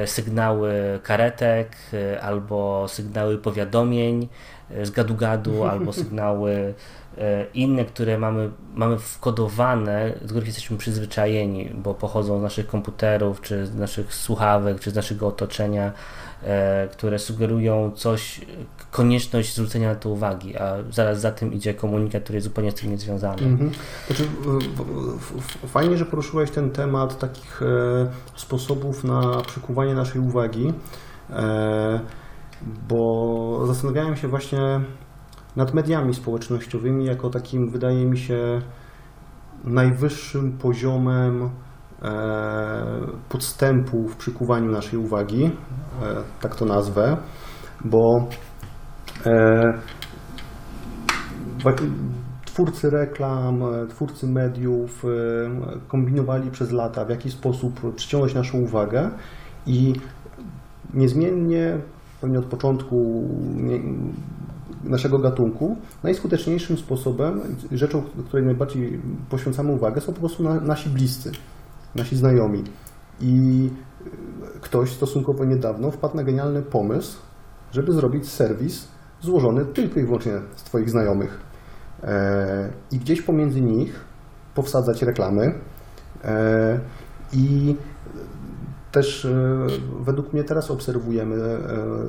sygnały 0.06 1.00
karetek 1.04 1.76
e, 1.94 2.22
albo 2.22 2.88
sygnały 2.88 3.38
powiadomień 3.38 4.28
e, 4.72 4.86
z 4.86 4.92
gadu-gadu 4.92 5.64
albo 5.64 5.94
sygnały 5.94 6.74
inne, 7.54 7.86
które 7.86 8.18
mamy, 8.18 8.50
mamy 8.76 8.98
wkodowane, 8.98 10.14
do 10.22 10.28
których 10.28 10.48
jesteśmy 10.48 10.78
przyzwyczajeni, 10.78 11.70
bo 11.76 11.94
pochodzą 11.94 12.40
z 12.40 12.42
naszych 12.42 12.68
komputerów, 12.68 13.42
czy 13.42 13.66
z 13.66 13.76
naszych 13.76 14.16
słuchawek, 14.16 14.80
czy 14.80 14.92
z 14.92 14.96
naszego 14.96 15.28
otoczenia, 15.28 15.92
które 16.92 17.20
sugerują 17.20 17.92
coś, 17.96 18.42
konieczność 18.92 19.56
zwrócenia 19.56 19.90
na 19.90 19.96
to 19.96 20.10
uwagi, 20.10 20.58
a 20.58 20.76
zaraz 20.92 21.22
za 21.22 21.32
tym 21.32 21.54
idzie 21.54 21.74
komunikat, 21.74 22.24
który 22.24 22.38
jest 22.38 22.48
zupełnie 22.48 22.72
z 22.72 22.76
tym 22.76 22.92
niezwiązany. 22.92 23.44
Mhm. 23.44 23.72
Znaczy, 24.08 24.24
fajnie, 25.68 25.98
że 25.98 26.06
poruszyłeś 26.06 26.52
ten 26.52 26.72
temat 26.72 27.20
takich 27.20 27.62
e, 27.62 27.66
sposobów 28.36 29.04
na 29.04 29.42
przykuwanie 29.42 29.94
naszej 29.94 30.22
uwagi, 30.22 30.74
e, 31.30 32.00
bo 32.90 33.64
zastanawiałem 33.68 34.16
się 34.16 34.28
właśnie 34.28 34.82
nad 35.56 35.74
mediami 35.74 36.14
społecznościowymi 36.14 37.06
jako 37.06 37.30
takim, 37.30 37.70
wydaje 37.70 38.06
mi 38.06 38.18
się, 38.18 38.62
najwyższym 39.64 40.58
poziomem 40.58 41.50
e, 42.02 42.12
podstępu 43.30 44.08
w 44.08 44.16
przykuwaniu 44.16 44.72
naszej 44.72 45.00
uwagi, 45.00 45.52
tak 46.42 46.56
to 46.56 46.66
nazwę, 46.66 47.18
bo 47.86 48.28
E, 49.26 49.74
twórcy 52.46 52.90
reklam, 52.90 53.64
e, 53.64 53.88
twórcy 53.88 54.28
mediów 54.28 55.06
e, 55.06 55.08
kombinowali 55.88 56.52
przez 56.52 56.72
lata, 56.72 57.06
w 57.06 57.10
jaki 57.10 57.32
sposób 57.32 57.96
przyciągnąć 57.96 58.36
naszą 58.36 58.58
uwagę 58.58 59.10
i 59.68 59.94
niezmiennie, 60.94 61.78
pewnie 62.22 62.40
od 62.40 62.46
początku 62.46 63.28
naszego 64.84 65.20
gatunku, 65.20 65.78
najskuteczniejszym 66.04 66.78
sposobem, 66.78 67.42
rzeczą, 67.72 68.04
której 68.28 68.46
najbardziej 68.46 69.02
poświęcamy 69.30 69.72
uwagę, 69.72 70.02
są 70.02 70.14
po 70.14 70.20
prostu 70.20 70.44
nasi 70.44 70.90
bliscy, 70.90 71.32
nasi 71.96 72.16
znajomi. 72.16 72.64
I 73.22 73.70
ktoś 74.62 74.94
stosunkowo 74.94 75.46
niedawno 75.46 75.92
wpadł 75.92 76.18
na 76.18 76.24
genialny 76.24 76.62
pomysł, 76.62 77.18
żeby 77.72 77.92
zrobić 77.92 78.30
serwis 78.30 78.88
złożony 79.22 79.66
tylko 79.66 80.00
i 80.00 80.04
wyłącznie 80.04 80.34
z 80.56 80.64
Twoich 80.64 80.90
znajomych. 80.90 81.40
E, 82.04 82.70
I 82.92 82.98
gdzieś 82.98 83.22
pomiędzy 83.22 83.62
nich 83.62 84.06
powsadzać 84.56 85.02
reklamy. 85.02 85.54
E, 86.24 86.80
I 87.34 87.76
też 88.92 89.28
według 90.02 90.34
mnie 90.34 90.44
teraz 90.44 90.72
obserwujemy, 90.72 91.36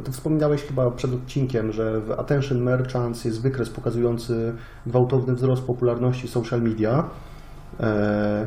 ty 0.04 0.12
wspominałeś 0.12 0.62
chyba 0.62 0.90
przed 0.90 1.14
odcinkiem, 1.14 1.72
że 1.72 2.00
w 2.00 2.10
Attention 2.10 2.62
Merchants 2.62 3.24
jest 3.24 3.42
wykres 3.42 3.70
pokazujący 3.70 4.54
gwałtowny 4.86 5.34
wzrost 5.34 5.62
popularności 5.62 6.28
social 6.28 6.62
media. 6.62 7.10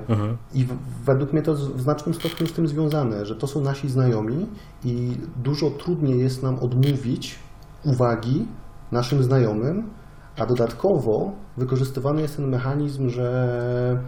Mhm. 0.07 0.37
I 0.53 0.67
według 1.05 1.33
mnie 1.33 1.41
to 1.41 1.53
w 1.53 1.81
znacznym 1.81 2.15
stopniu 2.15 2.47
z 2.47 2.53
tym 2.53 2.67
związane, 2.67 3.25
że 3.25 3.35
to 3.35 3.47
są 3.47 3.61
nasi 3.61 3.89
znajomi 3.89 4.47
i 4.83 5.17
dużo 5.43 5.71
trudniej 5.71 6.19
jest 6.19 6.43
nam 6.43 6.59
odmówić 6.59 7.39
uwagi 7.85 8.47
naszym 8.91 9.23
znajomym, 9.23 9.89
a 10.37 10.45
dodatkowo 10.45 11.31
wykorzystywany 11.57 12.21
jest 12.21 12.35
ten 12.35 12.47
mechanizm, 12.49 13.09
że 13.09 13.99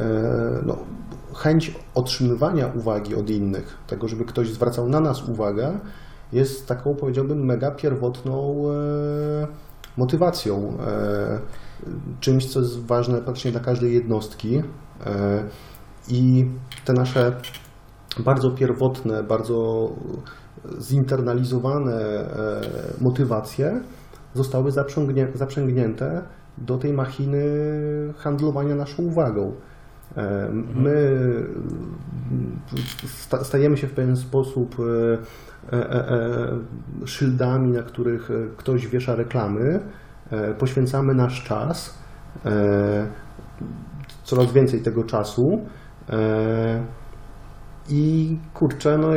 e, 0.00 0.04
no, 0.66 0.78
chęć 1.34 1.74
otrzymywania 1.94 2.66
uwagi 2.66 3.14
od 3.14 3.30
innych, 3.30 3.78
tego, 3.86 4.08
żeby 4.08 4.24
ktoś 4.24 4.52
zwracał 4.52 4.88
na 4.88 5.00
nas 5.00 5.28
uwagę, 5.28 5.78
jest 6.32 6.66
taką, 6.66 6.94
powiedziałbym, 6.94 7.44
mega 7.44 7.70
pierwotną 7.70 8.64
e, 8.70 9.46
motywacją. 9.96 10.78
E, 10.86 11.40
czymś, 12.20 12.46
co 12.46 12.60
jest 12.60 12.86
ważne 12.86 13.22
praktycznie 13.22 13.52
dla 13.52 13.60
każdej 13.60 13.94
jednostki. 13.94 14.62
I 16.08 16.50
te 16.84 16.92
nasze 16.92 17.36
bardzo 18.18 18.50
pierwotne, 18.50 19.22
bardzo 19.22 19.88
zinternalizowane 20.80 22.24
motywacje 23.00 23.80
zostały 24.34 24.72
zaprzęgnięte 25.34 26.22
do 26.58 26.78
tej 26.78 26.92
machiny 26.92 27.44
handlowania 28.16 28.74
naszą 28.74 29.02
uwagą. 29.02 29.52
E, 30.16 30.50
my 30.74 31.26
stajemy 33.42 33.76
się 33.76 33.86
w 33.86 33.92
pewien 33.92 34.16
sposób 34.16 34.76
e, 35.72 35.76
e, 35.78 36.58
szyldami, 37.04 37.70
na 37.70 37.82
których 37.82 38.28
ktoś 38.56 38.86
wiesza 38.86 39.14
reklamy, 39.14 39.80
poświęcamy 40.58 41.14
nasz 41.14 41.44
czas, 41.44 41.98
coraz 44.24 44.52
więcej 44.52 44.82
tego 44.82 45.04
czasu. 45.04 45.66
I 47.88 48.38
kurczę, 48.54 48.98
no 48.98 49.08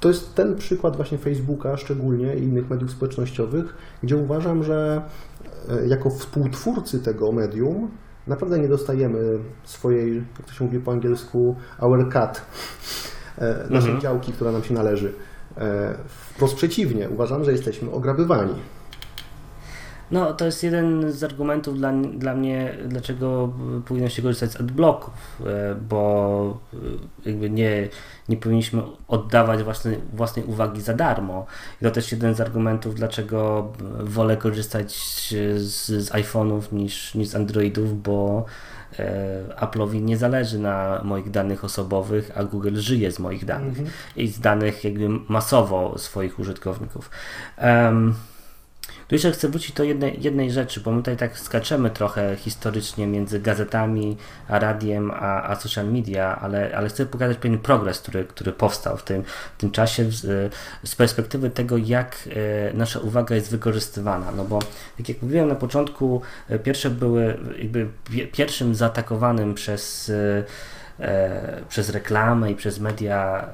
to 0.00 0.08
jest 0.08 0.34
ten 0.34 0.56
przykład 0.56 0.96
właśnie 0.96 1.18
Facebooka 1.18 1.76
szczególnie 1.76 2.34
i 2.34 2.42
innych 2.42 2.70
mediów 2.70 2.90
społecznościowych, 2.90 3.76
gdzie 4.02 4.16
uważam, 4.16 4.62
że 4.62 5.02
jako 5.86 6.10
współtwórcy 6.10 7.02
tego 7.02 7.32
medium 7.32 7.90
naprawdę 8.26 8.58
nie 8.58 8.68
dostajemy 8.68 9.38
swojej, 9.64 10.16
jak 10.16 10.46
to 10.46 10.52
się 10.52 10.64
mówi 10.64 10.78
po 10.78 10.92
angielsku, 10.92 11.56
our 11.78 12.12
cut, 12.12 12.42
e, 13.38 13.54
naszej 13.70 13.90
mhm. 13.90 14.00
działki, 14.00 14.32
która 14.32 14.52
nam 14.52 14.64
się 14.64 14.74
należy. 14.74 15.12
E, 15.56 15.94
wprost 16.06 16.54
przeciwnie, 16.54 17.08
uważam, 17.10 17.44
że 17.44 17.52
jesteśmy 17.52 17.90
ograbywani. 17.90 18.54
No, 20.10 20.34
to 20.34 20.44
jest 20.44 20.62
jeden 20.62 21.12
z 21.12 21.24
argumentów 21.24 21.78
dla, 21.78 21.92
dla 21.92 22.34
mnie, 22.34 22.74
dlaczego 22.86 23.52
powinno 23.86 24.08
się 24.08 24.22
korzystać 24.22 24.52
z 24.52 24.60
adblocków, 24.60 25.42
e, 25.46 25.74
bo 25.74 26.58
e, 27.24 27.28
jakby 27.28 27.50
nie, 27.50 27.88
nie 28.28 28.36
powinniśmy 28.36 28.82
oddawać 29.08 29.62
własnej, 29.62 29.98
własnej 30.12 30.44
uwagi 30.44 30.80
za 30.80 30.94
darmo. 30.94 31.46
I 31.80 31.84
to 31.84 31.90
też 31.90 32.12
jeden 32.12 32.34
z 32.34 32.40
argumentów, 32.40 32.94
dlaczego 32.94 33.72
wolę 34.00 34.36
korzystać 34.36 34.92
z, 34.92 35.28
z 35.86 36.10
iPhone'ów 36.10 36.72
niż, 36.72 37.14
niż 37.14 37.28
z 37.28 37.34
Androidów, 37.34 38.02
bo 38.02 38.44
e, 38.98 39.44
Apple'owi 39.56 40.02
nie 40.02 40.16
zależy 40.16 40.58
na 40.58 41.00
moich 41.04 41.30
danych 41.30 41.64
osobowych, 41.64 42.30
a 42.34 42.44
Google 42.44 42.76
żyje 42.76 43.12
z 43.12 43.18
moich 43.18 43.44
danych 43.44 43.78
mm 43.78 43.90
-hmm. 43.90 44.16
i 44.16 44.28
z 44.28 44.40
danych 44.40 44.84
jakby 44.84 45.08
masowo 45.08 45.98
swoich 45.98 46.38
użytkowników. 46.38 47.10
Um, 47.62 48.14
tu 49.10 49.14
jeszcze 49.14 49.32
chcę 49.32 49.48
wrócić 49.48 49.72
do 49.72 49.84
jednej, 49.84 50.22
jednej 50.22 50.50
rzeczy, 50.50 50.80
bo 50.80 50.90
my 50.90 50.98
tutaj 50.98 51.16
tak 51.16 51.38
skaczemy 51.38 51.90
trochę 51.90 52.36
historycznie 52.36 53.06
między 53.06 53.40
gazetami, 53.40 54.16
a 54.48 54.58
radiem, 54.58 55.10
a, 55.10 55.42
a 55.42 55.56
social 55.56 55.92
media, 55.92 56.38
ale, 56.40 56.76
ale 56.76 56.88
chcę 56.88 57.06
pokazać 57.06 57.36
pewien 57.36 57.58
progres, 57.58 58.00
który, 58.00 58.24
który 58.24 58.52
powstał 58.52 58.96
w 58.96 59.02
tym, 59.02 59.22
w 59.58 59.60
tym 59.60 59.70
czasie 59.70 60.10
z, 60.10 60.52
z 60.84 60.94
perspektywy 60.94 61.50
tego, 61.50 61.76
jak 61.76 62.28
e, 62.70 62.74
nasza 62.74 63.00
uwaga 63.00 63.34
jest 63.34 63.50
wykorzystywana. 63.50 64.32
No 64.36 64.44
bo, 64.44 64.58
tak 64.98 65.08
jak 65.08 65.22
mówiłem 65.22 65.48
na 65.48 65.54
początku, 65.54 66.22
e, 66.48 66.58
pierwsze 66.58 66.90
były 66.90 67.38
jakby 67.58 67.88
pierwszym 68.32 68.74
zaatakowanym 68.74 69.54
przez 69.54 70.10
e, 70.10 70.44
przez 71.68 71.90
reklamę 71.90 72.50
i 72.50 72.54
przez 72.54 72.80
media 72.80 73.48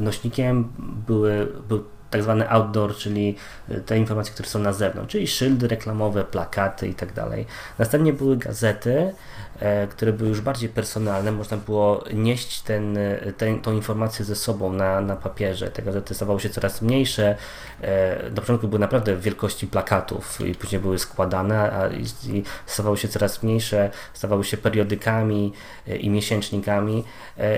nośnikiem 0.00 0.72
były, 1.06 1.48
był 1.68 1.84
tak 2.12 2.22
zwany 2.22 2.50
outdoor, 2.50 2.96
czyli 2.96 3.36
e, 3.68 3.80
te 3.80 3.98
informacje, 3.98 4.32
które 4.32 4.48
są 4.48 4.58
na 4.58 4.72
zewnątrz, 4.72 5.12
czyli 5.12 5.26
szyldy 5.26 5.68
reklamowe, 5.68 6.24
plakaty 6.24 6.88
i 6.88 6.94
tak. 6.94 7.44
Następnie 7.78 8.12
były 8.12 8.36
gazety, 8.36 9.12
które 9.90 10.12
były 10.12 10.28
już 10.28 10.40
bardziej 10.40 10.68
personalne, 10.68 11.32
można 11.32 11.56
było 11.56 12.04
nieść 12.14 12.62
ten, 12.62 12.98
ten, 13.36 13.60
tą 13.60 13.72
informację 13.72 14.24
ze 14.24 14.36
sobą 14.36 14.72
na, 14.72 15.00
na 15.00 15.16
papierze. 15.16 15.70
Te 15.70 15.82
gazety 15.82 16.14
stawały 16.14 16.40
się 16.40 16.50
coraz 16.50 16.82
mniejsze. 16.82 17.36
E, 17.82 18.30
na 18.30 18.40
początku 18.40 18.68
były 18.68 18.78
naprawdę 18.78 19.16
w 19.16 19.22
wielkości 19.22 19.66
plakatów 19.66 20.40
i 20.40 20.54
później 20.54 20.80
były 20.80 20.98
składane, 20.98 21.72
a 21.72 21.88
i, 21.88 22.02
i 22.36 22.42
stawały 22.66 22.96
się 22.96 23.08
coraz 23.08 23.42
mniejsze, 23.42 23.90
stawały 24.14 24.44
się 24.44 24.56
periodykami 24.56 25.52
e, 25.88 25.96
i 25.96 26.10
miesięcznikami. 26.10 27.04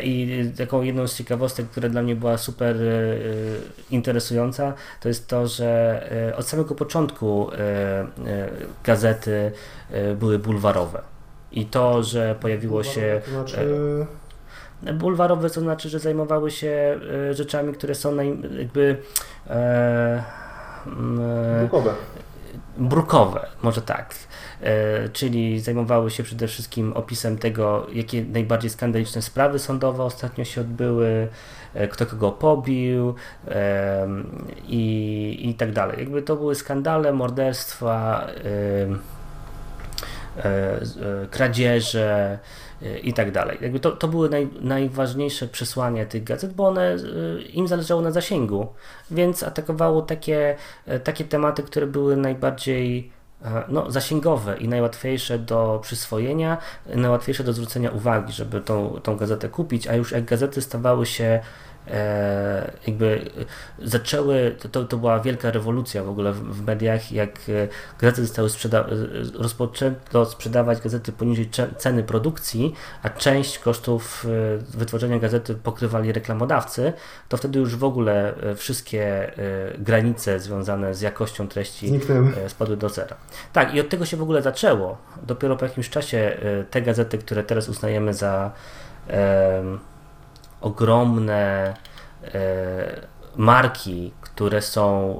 I 0.02 0.44
taką 0.58 0.82
jedną 0.82 1.06
z 1.06 1.16
ciekawostek, 1.16 1.66
która 1.66 1.88
dla 1.88 2.02
mnie 2.02 2.16
była 2.16 2.38
super 2.38 2.76
interesująca, 3.90 4.74
to 5.00 5.08
jest 5.08 5.28
to, 5.28 5.46
że 5.46 6.34
od 6.36 6.48
samego 6.48 6.74
początku 6.74 7.50
gazety 8.84 9.52
były 10.16 10.38
bulwarowe. 10.38 11.13
I 11.54 11.66
to, 11.66 12.02
że 12.02 12.34
pojawiło 12.40 12.82
się. 12.82 13.20
Znaczy... 13.28 13.58
E, 14.86 14.92
bulwarowe 14.92 15.50
to 15.50 15.60
znaczy, 15.60 15.88
że 15.88 15.98
zajmowały 15.98 16.50
się 16.50 17.00
e, 17.30 17.34
rzeczami, 17.34 17.72
które 17.72 17.94
są 17.94 18.12
naj, 18.12 18.38
jakby. 18.58 18.96
E, 19.50 20.22
brukowe. 21.60 21.94
Brukowe, 22.78 23.46
może 23.62 23.82
tak. 23.82 24.14
E, 24.62 25.08
czyli 25.08 25.60
zajmowały 25.60 26.10
się 26.10 26.22
przede 26.22 26.48
wszystkim 26.48 26.92
opisem 26.92 27.38
tego, 27.38 27.86
jakie 27.92 28.24
najbardziej 28.24 28.70
skandaliczne 28.70 29.22
sprawy 29.22 29.58
sądowe 29.58 30.02
ostatnio 30.02 30.44
się 30.44 30.60
odbyły, 30.60 31.28
e, 31.74 31.88
kto 31.88 32.06
kogo 32.06 32.32
pobił 32.32 33.14
e, 33.48 34.08
i, 34.68 35.50
i 35.50 35.54
tak 35.54 35.72
dalej. 35.72 35.98
Jakby 35.98 36.22
to 36.22 36.36
były 36.36 36.54
skandale, 36.54 37.12
morderstwa 37.12 38.26
E, 38.26 38.50
e, 38.50 39.13
kradzieże 41.30 42.38
e, 42.82 42.98
i 42.98 43.12
tak 43.12 43.32
dalej. 43.32 43.58
Jakby 43.60 43.80
to, 43.80 43.92
to 43.92 44.08
były 44.08 44.28
naj, 44.28 44.48
najważniejsze 44.60 45.48
przesłania 45.48 46.06
tych 46.06 46.24
gazet, 46.24 46.52
bo 46.52 46.68
one 46.68 46.96
im 47.52 47.68
zależało 47.68 48.02
na 48.02 48.10
zasięgu, 48.10 48.66
więc 49.10 49.42
atakowało 49.42 50.02
takie, 50.02 50.56
takie 51.04 51.24
tematy, 51.24 51.62
które 51.62 51.86
były 51.86 52.16
najbardziej 52.16 53.10
no, 53.68 53.90
zasięgowe 53.90 54.56
i 54.56 54.68
najłatwiejsze 54.68 55.38
do 55.38 55.78
przyswojenia, 55.82 56.58
najłatwiejsze 56.86 57.44
do 57.44 57.52
zwrócenia 57.52 57.90
uwagi, 57.90 58.32
żeby 58.32 58.60
tą, 58.60 59.00
tą 59.02 59.16
gazetę 59.16 59.48
kupić, 59.48 59.86
a 59.86 59.94
już 59.94 60.12
jak 60.12 60.24
gazety 60.24 60.62
stawały 60.62 61.06
się 61.06 61.24
e, 61.24 61.40
jakby 62.86 63.30
zaczęły, 63.82 64.56
to, 64.72 64.84
to 64.84 64.96
była 64.96 65.20
wielka 65.20 65.50
rewolucja 65.50 66.04
w 66.04 66.08
ogóle 66.08 66.32
w, 66.32 66.38
w 66.38 66.66
mediach, 66.66 67.12
jak 67.12 67.30
e, 67.48 67.68
gazety 68.00 68.22
zostały 68.22 68.50
sprzeda 68.50 68.80
e, 68.80 68.86
rozpoczęto 69.38 70.26
sprzedawać 70.26 70.80
gazety 70.80 71.12
poniżej 71.12 71.50
ceny 71.78 72.02
produkcji, 72.02 72.74
a 73.02 73.10
część 73.10 73.58
kosztów 73.58 74.26
e, 74.26 74.78
wytworzenia 74.78 75.18
gazety 75.18 75.54
pokrywali 75.54 76.12
reklamodawcy, 76.12 76.92
to 77.28 77.36
wtedy 77.36 77.58
już 77.58 77.76
w 77.76 77.84
ogóle 77.84 78.34
wszystkie 78.56 79.32
granice 79.78 80.40
związane 80.40 80.94
z 80.94 81.00
jakością 81.00 81.48
treści 81.48 81.88
Zniknęły. 81.88 82.32
spadły 82.48 82.76
do 82.76 82.88
zera. 82.88 83.16
Tak, 83.52 83.74
i 83.74 83.80
od 83.80 83.88
tego 83.88 84.06
się 84.06 84.16
w 84.16 84.22
ogóle 84.22 84.42
zaczęło. 84.42 84.98
Dopiero 85.22 85.56
po 85.56 85.64
jakimś 85.64 85.90
czasie 85.90 86.38
te 86.70 86.82
gazety, 86.82 87.18
które 87.18 87.44
teraz 87.44 87.68
uznajemy 87.68 88.14
za 88.14 88.52
ogromne 90.64 91.74
e, 92.34 93.00
marki, 93.36 94.12
które 94.20 94.62
są, 94.62 95.14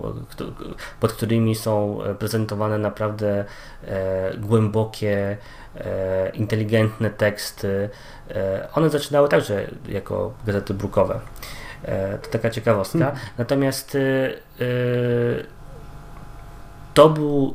pod 1.01 1.13
którymi 1.13 1.55
są 1.55 1.99
prezentowane 2.19 2.79
naprawdę 2.79 3.45
e, 3.85 4.37
głębokie, 4.39 5.37
e, 5.77 6.31
inteligentne 6.31 7.11
teksty. 7.11 7.91
One 8.75 8.91
zaczynały 8.91 9.29
także 9.29 9.67
jako 9.89 10.35
gazety 10.47 10.75
brukowe. 10.75 11.21
To 12.23 12.31
taka 12.31 12.51
ciekawostka. 12.51 12.99
Hmm. 12.99 13.21
Natomiast 13.39 13.97
to 16.95 17.09
był 17.09 17.55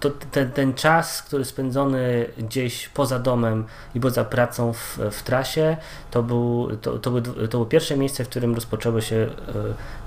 to, 0.00 0.10
ten, 0.10 0.50
ten 0.50 0.74
czas, 0.74 1.22
który 1.22 1.44
spędzony 1.44 2.26
gdzieś 2.38 2.88
poza 2.88 3.18
domem 3.18 3.64
i 3.94 4.00
poza 4.00 4.24
pracą 4.24 4.72
w, 4.72 4.98
w 5.10 5.22
trasie, 5.22 5.76
to, 6.10 6.22
był, 6.22 6.76
to, 6.76 6.98
to, 6.98 7.10
był, 7.10 7.22
to 7.22 7.48
było 7.48 7.66
pierwsze 7.66 7.96
miejsce, 7.96 8.24
w 8.24 8.28
którym 8.28 8.54
rozpoczęło 8.54 9.00
się 9.00 9.28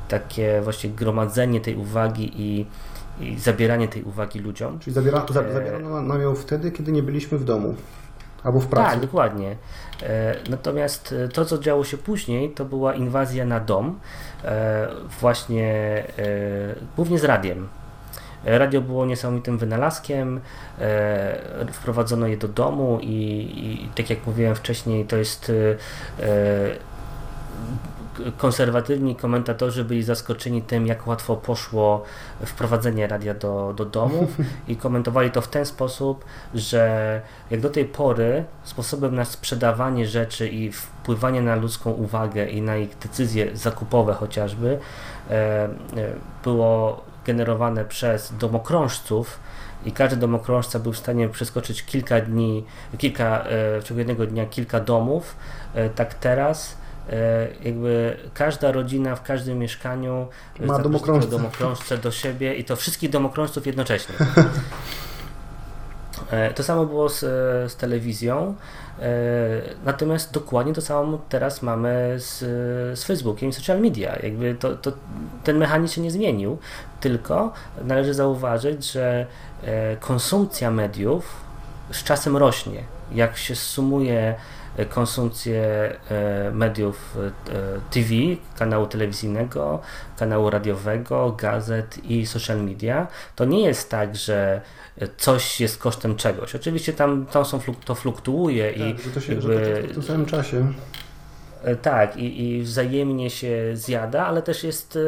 takie 0.07 0.61
właśnie 0.61 0.89
gromadzenie 0.89 1.61
tej 1.61 1.75
uwagi 1.75 2.31
i, 2.41 2.65
i 3.19 3.39
zabieranie 3.39 3.87
tej 3.87 4.03
uwagi 4.03 4.39
ludziom. 4.39 4.79
Czyli 4.79 4.93
zabiera, 4.93 5.25
zabierano 5.29 6.01
nam 6.01 6.21
ją 6.21 6.35
wtedy, 6.35 6.71
kiedy 6.71 6.91
nie 6.91 7.03
byliśmy 7.03 7.37
w 7.37 7.43
domu. 7.43 7.75
Albo 8.43 8.59
w 8.59 8.67
pracy. 8.67 8.91
Tak, 8.91 8.99
dokładnie. 8.99 9.55
Natomiast 10.49 11.15
to, 11.33 11.45
co 11.45 11.57
działo 11.57 11.83
się 11.83 11.97
później, 11.97 12.49
to 12.49 12.65
była 12.65 12.93
inwazja 12.93 13.45
na 13.45 13.59
dom, 13.59 13.99
właśnie 15.21 16.03
głównie 16.95 17.19
z 17.19 17.23
radiem. 17.23 17.67
Radio 18.45 18.81
było 18.81 19.05
niesamowitym 19.05 19.57
wynalazkiem, 19.57 20.41
e, 20.79 21.65
wprowadzono 21.71 22.27
je 22.27 22.37
do 22.37 22.47
domu 22.47 22.99
i, 23.01 23.13
i 23.83 23.89
tak 23.95 24.09
jak 24.09 24.27
mówiłem 24.27 24.55
wcześniej, 24.55 25.05
to 25.05 25.17
jest 25.17 25.51
e, 26.19 26.93
konserwatywni 28.37 29.15
komentatorzy 29.15 29.83
byli 29.83 30.03
zaskoczeni 30.03 30.61
tym, 30.61 30.87
jak 30.87 31.07
łatwo 31.07 31.35
poszło 31.35 32.03
wprowadzenie 32.45 33.07
radia 33.07 33.33
do, 33.33 33.73
do 33.77 33.85
domów 33.85 34.37
i 34.67 34.75
komentowali 34.75 35.31
to 35.31 35.41
w 35.41 35.47
ten 35.47 35.65
sposób, 35.65 36.25
że 36.53 37.21
jak 37.51 37.61
do 37.61 37.69
tej 37.69 37.85
pory 37.85 38.43
sposobem 38.63 39.15
na 39.15 39.25
sprzedawanie 39.25 40.07
rzeczy 40.07 40.49
i 40.49 40.71
wpływanie 40.71 41.41
na 41.41 41.55
ludzką 41.55 41.91
uwagę 41.91 42.45
i 42.49 42.61
na 42.61 42.77
ich 42.77 42.97
decyzje 42.97 43.57
zakupowe 43.57 44.13
chociażby 44.13 44.79
e, 45.29 45.69
było 46.43 47.01
generowane 47.25 47.85
przez 47.85 48.33
domokrążców 48.37 49.39
i 49.85 49.91
każdy 49.91 50.17
domokrążca 50.17 50.79
był 50.79 50.93
w 50.93 50.97
stanie 50.97 51.29
przeskoczyć 51.29 51.83
kilka 51.85 52.21
dni, 52.21 52.65
kilka, 52.97 53.39
e, 53.39 53.81
w 53.81 53.83
ciągu 53.83 53.99
jednego 53.99 54.25
dnia 54.25 54.45
kilka 54.45 54.79
domów, 54.79 55.35
e, 55.73 55.89
tak 55.89 56.13
teraz 56.13 56.77
e, 57.09 57.47
jakby 57.63 58.17
każda 58.33 58.71
rodzina 58.71 59.15
w 59.15 59.23
każdym 59.23 59.57
mieszkaniu 59.59 60.27
ma 60.59 60.79
domokrążcę. 60.79 61.29
domokrążcę 61.29 61.97
do 61.97 62.11
siebie 62.11 62.55
i 62.55 62.63
to 62.63 62.75
wszystkich 62.75 63.09
domokrążców 63.09 63.67
jednocześnie. 63.67 64.15
To 66.55 66.63
samo 66.63 66.85
było 66.85 67.09
z, 67.09 67.19
z 67.71 67.75
telewizją. 67.75 68.55
Natomiast 69.85 70.33
dokładnie 70.33 70.73
to 70.73 70.81
samo 70.81 71.19
teraz 71.29 71.61
mamy 71.61 72.15
z, 72.17 72.39
z 72.99 73.03
Facebookiem 73.03 73.49
i 73.49 73.53
social 73.53 73.81
media. 73.81 74.15
Jakby 74.23 74.55
to, 74.55 74.75
to, 74.75 74.91
ten 75.43 75.57
mechanizm 75.57 75.93
się 75.95 76.01
nie 76.01 76.11
zmienił, 76.11 76.57
tylko 76.99 77.53
należy 77.83 78.13
zauważyć, 78.13 78.91
że 78.91 79.25
e, 79.63 79.97
konsumpcja 79.97 80.71
mediów 80.71 81.41
z 81.91 82.03
czasem 82.03 82.37
rośnie. 82.37 82.83
Jak 83.11 83.37
się 83.37 83.55
sumuje 83.55 84.35
e, 84.77 84.85
konsumpcję 84.85 85.61
e, 86.11 86.51
mediów 86.51 87.17
TV, 87.91 88.09
kanału 88.59 88.87
telewizyjnego, 88.87 89.79
kanału 90.17 90.49
radiowego, 90.49 91.31
gazet 91.31 91.97
i 92.05 92.25
social 92.25 92.63
media, 92.63 93.07
to 93.35 93.45
nie 93.45 93.65
jest 93.65 93.89
tak, 93.89 94.15
że 94.15 94.61
coś 95.17 95.61
jest 95.61 95.77
kosztem 95.77 96.15
czegoś. 96.15 96.55
Oczywiście 96.55 96.93
tam, 96.93 97.25
tam 97.25 97.45
są, 97.45 97.59
to 97.85 97.95
fluktuuje 97.95 98.73
tak, 98.73 98.81
i 98.81 99.03
że 99.03 99.09
to 99.09 99.19
się 99.19 99.33
jakby... 99.33 99.83
w 99.87 99.93
tym 99.93 100.03
samym 100.03 100.25
czasie. 100.25 100.73
E, 101.63 101.75
tak, 101.75 102.17
i, 102.17 102.43
i 102.43 102.61
wzajemnie 102.61 103.29
się 103.29 103.71
zjada, 103.73 104.25
ale 104.25 104.41
też 104.41 104.63
jest 104.63 104.95
e, 104.95 104.99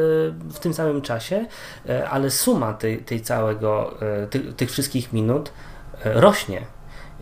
w 0.52 0.58
tym 0.58 0.74
samym 0.74 1.02
czasie, 1.02 1.46
e, 1.88 2.08
ale 2.08 2.30
suma 2.30 2.74
tej, 2.74 2.98
tej 2.98 3.20
całego, 3.20 3.94
tych, 4.30 4.56
tych 4.56 4.70
wszystkich 4.70 5.12
minut 5.12 5.52
rośnie 6.04 6.60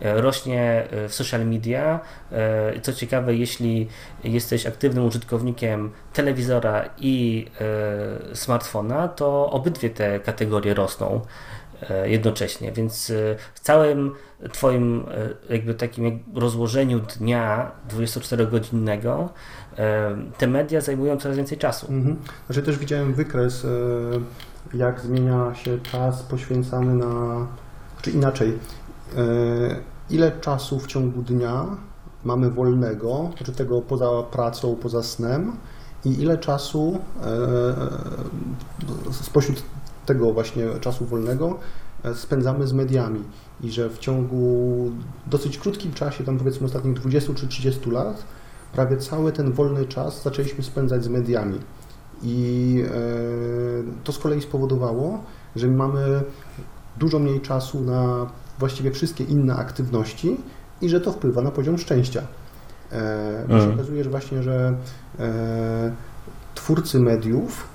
rośnie 0.01 0.87
w 1.07 1.13
social 1.13 1.45
media. 1.45 1.99
Co 2.81 2.93
ciekawe, 2.93 3.35
jeśli 3.35 3.87
jesteś 4.23 4.65
aktywnym 4.65 5.05
użytkownikiem 5.05 5.91
telewizora 6.13 6.89
i 6.97 7.45
smartfona, 8.33 9.07
to 9.07 9.51
obydwie 9.51 9.89
te 9.89 10.19
kategorie 10.19 10.73
rosną. 10.73 11.21
E, 11.81 12.09
jednocześnie, 12.09 12.71
więc 12.71 13.09
e, 13.09 13.35
w 13.53 13.59
całym 13.59 14.11
Twoim 14.51 15.05
e, 15.49 15.53
jakby 15.53 15.73
takim 15.73 16.23
rozłożeniu 16.35 16.99
dnia 16.99 17.71
24-godzinnego 17.89 19.29
te 20.37 20.47
media 20.47 20.81
zajmują 20.81 21.17
coraz 21.17 21.37
więcej 21.37 21.57
czasu. 21.57 21.87
Mhm. 21.89 22.15
Znaczy 22.45 22.61
też 22.63 22.77
widziałem 22.77 23.13
wykres, 23.13 23.67
jak 24.73 24.99
zmienia 24.99 25.55
się 25.55 25.79
czas 25.79 26.23
poświęcany 26.23 26.95
na, 26.95 27.47
czy 28.01 28.11
inaczej, 28.11 28.57
ile 30.09 30.31
czasu 30.31 30.79
w 30.79 30.87
ciągu 30.87 31.21
dnia 31.21 31.65
mamy 32.23 32.51
wolnego, 32.51 33.29
znaczy 33.37 33.51
tego 33.51 33.81
poza 33.81 34.23
pracą, 34.31 34.75
poza 34.75 35.03
snem 35.03 35.57
i 36.05 36.21
ile 36.21 36.37
czasu 36.37 36.99
spośród 39.11 39.63
tego 40.05 40.33
właśnie 40.33 40.65
czasu 40.81 41.05
wolnego 41.05 41.59
e, 42.03 42.13
spędzamy 42.13 42.67
z 42.67 42.73
mediami 42.73 43.23
i 43.61 43.71
że 43.71 43.89
w 43.89 43.97
ciągu 43.97 44.91
dosyć 45.27 45.57
krótkim 45.57 45.93
czasie, 45.93 46.23
tam 46.23 46.37
powiedzmy 46.37 46.65
ostatnich 46.65 46.93
20 46.93 47.33
czy 47.33 47.47
30 47.47 47.91
lat, 47.91 48.25
prawie 48.73 48.97
cały 48.97 49.31
ten 49.31 49.51
wolny 49.51 49.85
czas 49.85 50.23
zaczęliśmy 50.23 50.63
spędzać 50.63 51.03
z 51.03 51.07
mediami. 51.07 51.59
I 52.23 52.83
e, 52.87 52.91
to 54.03 54.11
z 54.11 54.19
kolei 54.19 54.41
spowodowało, 54.41 55.23
że 55.55 55.67
mamy 55.67 56.23
dużo 56.97 57.19
mniej 57.19 57.41
czasu 57.41 57.81
na 57.81 58.29
właściwie 58.59 58.91
wszystkie 58.91 59.23
inne 59.23 59.55
aktywności 59.55 60.37
i 60.81 60.89
że 60.89 61.01
to 61.01 61.11
wpływa 61.11 61.41
na 61.41 61.51
poziom 61.51 61.77
szczęścia. 61.77 62.21
E, 62.91 63.45
bo 63.47 63.53
się 63.53 63.59
mhm. 63.59 63.73
okazuje, 63.73 64.03
że 64.03 64.09
właśnie, 64.09 64.43
że 64.43 64.75
twórcy 66.55 66.99
mediów 66.99 67.74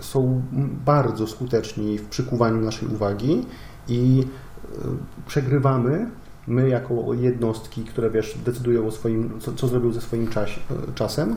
są 0.00 0.42
bardzo 0.84 1.26
skuteczni 1.26 1.98
w 1.98 2.08
przykuwaniu 2.08 2.60
naszej 2.60 2.88
uwagi 2.88 3.46
i 3.88 4.24
e, 4.64 4.78
przegrywamy 5.26 6.10
my 6.46 6.68
jako 6.68 7.14
jednostki, 7.14 7.84
które 7.84 8.10
wiesz, 8.10 8.38
decydują 8.44 8.86
o 8.86 8.90
swoim, 8.90 9.40
co, 9.40 9.52
co 9.52 9.68
zrobią 9.68 9.92
ze 9.92 10.00
swoim 10.00 10.28
czas, 10.28 10.50
czasem, 10.94 11.36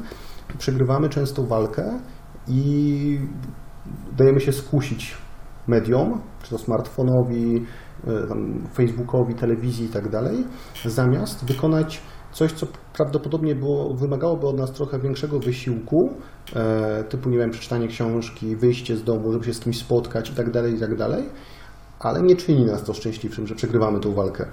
przegrywamy 0.57 1.09
często 1.09 1.43
walkę 1.43 1.99
i 2.47 3.19
dajemy 4.17 4.39
się 4.39 4.53
skusić 4.53 5.17
mediom, 5.67 6.21
czy 6.43 6.49
to 6.49 6.57
smartfonowi, 6.57 7.65
e, 8.07 8.11
Facebookowi, 8.73 9.35
telewizji 9.35 9.85
i 9.85 9.89
tak 9.89 10.09
dalej, 10.09 10.43
zamiast 10.85 11.45
wykonać 11.45 12.01
coś, 12.31 12.51
co 12.51 12.67
prawdopodobnie 12.93 13.55
było, 13.55 13.93
wymagałoby 13.93 14.47
od 14.47 14.57
nas 14.57 14.71
trochę 14.71 14.99
większego 14.99 15.39
wysiłku, 15.39 16.13
e, 16.55 17.03
typu, 17.03 17.29
nie 17.29 17.37
wiem, 17.37 17.51
przeczytanie 17.51 17.87
książki, 17.87 18.55
wyjście 18.55 18.97
z 18.97 19.03
domu, 19.03 19.31
żeby 19.31 19.45
się 19.45 19.53
z 19.53 19.59
kimś 19.59 19.79
spotkać 19.79 20.29
i 20.29 20.33
tak 20.33 20.51
dalej, 20.51 20.75
i 20.75 20.79
tak 20.79 20.95
dalej, 20.95 21.23
ale 21.99 22.21
nie 22.21 22.35
czyni 22.35 22.65
nas 22.65 22.83
to 22.83 22.93
szczęśliwszym, 22.93 23.47
że 23.47 23.55
przegrywamy 23.55 23.99
tą 23.99 24.13
walkę. 24.13 24.45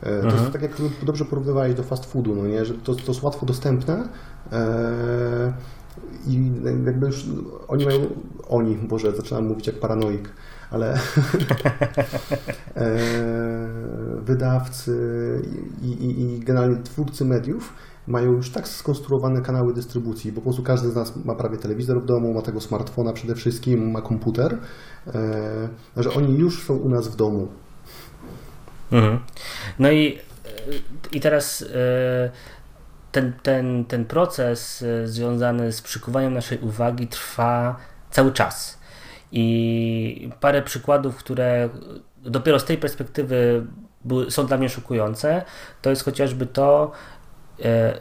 E, 0.00 0.04
to 0.06 0.14
mhm. 0.14 0.36
jest 0.36 0.52
tak, 0.52 0.62
jak 0.62 0.72
dobrze 1.02 1.24
porównywałeś 1.24 1.74
do 1.74 1.82
fast 1.82 2.06
foodu, 2.06 2.34
no 2.34 2.46
nie? 2.46 2.64
że 2.64 2.74
to, 2.74 2.94
to 2.94 3.02
jest 3.08 3.22
łatwo 3.22 3.46
dostępne 3.46 4.08
e, 4.52 5.52
i 6.26 6.52
jakby 6.86 7.06
już 7.06 7.24
oni 7.68 7.84
mają, 7.84 8.00
oni, 8.48 8.76
Boże, 8.76 9.12
zaczynam 9.16 9.46
mówić 9.46 9.66
jak 9.66 9.80
paranoik, 9.80 10.32
ale 10.70 10.94
e, 12.76 12.98
wydawcy 14.22 14.92
i, 15.82 15.88
i, 15.88 16.20
i 16.20 16.40
generalnie 16.40 16.82
twórcy 16.82 17.24
mediów 17.24 17.72
mają 18.06 18.32
już 18.32 18.50
tak 18.50 18.68
skonstruowane 18.68 19.42
kanały 19.42 19.74
dystrybucji, 19.74 20.32
bo 20.32 20.36
po 20.36 20.42
prostu 20.42 20.62
każdy 20.62 20.90
z 20.90 20.94
nas 20.94 21.24
ma 21.24 21.34
prawie 21.34 21.58
telewizor 21.58 22.02
w 22.02 22.06
domu, 22.06 22.34
ma 22.34 22.42
tego 22.42 22.60
smartfona 22.60 23.12
przede 23.12 23.34
wszystkim, 23.34 23.90
ma 23.90 24.02
komputer, 24.02 24.58
e, 25.06 25.68
że 25.96 26.10
oni 26.14 26.38
już 26.38 26.62
są 26.62 26.74
u 26.74 26.88
nas 26.88 27.08
w 27.08 27.16
domu. 27.16 27.48
Mhm. 28.92 29.18
No 29.78 29.92
i, 29.92 30.18
i 31.12 31.20
teraz 31.20 31.62
e, 31.62 32.30
ten, 33.16 33.32
ten, 33.42 33.84
ten 33.84 34.04
proces 34.04 34.84
związany 35.04 35.72
z 35.72 35.82
przykuwaniem 35.82 36.34
naszej 36.34 36.58
uwagi 36.58 37.06
trwa 37.06 37.76
cały 38.10 38.32
czas. 38.32 38.78
I 39.32 40.30
parę 40.40 40.62
przykładów, 40.62 41.16
które 41.16 41.68
dopiero 42.22 42.58
z 42.58 42.64
tej 42.64 42.78
perspektywy 42.78 43.66
były, 44.04 44.30
są 44.30 44.46
dla 44.46 44.56
mnie 44.58 44.68
szokujące, 44.68 45.42
to 45.82 45.90
jest 45.90 46.04
chociażby 46.04 46.46
to, 46.46 46.92
e, 47.64 48.00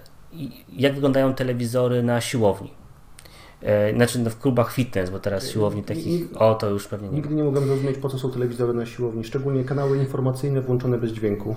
jak 0.70 0.94
wyglądają 0.94 1.34
telewizory 1.34 2.04
na 2.04 2.22
siłowni. 2.22 2.74
E, 3.62 3.94
znaczy 3.94 4.20
no, 4.20 4.30
w 4.30 4.40
klubach 4.40 4.74
fitness, 4.74 5.10
bo 5.10 5.20
teraz 5.20 5.50
siłowni 5.50 5.84
takich, 5.84 6.42
o 6.42 6.56
to 6.56 6.70
już 6.70 6.88
pewnie 6.88 7.10
nie 7.10 7.16
Nigdy 7.16 7.36
nie 7.36 7.44
mogłem 7.44 7.68
zrozumieć, 7.68 7.98
po 7.98 8.10
co 8.10 8.20
są 8.20 8.32
telewizory 8.32 8.74
na 8.74 8.86
siłowni, 8.86 9.24
szczególnie 9.24 9.64
kanały 9.64 9.98
informacyjne 9.98 10.62
włączone 10.62 10.98
bez 10.98 11.12
dźwięku. 11.12 11.56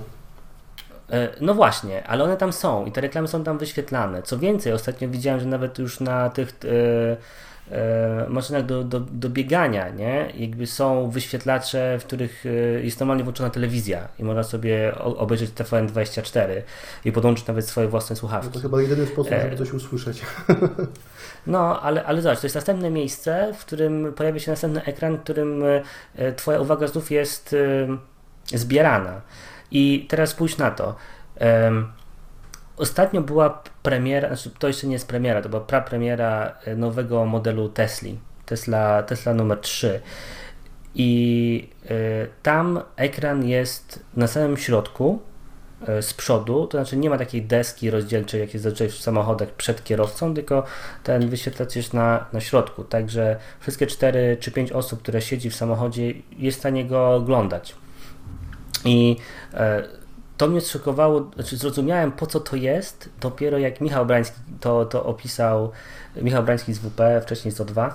E, 1.10 1.28
no 1.40 1.54
właśnie, 1.54 2.06
ale 2.06 2.24
one 2.24 2.36
tam 2.36 2.52
są 2.52 2.86
i 2.86 2.92
te 2.92 3.00
reklamy 3.00 3.28
są 3.28 3.44
tam 3.44 3.58
wyświetlane. 3.58 4.22
Co 4.22 4.38
więcej, 4.38 4.72
ostatnio 4.72 5.08
widziałem, 5.08 5.40
że 5.40 5.46
nawet 5.46 5.78
już 5.78 6.00
na 6.00 6.30
tych 6.30 6.52
e, 7.70 8.26
maszynach 8.28 8.66
do, 8.66 8.84
do, 8.84 9.00
do 9.00 9.30
biegania, 9.30 9.88
nie? 9.88 10.32
Jakby 10.36 10.66
są 10.66 11.10
wyświetlacze, 11.10 11.98
w 12.00 12.04
których 12.04 12.44
e, 12.46 12.48
jest 12.84 13.00
normalnie 13.00 13.24
włączona 13.24 13.50
telewizja 13.50 14.08
i 14.18 14.24
można 14.24 14.42
sobie 14.42 14.94
obejrzeć 14.98 15.50
TVN24 15.50 16.48
i 17.04 17.12
podłączyć 17.12 17.46
nawet 17.46 17.66
swoje 17.68 17.88
własne 17.88 18.14
No 18.14 18.18
słuchawki. 18.18 18.52
to 18.52 18.60
chyba 18.60 18.82
jedyny 18.82 19.06
sposób, 19.06 19.32
E, 19.32 19.42
żeby 19.42 19.56
coś 19.56 19.72
usłyszeć. 19.72 20.22
No, 21.46 21.80
ale, 21.82 22.04
ale 22.04 22.22
zobacz, 22.22 22.40
to 22.40 22.46
jest 22.46 22.54
następne 22.54 22.90
miejsce, 22.90 23.52
w 23.58 23.64
którym 23.64 24.12
pojawia 24.16 24.40
się 24.40 24.50
następny 24.50 24.84
ekran, 24.84 25.16
w 25.16 25.20
którym 25.20 25.62
e, 26.16 26.32
Twoja 26.32 26.60
uwaga 26.60 26.86
znów 26.86 27.10
jest 27.10 27.56
e, 28.52 28.58
zbierana. 28.58 29.20
I 29.70 30.06
teraz 30.08 30.30
spójrz 30.30 30.58
na 30.58 30.70
to. 30.70 30.96
Em, 31.36 31.92
Ostatnio 32.78 33.20
była 33.20 33.62
premiera, 33.82 34.28
znaczy 34.28 34.50
to 34.58 34.68
jeszcze 34.68 34.86
nie 34.86 34.92
jest 34.92 35.08
premiera, 35.08 35.42
to 35.42 35.48
była 35.48 35.60
prapremiera 35.60 36.54
e, 36.64 36.76
nowego 36.76 37.24
modelu 37.24 37.68
Tesli. 37.68 38.18
Tesla, 38.46 39.02
Tesla 39.02 39.34
numer 39.34 39.58
3. 39.58 40.00
I 40.94 41.68
e, 41.84 41.88
tam 42.42 42.80
ekran 42.96 43.44
jest 43.44 44.04
na 44.16 44.26
samym 44.26 44.56
środku, 44.56 45.18
e, 45.88 46.02
z 46.02 46.14
przodu, 46.14 46.66
to 46.66 46.78
znaczy 46.78 46.96
nie 46.96 47.10
ma 47.10 47.18
takiej 47.18 47.42
deski 47.42 47.90
rozdzielczej, 47.90 48.40
jak 48.40 48.54
jest 48.54 48.62
zazwyczaj 48.62 48.88
w 48.88 48.94
samochodach 48.94 49.48
przed 49.48 49.84
kierowcą, 49.84 50.34
tylko 50.34 50.64
ten 51.02 51.28
wyświetlacz 51.28 51.76
jest 51.76 51.94
na, 51.94 52.26
na 52.32 52.40
środku, 52.40 52.84
także 52.84 53.36
wszystkie 53.60 53.86
4 53.86 54.36
czy 54.40 54.50
5 54.50 54.72
osób, 54.72 55.02
które 55.02 55.22
siedzi 55.22 55.50
w 55.50 55.56
samochodzie 55.56 56.14
jest 56.36 56.58
w 56.58 56.60
stanie 56.60 56.84
go 56.84 57.14
oglądać. 57.14 57.74
I 58.84 59.16
e, 59.54 59.82
to 60.38 60.48
mnie 60.48 60.60
zszokowało, 60.60 61.30
znaczy 61.34 61.56
zrozumiałem 61.56 62.12
po 62.12 62.26
co 62.26 62.40
to 62.40 62.56
jest, 62.56 63.08
dopiero 63.20 63.58
jak 63.58 63.80
Michał 63.80 64.06
Brański 64.06 64.40
to, 64.60 64.84
to 64.84 65.04
opisał, 65.04 65.70
Michał 66.16 66.42
Brański 66.42 66.74
z 66.74 66.78
WP, 66.78 67.00
wcześniej 67.22 67.52
z 67.52 67.60
O2, 67.60 67.90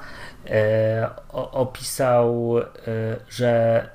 e, 0.49 1.09
opisał, 1.51 2.57
e, 2.59 2.63
że 3.29 3.89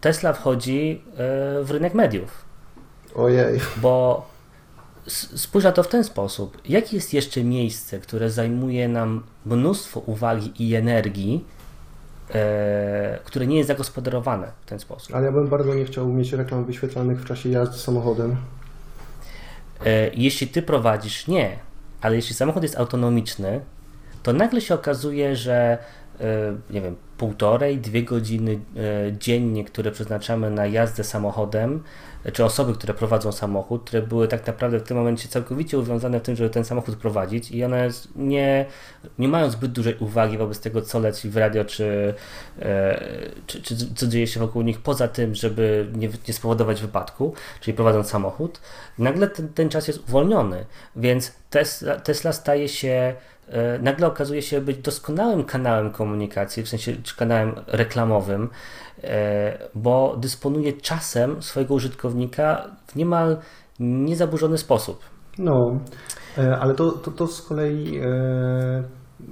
Tesla 0.00 0.32
wchodzi 0.32 1.04
e, 1.12 1.16
w 1.64 1.70
rynek 1.70 1.94
mediów. 1.94 2.44
Ojej. 3.14 3.60
Bo 3.76 4.26
spójrz 5.06 5.64
na 5.64 5.72
to 5.72 5.82
w 5.82 5.88
ten 5.88 6.04
sposób. 6.04 6.58
Jakie 6.68 6.96
jest 6.96 7.14
jeszcze 7.14 7.44
miejsce, 7.44 7.98
które 7.98 8.30
zajmuje 8.30 8.88
nam 8.88 9.22
mnóstwo 9.46 10.00
uwagi 10.00 10.52
i 10.58 10.74
energii, 10.74 11.44
które 13.24 13.46
nie 13.46 13.56
jest 13.56 13.68
zagospodarowane 13.68 14.52
w 14.66 14.68
ten 14.68 14.78
sposób? 14.78 15.14
Ale 15.14 15.26
ja 15.26 15.32
bym 15.32 15.48
bardzo 15.48 15.74
nie 15.74 15.84
chciał 15.84 16.08
mieć 16.08 16.32
reklam 16.32 16.64
wyświetlanych 16.64 17.20
w 17.20 17.24
czasie 17.24 17.48
jazdy 17.48 17.78
samochodem. 17.78 18.36
E, 19.86 20.10
jeśli 20.14 20.48
ty 20.48 20.62
prowadzisz, 20.62 21.26
nie, 21.26 21.58
ale 22.00 22.16
jeśli 22.16 22.34
samochód 22.34 22.62
jest 22.62 22.78
autonomiczny, 22.78 23.60
to 24.22 24.32
nagle 24.32 24.60
się 24.60 24.74
okazuje, 24.74 25.36
że 25.36 25.78
e, 26.20 26.56
nie 26.70 26.80
wiem, 26.80 26.96
półtorej, 27.18 27.78
dwie 27.78 28.02
godziny 28.02 28.52
e, 28.52 28.58
dziennie, 29.18 29.64
które 29.64 29.90
przeznaczamy 29.90 30.50
na 30.50 30.66
jazdę 30.66 31.04
samochodem, 31.04 31.74
e, 31.74 31.80
czy 32.32 32.44
osoby, 32.44 32.74
które 32.74 32.94
prowadzą 32.94 33.32
samochód, 33.32 33.84
które 33.84 34.02
były 34.02 34.28
tak 34.28 34.46
naprawdę 34.46 34.80
w 34.80 34.82
tym 34.82 34.96
momencie 34.96 35.28
całkowicie 35.28 35.78
uwiązane 35.78 36.20
w 36.20 36.22
tym, 36.22 36.36
żeby 36.36 36.50
ten 36.50 36.64
samochód 36.64 36.96
prowadzić 36.96 37.50
i 37.50 37.64
one 37.64 37.88
nie, 38.16 38.66
nie 39.18 39.28
mają 39.28 39.50
zbyt 39.50 39.72
dużej 39.72 39.96
uwagi 40.00 40.38
wobec 40.38 40.60
tego, 40.60 40.82
co 40.82 40.98
leci 40.98 41.30
w 41.30 41.36
radio, 41.36 41.64
czy, 41.64 42.14
e, 42.58 43.04
czy, 43.46 43.62
czy 43.62 43.76
co 43.94 44.06
dzieje 44.06 44.26
się 44.26 44.40
wokół 44.40 44.62
nich, 44.62 44.80
poza 44.80 45.08
tym, 45.08 45.34
żeby 45.34 45.86
nie, 45.94 46.08
nie 46.28 46.34
spowodować 46.34 46.80
wypadku, 46.80 47.34
czyli 47.60 47.74
prowadząc 47.74 48.10
samochód, 48.10 48.60
nagle 48.98 49.28
ten, 49.28 49.48
ten 49.48 49.68
czas 49.68 49.88
jest 49.88 50.08
uwolniony, 50.08 50.64
więc 50.96 51.32
Tesla, 51.50 52.00
Tesla 52.00 52.32
staje 52.32 52.68
się, 52.68 53.14
e, 53.48 53.78
nagle 53.78 54.06
okazuje 54.06 54.42
się 54.42 54.60
być 54.60 54.76
doskonałym 54.76 55.44
kanałem 55.44 55.90
komunikacji, 55.90 56.62
w 56.62 56.68
sensie 56.68 56.96
czy 57.02 57.16
kanałem 57.16 57.54
reklamowym, 57.66 58.48
bo 59.74 60.16
dysponuje 60.16 60.72
czasem 60.72 61.42
swojego 61.42 61.74
użytkownika 61.74 62.70
w 62.86 62.96
niemal 62.96 63.36
niezaburzony 63.80 64.58
sposób. 64.58 64.98
No, 65.38 65.80
e, 66.38 66.58
ale 66.60 66.74
to, 66.74 66.92
to, 66.92 67.10
to 67.10 67.26
z 67.26 67.42
kolei 67.42 67.98
e, 67.98 68.82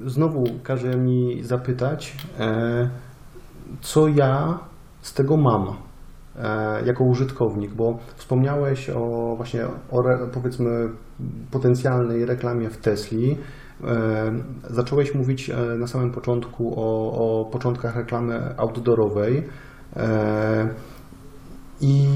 znowu 0.06 0.44
każe 0.62 0.96
mi 0.96 1.42
zapytać, 1.42 2.16
e, 2.38 2.90
co 3.80 4.08
ja 4.08 4.58
z 5.00 5.14
tego 5.14 5.36
mam 5.36 5.76
e, 6.36 6.86
jako 6.86 7.04
użytkownik, 7.04 7.74
bo 7.74 7.98
wspomniałeś 8.14 8.90
o 8.90 9.34
właśnie 9.36 9.66
o 9.66 10.02
powiedzmy 10.34 10.88
potencjalnej 11.50 12.26
reklamie 12.26 12.70
w 12.70 12.76
Tesli. 12.76 13.38
E, 13.84 14.32
zacząłeś 14.70 15.14
mówić 15.14 15.50
e, 15.50 15.56
na 15.56 15.86
samym 15.86 16.10
początku 16.10 16.74
o, 16.76 17.12
o 17.12 17.44
początkach 17.44 17.96
reklamy 17.96 18.54
outdoorowej. 18.56 19.48
E, 19.96 20.68
I 21.80 22.06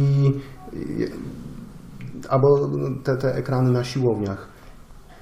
albo 2.29 2.71
te, 3.05 3.17
te 3.17 3.35
ekrany 3.35 3.71
na 3.71 3.85
siłowniach. 3.85 4.49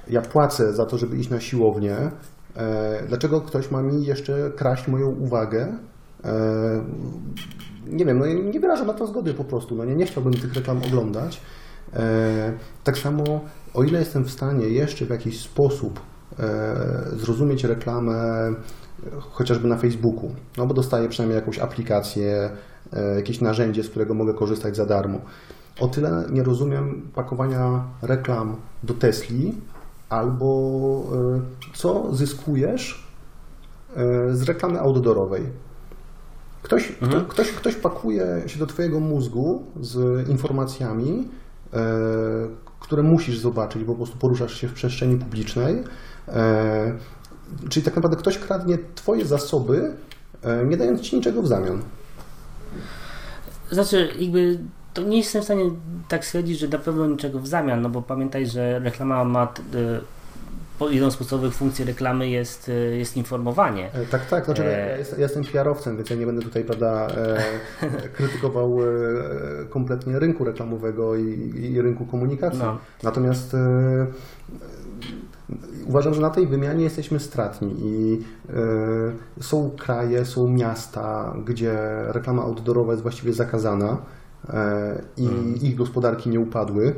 Ja 0.09 0.21
płacę 0.21 0.73
za 0.73 0.85
to, 0.85 0.97
żeby 0.97 1.17
iść 1.17 1.29
na 1.29 1.39
siłownię. 1.39 1.95
Dlaczego 3.07 3.41
ktoś 3.41 3.71
ma 3.71 3.81
mi 3.81 4.05
jeszcze 4.05 4.51
kraść 4.51 4.87
moją 4.87 5.07
uwagę? 5.07 5.77
Nie 7.87 8.05
wiem, 8.05 8.19
no 8.19 8.25
nie 8.25 8.59
wyrażam 8.59 8.87
na 8.87 8.93
to 8.93 9.07
zgody 9.07 9.33
po 9.33 9.43
prostu. 9.43 9.75
No 9.75 9.85
nie, 9.85 9.95
nie 9.95 10.05
chciałbym 10.05 10.33
tych 10.33 10.53
reklam 10.53 10.81
oglądać. 10.87 11.41
Tak 12.83 12.97
samo, 12.97 13.23
o 13.73 13.83
ile 13.83 13.99
jestem 13.99 14.23
w 14.23 14.31
stanie 14.31 14.69
jeszcze 14.69 15.05
w 15.05 15.09
jakiś 15.09 15.39
sposób 15.39 15.99
zrozumieć 17.15 17.63
reklamę 17.63 18.49
chociażby 19.19 19.67
na 19.67 19.77
Facebooku, 19.77 20.35
no 20.57 20.65
bo 20.65 20.73
dostaję 20.73 21.09
przynajmniej 21.09 21.39
jakąś 21.39 21.59
aplikację, 21.59 22.49
e, 22.93 23.15
jakieś 23.15 23.41
narzędzie, 23.41 23.83
z 23.83 23.89
którego 23.89 24.13
mogę 24.13 24.33
korzystać 24.33 24.75
za 24.75 24.85
darmo. 24.85 25.19
O 25.79 25.87
tyle 25.87 26.23
nie 26.31 26.43
rozumiem 26.43 27.09
pakowania 27.15 27.83
reklam 28.01 28.55
do 28.83 28.93
Tesli, 28.93 29.53
albo 30.09 31.03
e, 31.13 31.41
co 31.73 32.15
zyskujesz 32.15 33.07
e, 33.95 34.33
z 34.35 34.43
reklamy 34.43 34.79
outdoorowej. 34.79 35.43
Ktoś, 36.61 36.91
kto, 36.91 37.21
ktoś, 37.21 37.51
ktoś 37.51 37.75
pakuje 37.75 38.43
się 38.47 38.59
do 38.59 38.65
Twojego 38.65 38.99
mózgu 38.99 39.63
z 39.81 40.29
informacjami, 40.29 41.27
e, 41.73 41.79
które 42.79 43.03
musisz 43.03 43.39
zobaczyć, 43.39 43.83
bo 43.83 43.91
po 43.91 43.97
prostu 43.97 44.17
poruszasz 44.17 44.53
się 44.53 44.67
w 44.67 44.73
przestrzeni 44.73 45.17
publicznej. 45.17 45.83
E, 46.27 46.93
czyli 47.69 47.85
tak 47.85 47.95
naprawdę 47.95 48.17
ktoś 48.17 48.37
kradnie 48.37 48.77
Twoje 48.95 49.25
zasoby, 49.25 49.91
e, 50.43 50.65
nie 50.65 50.77
dając 50.77 51.01
Ci 51.01 51.15
niczego 51.15 51.41
w 51.41 51.47
zamian. 51.47 51.81
Znaczy, 53.71 54.09
jakby 54.19 54.59
to 54.93 55.01
nie 55.01 55.17
jestem 55.17 55.41
w 55.41 55.45
stanie 55.45 55.63
tak 56.07 56.25
stwierdzić, 56.25 56.59
że 56.59 56.67
na 56.67 56.77
pewno 56.79 57.07
niczego 57.07 57.39
w 57.39 57.47
zamian, 57.47 57.81
no 57.81 57.89
bo 57.89 58.01
pamiętaj, 58.01 58.47
że 58.47 58.79
reklama 58.79 59.23
ma 59.23 59.53
po- 60.79 60.89
jedną 60.89 61.11
z 61.11 61.17
podstawowych 61.17 61.53
funkcji 61.53 61.85
reklamy 61.85 62.29
jest, 62.29 62.71
jest 62.97 63.17
informowanie. 63.17 63.89
E, 63.93 64.05
Tak, 64.05 64.25
tak. 64.25 64.45
Znaczy, 64.45 64.65
E, 64.65 64.89
ja, 64.89 64.97
jest, 64.97 65.11
ja 65.11 65.17
jestem 65.23 65.43
PR-owcem, 65.43 65.97
więc 65.97 66.09
ja 66.09 66.15
nie 66.15 66.25
będę 66.25 66.41
tutaj 66.41 66.63
prawda, 66.63 67.07
e, 67.07 67.37
krytykował 68.17 68.79
e, 68.81 68.85
kompletnie 69.69 70.19
rynku 70.19 70.43
reklamowego 70.43 71.15
i, 71.15 71.53
i 71.73 71.81
rynku 71.81 72.05
komunikacji. 72.05 72.59
No. 72.59 72.77
Natomiast 73.03 73.53
e, 73.53 73.57
uważam, 75.87 76.13
że 76.13 76.21
na 76.21 76.29
tej 76.29 76.47
wymianie 76.47 76.83
jesteśmy 76.83 77.19
stratni 77.19 77.75
i 77.79 78.19
e, 78.49 78.53
są 79.41 79.71
kraje, 79.77 80.25
są 80.25 80.47
miasta, 80.47 81.33
gdzie 81.45 81.73
reklama 82.07 82.43
outdoorowa 82.43 82.91
jest 82.91 83.03
właściwie 83.03 83.33
zakazana 83.33 83.97
e, 84.49 85.01
i 85.17 85.27
ich 85.67 85.75
gospodarki 85.75 86.29
nie 86.29 86.39
upadły. 86.39 86.95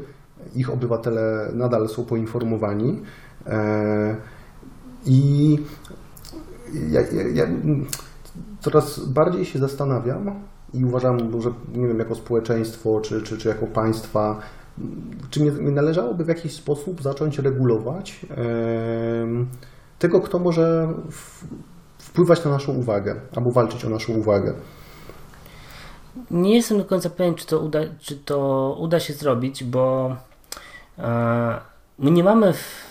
Ich 0.56 0.74
obywatele 0.74 1.52
nadal 1.54 1.88
są 1.88 2.06
poinformowani. 2.06 3.02
E, 3.48 4.16
I 5.06 5.60
ja, 6.90 7.02
ja, 7.02 7.28
ja 7.34 7.46
coraz 8.60 9.00
bardziej 9.00 9.46
się 9.46 9.60
zastanawiam 9.60 10.40
i 10.74 10.86
uważam, 10.86 11.42
że 11.42 11.50
nie 11.76 11.88
wiem, 11.88 12.00
jako 12.00 12.16
społeczeństwo 12.16 13.00
czy, 13.02 13.22
czy, 13.22 13.38
czy 13.38 13.50
jako 13.50 13.68
państwa, 13.68 14.40
czy 15.30 15.42
nie, 15.44 15.52
nie 15.52 15.72
należałoby 15.72 16.26
w 16.26 16.28
jakiś 16.28 16.54
sposób 16.54 17.02
zacząć 17.02 17.40
regulować 17.40 18.26
tego, 20.00 20.22
kto 20.22 20.40
może 20.40 20.94
wpływać 21.98 22.46
na 22.46 22.52
naszą 22.52 22.74
uwagę 22.74 23.22
albo 23.36 23.52
walczyć 23.52 23.86
o 23.86 23.90
naszą 23.90 24.14
uwagę. 24.14 24.54
Nie 26.32 26.56
jestem 26.56 26.78
do 26.78 26.86
końca 26.86 27.10
pewien, 27.10 27.36
czy 27.36 27.48
to 27.48 27.60
uda, 27.60 27.80
czy 28.00 28.16
to 28.16 28.78
uda 28.80 29.00
się 29.00 29.14
zrobić, 29.14 29.64
bo 29.64 30.16
e, 31.00 31.60
my 32.00 32.12
nie 32.12 32.24
mamy. 32.24 32.54
W, 32.54 32.85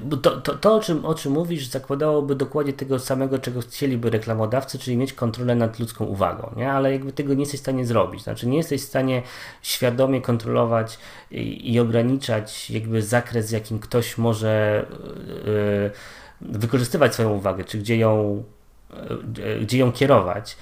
bo 0.00 0.16
to, 0.16 0.40
to, 0.40 0.54
to 0.54 0.74
o, 0.74 0.80
czym, 0.80 1.04
o 1.04 1.14
czym 1.14 1.32
mówisz, 1.32 1.66
zakładałoby 1.66 2.34
dokładnie 2.34 2.72
tego 2.72 2.98
samego, 2.98 3.38
czego 3.38 3.60
chcieliby 3.60 4.10
reklamodawcy, 4.10 4.78
czyli 4.78 4.96
mieć 4.96 5.12
kontrolę 5.12 5.54
nad 5.54 5.78
ludzką 5.78 6.04
uwagą, 6.04 6.52
nie? 6.56 6.72
ale 6.72 6.92
jakby 6.92 7.12
tego 7.12 7.34
nie 7.34 7.40
jesteś 7.40 7.60
w 7.60 7.62
stanie 7.62 7.86
zrobić. 7.86 8.22
Znaczy, 8.22 8.48
nie 8.48 8.56
jesteś 8.56 8.82
w 8.82 8.88
stanie 8.88 9.22
świadomie 9.62 10.20
kontrolować 10.20 10.98
i, 11.30 11.74
i 11.74 11.80
ograniczać 11.80 12.70
jakby 12.70 13.02
zakres, 13.02 13.50
jakim 13.50 13.78
ktoś 13.78 14.18
może. 14.18 14.86
Yy, 15.46 15.90
wykorzystywać 16.40 17.12
swoją 17.12 17.30
uwagę, 17.30 17.64
czy 17.64 17.78
gdzie 17.78 17.96
ją, 17.96 18.44
gdzie 19.60 19.78
ją 19.78 19.92
kierować. 19.92 20.56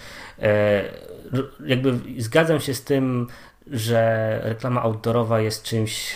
Jakby 1.66 1.98
zgadzam 2.18 2.60
się 2.60 2.74
z 2.74 2.84
tym, 2.84 3.26
że 3.66 4.40
reklama 4.44 4.82
outdoorowa 4.82 5.40
jest 5.40 5.62
czymś 5.62 6.14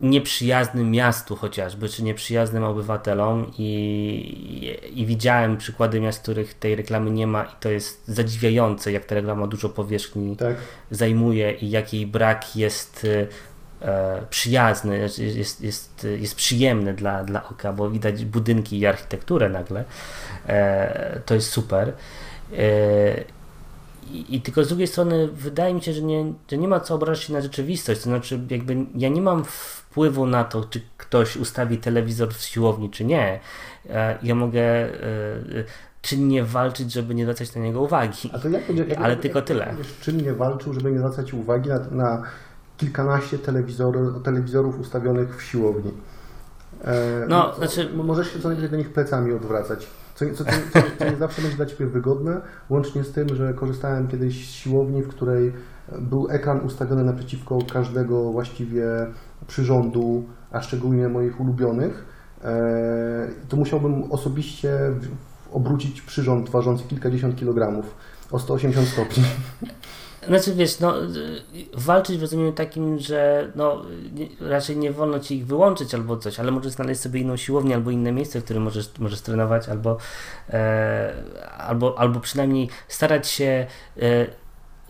nieprzyjaznym 0.00 0.90
miastu 0.90 1.36
chociażby, 1.36 1.88
czy 1.88 2.02
nieprzyjaznym 2.02 2.64
obywatelom 2.64 3.52
i, 3.58 3.64
i, 4.92 5.00
i, 5.00 5.06
widziałem 5.06 5.56
przykłady 5.56 6.00
miast, 6.00 6.18
w 6.18 6.22
których 6.22 6.54
tej 6.54 6.76
reklamy 6.76 7.10
nie 7.10 7.26
ma 7.26 7.44
i 7.44 7.52
to 7.60 7.68
jest 7.68 8.08
zadziwiające, 8.08 8.92
jak 8.92 9.04
ta 9.04 9.14
reklama 9.14 9.46
dużo 9.46 9.68
powierzchni 9.68 10.36
tak. 10.36 10.56
zajmuje 10.90 11.52
i 11.52 11.70
jak 11.70 11.94
jej 11.94 12.06
brak 12.06 12.56
jest 12.56 13.06
e, 13.80 14.22
przyjazny, 14.30 14.98
jest, 14.98 15.18
jest, 15.18 15.60
jest, 15.60 16.06
jest 16.18 16.34
przyjemny 16.34 16.94
dla, 16.94 17.24
dla 17.24 17.48
oka, 17.48 17.72
bo 17.72 17.90
widać 17.90 18.24
budynki 18.24 18.78
i 18.78 18.86
architekturę 18.86 19.48
nagle. 19.48 19.84
E, 20.46 21.20
to 21.26 21.34
jest 21.34 21.50
super. 21.50 21.92
E, 22.52 23.37
i, 24.12 24.36
I, 24.36 24.40
tylko 24.40 24.64
z 24.64 24.68
drugiej 24.68 24.86
strony 24.86 25.28
wydaje 25.28 25.74
mi 25.74 25.82
się, 25.82 25.92
że 25.92 26.02
nie, 26.02 26.32
że 26.50 26.58
nie 26.58 26.68
ma 26.68 26.80
co 26.80 26.94
obrażać 26.94 27.24
się 27.24 27.32
na 27.32 27.40
rzeczywistość. 27.40 28.00
To 28.00 28.04
znaczy, 28.04 28.40
jakby 28.50 28.76
ja 28.94 29.08
nie 29.08 29.22
mam 29.22 29.44
wpływu 29.44 30.26
na 30.26 30.44
to, 30.44 30.64
czy 30.64 30.80
ktoś 30.96 31.36
ustawi 31.36 31.78
telewizor 31.78 32.34
w 32.34 32.40
siłowni, 32.40 32.90
czy 32.90 33.04
nie. 33.04 33.40
E, 33.90 34.18
ja 34.22 34.34
mogę 34.34 34.62
e, 34.62 34.94
czynnie 36.02 36.44
walczyć, 36.44 36.92
żeby 36.92 37.14
nie 37.14 37.24
zwracać 37.24 37.54
na 37.54 37.60
niego 37.60 37.82
uwagi. 37.82 38.30
A 38.32 38.38
to 38.38 38.48
jak, 38.48 38.68
jak, 38.68 38.88
jak, 38.88 38.98
Ale 39.00 39.16
tylko 39.16 39.42
tyle. 39.42 39.66
Będziesz 39.66 39.98
czynnie 40.00 40.32
walczył, 40.32 40.72
żeby 40.72 40.92
nie 40.92 40.98
zwracać 40.98 41.34
uwagi 41.34 41.68
na, 41.68 41.78
na 41.78 42.22
kilkanaście 42.76 43.38
telewizor, 43.38 44.22
telewizorów 44.22 44.80
ustawionych 44.80 45.36
w 45.36 45.42
siłowni. 45.42 45.92
E, 46.84 47.26
no, 47.28 47.54
znaczy... 47.54 47.90
Możesz 47.94 48.32
się 48.32 48.40
co 48.40 48.48
najmniej 48.48 48.70
do 48.70 48.76
nich 48.76 48.92
plecami 48.92 49.32
odwracać. 49.32 49.86
Co, 50.18 50.24
co, 50.34 50.44
co, 50.44 50.80
co, 50.98 51.10
nie 51.10 51.16
zawsze 51.16 51.42
będzie 51.42 51.56
dla 51.56 51.66
Ciebie 51.66 51.86
wygodne, 51.86 52.40
łącznie 52.70 53.04
z 53.04 53.12
tym, 53.12 53.36
że 53.36 53.54
korzystałem 53.54 54.08
kiedyś 54.08 54.48
z 54.48 54.52
siłowni, 54.52 55.02
w 55.02 55.08
której 55.08 55.52
był 55.98 56.28
ekran 56.30 56.60
ustawiony 56.60 57.04
naprzeciwko 57.04 57.58
każdego 57.72 58.32
właściwie 58.32 58.84
przyrządu, 59.46 60.24
a 60.50 60.62
szczególnie 60.62 61.08
moich 61.08 61.40
ulubionych. 61.40 62.04
E, 62.44 63.28
to 63.48 63.56
musiałbym 63.56 64.12
osobiście 64.12 64.78
obrócić 65.52 66.02
przyrząd 66.02 66.50
ważący 66.50 66.84
kilkadziesiąt 66.84 67.36
kilogramów 67.36 67.94
o 68.30 68.38
180 68.38 68.88
stopni. 68.88 69.24
Znaczy 70.28 70.54
wiesz, 70.54 70.80
no, 70.80 70.94
walczyć 71.74 72.18
w 72.18 72.22
rozumieniu 72.22 72.52
takim, 72.52 72.98
że 72.98 73.50
no, 73.54 73.82
raczej 74.40 74.76
nie 74.76 74.92
wolno 74.92 75.20
ci 75.20 75.36
ich 75.36 75.46
wyłączyć 75.46 75.94
albo 75.94 76.16
coś, 76.16 76.40
ale 76.40 76.50
możesz 76.50 76.72
znaleźć 76.72 77.00
sobie 77.00 77.20
inną 77.20 77.36
siłownię 77.36 77.74
albo 77.74 77.90
inne 77.90 78.12
miejsce, 78.12 78.40
w 78.40 78.44
którym 78.44 78.62
możesz, 78.62 78.98
możesz 78.98 79.20
trenować, 79.20 79.68
albo, 79.68 79.96
e, 80.50 81.12
albo, 81.58 81.98
albo 81.98 82.20
przynajmniej 82.20 82.68
starać 82.88 83.28
się 83.28 83.66
e, 84.02 84.26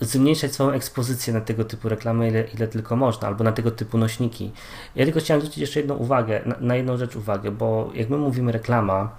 zmniejszać 0.01 0.53
swoją 0.53 0.71
ekspozycję 0.71 1.33
na 1.33 1.41
tego 1.41 1.65
typu 1.65 1.89
reklamy, 1.89 2.29
ile, 2.29 2.45
ile 2.55 2.69
tylko 2.69 2.97
można, 2.97 3.29
albo 3.29 3.45
na 3.45 3.53
tego 3.53 3.71
typu 3.71 3.99
nośniki. 3.99 4.53
Ja 4.97 5.05
tylko 5.05 5.21
chciałem 5.21 5.41
zwrócić 5.41 5.59
jeszcze 5.59 5.81
jedną 5.81 5.95
uwagę, 5.95 6.43
na, 6.47 6.57
na 6.61 6.77
jedną 6.77 6.97
rzecz 6.97 7.17
uwagę, 7.17 7.51
bo 7.51 7.91
jak 7.95 8.09
my 8.09 8.17
mówimy 8.17 8.53
reklama, 8.53 9.17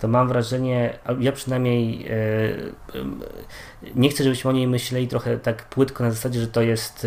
to 0.00 0.08
mam 0.08 0.28
wrażenie, 0.28 0.98
ja 1.20 1.32
przynajmniej 1.32 2.06
e, 2.06 2.14
nie 3.94 4.08
chcę, 4.08 4.24
żebyśmy 4.24 4.50
o 4.50 4.52
niej 4.52 4.66
myśleli 4.66 5.08
trochę 5.08 5.38
tak 5.38 5.64
płytko 5.64 6.04
na 6.04 6.10
zasadzie, 6.10 6.40
że 6.40 6.48
to 6.48 6.62
jest 6.62 7.06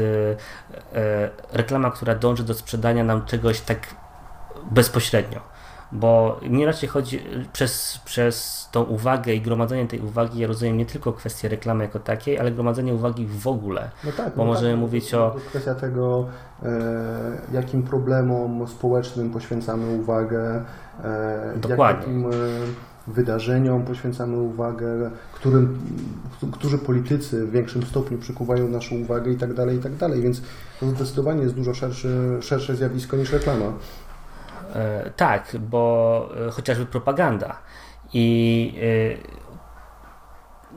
e, 0.94 1.00
e, 1.00 1.30
reklama, 1.54 1.92
która 1.92 2.16
dąży 2.16 2.44
do 2.44 2.54
sprzedania 2.54 3.04
nam 3.04 3.26
czegoś 3.26 3.62
tak 3.62 3.96
bezpośrednio 4.72 5.49
bo 5.92 6.40
mnie 6.50 6.66
raczej 6.66 6.90
chodzi 6.90 7.24
przez, 7.54 8.00
przez 8.06 8.68
tą 8.72 8.84
uwagę 8.84 9.34
i 9.34 9.42
gromadzenie 9.42 9.88
tej 9.88 10.00
uwagi, 10.00 10.40
ja 10.40 10.48
rozumiem 10.48 10.78
nie 10.78 10.86
tylko 10.86 11.14
kwestię 11.14 11.50
reklamy 11.50 11.84
jako 11.84 12.00
takiej, 12.00 12.40
ale 12.40 12.52
gromadzenie 12.52 12.94
uwagi 12.94 13.28
w 13.28 13.48
ogóle. 13.48 13.90
No 14.04 14.12
tak, 14.12 14.36
bo 14.36 14.46
no 14.46 14.52
możemy 14.52 14.72
tak, 14.72 14.80
mówić 14.80 15.14
o. 15.14 15.36
Kwestia 15.50 15.76
tego, 15.76 16.28
e, 16.64 16.72
jakim 17.54 17.84
problemom 17.84 18.68
społecznym 18.68 19.30
poświęcamy 19.30 20.00
uwagę, 20.02 20.64
e, 21.04 21.54
Dokładnie. 21.58 22.14
jakim 22.14 22.26
e, 22.26 22.36
wydarzeniom 23.08 23.86
poświęcamy 23.86 24.38
uwagę, 24.38 25.12
którym, 25.34 25.80
którzy 26.52 26.78
politycy 26.78 27.46
w 27.46 27.52
większym 27.52 27.84
stopniu 27.84 28.18
przykuwają 28.18 28.68
naszą 28.68 28.96
uwagę 28.96 29.32
i 29.32 29.38
tak 29.38 29.54
dalej, 29.54 29.78
i 29.78 29.80
tak 29.80 29.96
dalej. 29.96 30.22
Więc 30.22 30.42
to 30.80 30.90
zdecydowanie 30.90 31.42
jest 31.42 31.56
dużo 31.56 31.74
szerszy, 31.74 32.38
szersze 32.42 32.76
zjawisko 32.76 33.18
niż 33.18 33.32
reklama. 33.32 33.74
E, 34.76 35.12
tak, 35.16 35.58
bo 35.60 36.30
e, 36.48 36.52
chociażby 36.52 36.86
propaganda 36.86 37.58
i 38.14 38.74
e, 38.82 39.40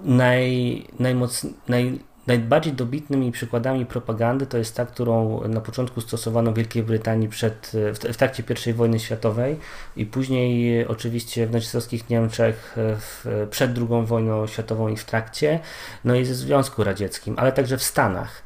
naj, 0.04 0.86
najmocniej, 0.98 1.54
naj, 1.68 1.98
najbardziej 2.26 2.72
dobitnymi 2.72 3.32
przykładami 3.32 3.86
propagandy 3.86 4.46
to 4.46 4.58
jest 4.58 4.76
ta, 4.76 4.86
którą 4.86 5.40
na 5.48 5.60
początku 5.60 6.00
stosowano 6.00 6.52
w 6.52 6.54
Wielkiej 6.54 6.82
Brytanii 6.82 7.28
przed, 7.28 7.72
w, 7.72 7.98
w 7.98 8.16
trakcie 8.16 8.44
I 8.66 8.72
wojny 8.72 9.00
światowej 9.00 9.58
i 9.96 10.06
później 10.06 10.86
oczywiście 10.86 11.46
w 11.46 11.52
nazistowskich 11.52 12.10
Niemczech 12.10 12.72
w, 12.76 13.46
przed 13.50 13.78
II 13.78 14.06
wojną 14.06 14.46
światową 14.46 14.88
i 14.88 14.96
w 14.96 15.04
trakcie, 15.04 15.60
no 16.04 16.14
i 16.14 16.24
ze 16.24 16.34
Związku 16.34 16.84
Radzieckim, 16.84 17.34
ale 17.38 17.52
także 17.52 17.78
w 17.78 17.82
Stanach. 17.82 18.42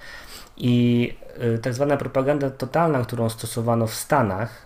I 0.56 1.14
tak 1.62 1.74
zwana 1.74 1.96
propaganda 1.96 2.50
totalna, 2.50 3.02
którą 3.02 3.28
stosowano 3.28 3.86
w 3.86 3.94
Stanach, 3.94 4.65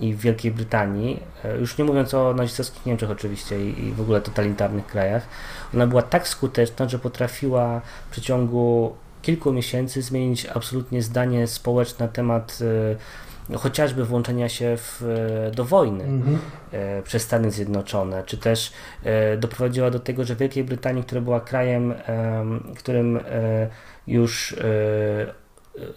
i 0.00 0.14
w 0.14 0.20
Wielkiej 0.20 0.52
Brytanii, 0.52 1.22
e, 1.44 1.58
już 1.58 1.78
nie 1.78 1.84
mówiąc 1.84 2.14
o 2.14 2.34
nazistowskich 2.34 2.86
Niemczech 2.86 3.10
oczywiście 3.10 3.70
i 3.70 3.92
w 3.92 4.00
ogóle 4.00 4.20
totalitarnych 4.20 4.86
krajach, 4.86 5.26
ona 5.74 5.86
była 5.86 6.02
tak 6.02 6.28
skuteczna, 6.28 6.88
że 6.88 6.98
potrafiła 6.98 7.80
w 8.08 8.10
przeciągu 8.10 8.96
kilku 9.22 9.52
miesięcy 9.52 10.02
zmienić 10.02 10.46
absolutnie 10.46 11.02
zdanie 11.02 11.46
społeczne 11.46 12.06
na 12.06 12.12
temat 12.12 12.58
e, 13.50 13.56
chociażby 13.58 14.04
włączenia 14.04 14.48
się 14.48 14.76
w, 14.76 15.02
e, 15.48 15.50
do 15.50 15.64
wojny 15.64 16.04
mhm. 16.04 16.38
przez 17.04 17.22
Stany 17.22 17.50
Zjednoczone, 17.50 18.22
czy 18.26 18.38
też 18.38 18.72
doprowadziła 19.38 19.90
do 19.90 20.00
tego, 20.00 20.24
że 20.24 20.36
Wielkiej 20.36 20.64
Brytanii, 20.64 21.04
która 21.04 21.20
była 21.20 21.40
krajem, 21.40 21.94
którym 22.76 23.20
już 24.06 24.56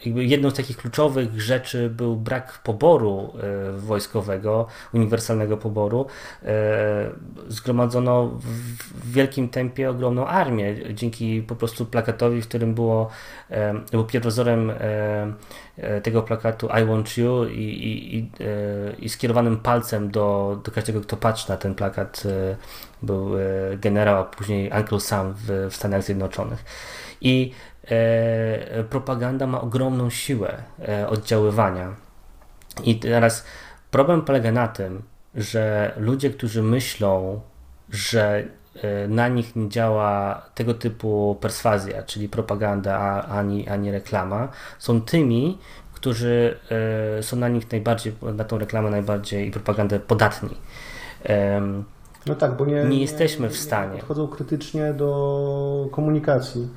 jedną 0.05 0.49
z 0.49 0.53
takich 0.53 0.77
kluczowych 0.77 1.41
rzeczy 1.41 1.89
był 1.89 2.15
brak 2.15 2.59
poboru 2.63 3.33
e, 3.37 3.71
wojskowego, 3.79 4.67
uniwersalnego 4.93 5.57
poboru. 5.57 6.05
E, 6.43 7.09
zgromadzono 7.47 8.27
w 8.27 9.11
wielkim 9.11 9.49
tempie 9.49 9.89
ogromną 9.89 10.27
armię 10.27 10.93
dzięki 10.93 11.41
po 11.41 11.55
prostu 11.55 11.85
plakatowi, 11.85 12.41
w 12.41 12.47
którym 12.47 12.73
było, 12.73 13.09
e, 13.51 13.73
był 13.91 14.05
pierwowzorem 14.05 14.71
tego 16.03 16.21
plakatu 16.21 16.69
I 16.81 16.85
want 16.85 17.17
you 17.17 17.45
i, 17.45 17.61
i, 17.61 18.31
i, 19.05 19.09
skierowanym 19.09 19.57
palcem 19.57 20.11
do, 20.11 20.59
do 20.63 20.71
każdego, 20.71 21.01
kto 21.01 21.17
patrzy 21.17 21.49
na 21.49 21.57
ten 21.57 21.75
plakat 21.75 22.23
był 23.01 23.31
generał, 23.77 24.21
a 24.21 24.23
później 24.23 24.71
Uncle 24.77 24.99
Sam 24.99 25.33
w, 25.33 25.67
w 25.69 25.75
Stanach 25.75 26.03
Zjednoczonych. 26.03 26.65
I 27.21 27.51
propaganda 28.89 29.47
ma 29.47 29.61
ogromną 29.61 30.09
siłę 30.09 30.63
e, 30.87 31.07
oddziaływania. 31.07 31.95
I 32.83 32.99
teraz 32.99 33.45
problem 33.91 34.21
polega 34.21 34.51
na 34.51 34.67
tym, 34.67 35.01
że 35.35 35.93
ludzie, 35.97 36.29
którzy 36.29 36.63
myślą, 36.63 37.41
że 37.89 38.43
e, 38.75 39.07
na 39.07 39.27
nich 39.27 39.55
nie 39.55 39.69
działa 39.69 40.41
tego 40.55 40.73
typu 40.73 41.37
perswazja, 41.41 42.03
czyli 42.03 42.29
propaganda, 42.29 43.25
ani, 43.27 43.69
ani 43.69 43.91
reklama, 43.91 44.47
są 44.79 45.01
tymi, 45.01 45.57
którzy 45.93 46.57
e, 47.19 47.23
są 47.23 47.37
na 47.37 47.47
nich 47.47 47.71
najbardziej, 47.71 48.13
na 48.21 48.43
tą 48.43 48.57
reklamę 48.57 48.89
najbardziej 48.89 49.47
i 49.47 49.51
propagandę 49.51 49.99
podatni. 49.99 50.57
No 52.25 52.35
tak, 52.35 52.57
bo 52.57 52.65
nie, 52.65 52.83
nie 52.83 53.01
jesteśmy 53.01 53.49
w 53.49 53.57
stanie. 53.57 53.97
Podchodzą 53.99 54.27
krytycznie 54.27 54.93
do 54.93 55.87
komunikacji. 55.91 56.67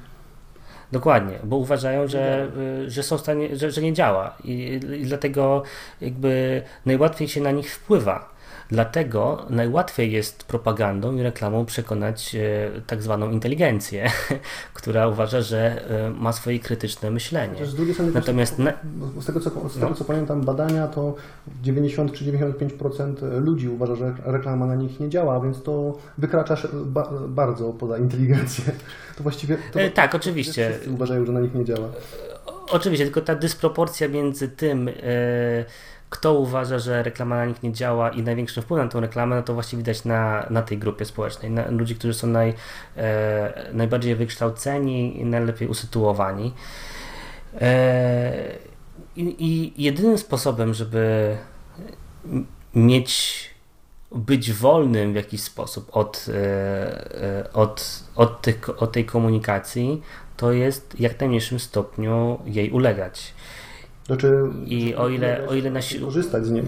Dokładnie, 0.92 1.38
bo 1.44 1.56
uważają, 1.56 2.08
że, 2.08 2.48
y, 2.86 2.90
że 2.90 3.02
są 3.02 3.18
w 3.18 3.20
stanie, 3.20 3.56
że, 3.56 3.70
że 3.70 3.82
nie 3.82 3.92
działa 3.92 4.36
I, 4.44 4.80
i 5.00 5.04
dlatego 5.04 5.62
jakby 6.00 6.62
najłatwiej 6.86 7.28
się 7.28 7.40
na 7.40 7.50
nich 7.50 7.74
wpływa. 7.74 8.35
Dlatego 8.68 9.46
najłatwiej 9.50 10.12
jest 10.12 10.44
propagandą 10.44 11.16
i 11.16 11.22
reklamą 11.22 11.66
przekonać 11.66 12.34
e, 12.34 12.70
tak 12.86 13.02
zwaną 13.02 13.30
inteligencję, 13.30 14.10
która 14.74 15.08
uważa, 15.08 15.40
że 15.40 15.90
e, 15.90 16.10
ma 16.10 16.32
swoje 16.32 16.58
krytyczne 16.58 17.10
myślenie. 17.10 17.66
Z 17.66 17.74
drugiej 17.74 17.94
strony 17.94 18.12
Natomiast 18.12 18.58
na... 18.58 18.72
z, 19.20 19.26
tego, 19.26 19.40
co, 19.40 19.50
z 19.68 19.74
tego, 19.74 19.88
no. 19.88 19.94
co 19.94 20.04
pamiętam 20.04 20.40
badania, 20.40 20.86
to 20.86 21.14
90 21.62 22.12
czy 22.12 22.24
95% 22.24 23.40
ludzi 23.40 23.68
uważa, 23.68 23.94
że 23.94 24.14
reklama 24.24 24.66
na 24.66 24.74
nich 24.74 25.00
nie 25.00 25.08
działa, 25.08 25.40
więc 25.40 25.62
to 25.62 25.98
wykracza 26.18 26.56
ba 26.72 27.10
bardzo 27.28 27.72
poza 27.72 27.98
inteligencję. 27.98 28.64
To 29.16 29.22
właściwie... 29.22 29.58
To 29.72 29.80
e, 29.80 29.90
tak, 29.90 30.14
oczywiście. 30.14 30.70
Wszyscy 30.70 30.90
uważają, 30.90 31.26
że 31.26 31.32
na 31.32 31.40
nich 31.40 31.54
nie 31.54 31.64
działa. 31.64 31.88
oczywiście, 32.70 33.04
tylko 33.04 33.20
ta 33.20 33.34
dysproporcja 33.34 34.08
między 34.08 34.48
tym, 34.48 34.88
e, 34.88 34.92
kto 36.16 36.34
uważa, 36.34 36.78
że 36.78 37.02
reklama 37.02 37.36
na 37.36 37.46
nich 37.46 37.62
nie 37.62 37.72
działa 37.72 38.10
i 38.10 38.22
największy 38.22 38.62
wpływ 38.62 38.82
na 38.82 38.88
tą 38.88 39.00
reklamę, 39.00 39.36
no 39.36 39.42
to 39.42 39.54
właśnie 39.54 39.78
widać 39.78 40.04
na, 40.04 40.46
na 40.50 40.62
tej 40.62 40.78
grupie 40.78 41.04
społecznej. 41.04 41.50
Na, 41.50 41.70
ludzi, 41.70 41.96
którzy 41.96 42.14
są 42.14 42.26
naj, 42.26 42.54
e, 42.96 43.70
najbardziej 43.72 44.16
wykształceni 44.16 45.20
i 45.20 45.24
najlepiej 45.24 45.68
usytuowani. 45.68 46.52
E, 47.60 48.32
i, 49.16 49.44
I 49.44 49.82
jedynym 49.82 50.18
sposobem, 50.18 50.74
żeby 50.74 51.36
mieć 52.74 53.44
być 54.12 54.52
wolnym 54.52 55.12
w 55.12 55.16
jakiś 55.16 55.42
sposób 55.42 55.96
od, 55.96 56.26
od, 57.52 58.04
od, 58.14 58.42
tych, 58.42 58.82
od 58.82 58.92
tej 58.92 59.04
komunikacji, 59.04 60.02
to 60.36 60.52
jest 60.52 61.00
jak 61.00 61.20
najmniejszym 61.20 61.60
stopniu 61.60 62.38
jej 62.46 62.70
ulegać. 62.70 63.34
Znaczy, 64.06 64.50
I 64.66 64.94
o 64.94 65.08
ile, 65.08 65.48
o 65.48 65.54
ile 65.54 65.70
na 65.70 65.82
siłę. 65.82 66.04
Korzystać 66.04 66.46
z 66.46 66.50
niej. 66.50 66.64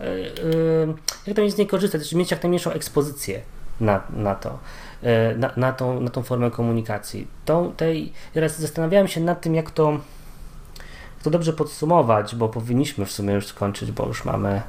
E, 0.00 0.04
e, 0.04 0.10
jak 1.26 1.36
najmniej 1.36 1.50
z 1.50 1.58
niej 1.58 1.66
korzystać, 1.66 2.00
znaczy 2.00 2.16
mieć 2.16 2.30
jak 2.30 2.42
najmniejszą 2.42 2.70
ekspozycję 2.70 3.40
na, 3.80 4.02
na 4.10 4.34
to, 4.34 4.58
e, 5.02 5.36
na, 5.36 5.50
na, 5.56 5.72
tą, 5.72 6.00
na 6.00 6.10
tą 6.10 6.22
formę 6.22 6.50
komunikacji. 6.50 7.26
Tą, 7.44 7.72
tej, 7.72 8.12
teraz 8.34 8.60
zastanawiałem 8.60 9.08
się 9.08 9.20
nad 9.20 9.40
tym, 9.40 9.54
jak 9.54 9.70
to, 9.70 9.98
to 11.22 11.30
dobrze 11.30 11.52
podsumować, 11.52 12.34
bo 12.34 12.48
powinniśmy 12.48 13.06
w 13.06 13.12
sumie 13.12 13.34
już 13.34 13.46
skończyć, 13.46 13.92
bo 13.92 14.06
już 14.06 14.24
mamy 14.24 14.62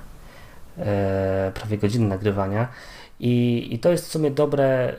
prawie 1.54 1.78
godzinę 1.78 2.08
nagrywania. 2.08 2.68
I, 3.20 3.68
I 3.72 3.80
to 3.80 3.92
jest 3.92 4.08
w 4.08 4.12
sumie 4.12 4.32
dobre, 4.32 4.96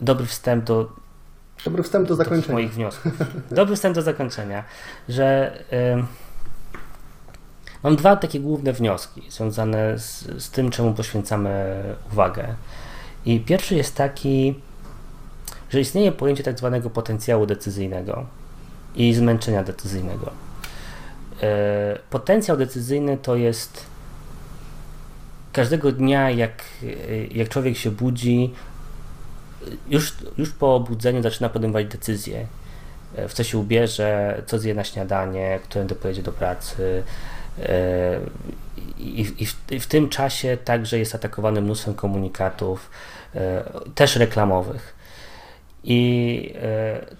dobry 0.00 0.26
wstęp 0.26 0.64
do, 0.64 0.92
Dobry 1.64 1.82
wstęp 1.82 2.08
do 2.08 2.16
zakończenia. 2.16 2.54
moich 2.54 2.72
wniosków. 2.74 3.12
Dobry 3.50 3.76
wstęp 3.76 3.94
do 3.94 4.02
zakończenia, 4.02 4.64
że 5.08 5.58
y, 5.72 6.04
mam 7.82 7.96
dwa 7.96 8.16
takie 8.16 8.40
główne 8.40 8.72
wnioski 8.72 9.22
związane 9.30 9.98
z, 9.98 10.42
z 10.42 10.50
tym, 10.50 10.70
czemu 10.70 10.94
poświęcamy 10.94 11.82
uwagę. 12.12 12.54
I 13.24 13.40
pierwszy 13.40 13.74
jest 13.74 13.96
taki, 13.96 14.54
że 15.70 15.80
istnieje 15.80 16.12
pojęcie 16.12 16.42
tak 16.42 16.58
zwanego 16.58 16.90
potencjału 16.90 17.46
decyzyjnego 17.46 18.26
i 18.94 19.14
zmęczenia 19.14 19.64
decyzyjnego. 19.64 20.30
Y, 21.42 21.98
potencjał 22.10 22.56
decyzyjny 22.56 23.16
to 23.16 23.36
jest 23.36 23.86
każdego 25.52 25.92
dnia, 25.92 26.30
jak, 26.30 26.64
jak 27.30 27.48
człowiek 27.48 27.76
się 27.76 27.90
budzi, 27.90 28.52
już, 29.88 30.12
już 30.38 30.52
po 30.52 30.74
obudzeniu 30.74 31.22
zaczyna 31.22 31.48
podejmować 31.48 31.86
decyzje, 31.86 32.46
e, 33.16 33.28
w 33.28 33.32
co 33.32 33.44
się 33.44 33.58
ubierze, 33.58 34.42
co 34.46 34.58
zje 34.58 34.74
na 34.74 34.84
śniadanie, 34.84 35.60
którędy 35.64 35.94
pojedzie 35.94 36.22
do 36.22 36.32
pracy. 36.32 37.02
E, 37.62 38.20
I, 38.98 39.20
i, 39.38 39.46
w, 39.46 39.72
I 39.72 39.80
w 39.80 39.86
tym 39.86 40.08
czasie 40.08 40.56
także 40.64 40.98
jest 40.98 41.14
atakowany 41.14 41.60
mnóstwem 41.60 41.94
komunikatów, 41.94 42.90
e, 43.34 43.64
też 43.94 44.16
reklamowych. 44.16 45.02
I 45.84 46.54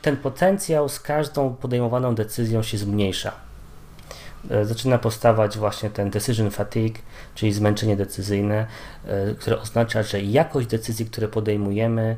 ten 0.03 0.17
potencjał 0.17 0.89
z 0.89 1.01
każdą 1.01 1.55
podejmowaną 1.55 2.15
decyzją 2.15 2.63
się 2.63 2.79
zmniejsza. 2.79 3.33
Zaczyna 4.63 4.99
powstawać 4.99 5.59
właśnie 5.59 5.91
ten 5.91 6.11
decision 6.11 6.51
fatigue, 6.51 6.99
czyli 7.35 7.53
zmęczenie 7.53 7.97
decyzyjne, 7.97 8.67
które 9.39 9.61
oznacza, 9.61 10.03
że 10.03 10.21
jakość 10.21 10.67
decyzji, 10.67 11.07
które 11.07 11.29
podejmujemy, 11.29 12.17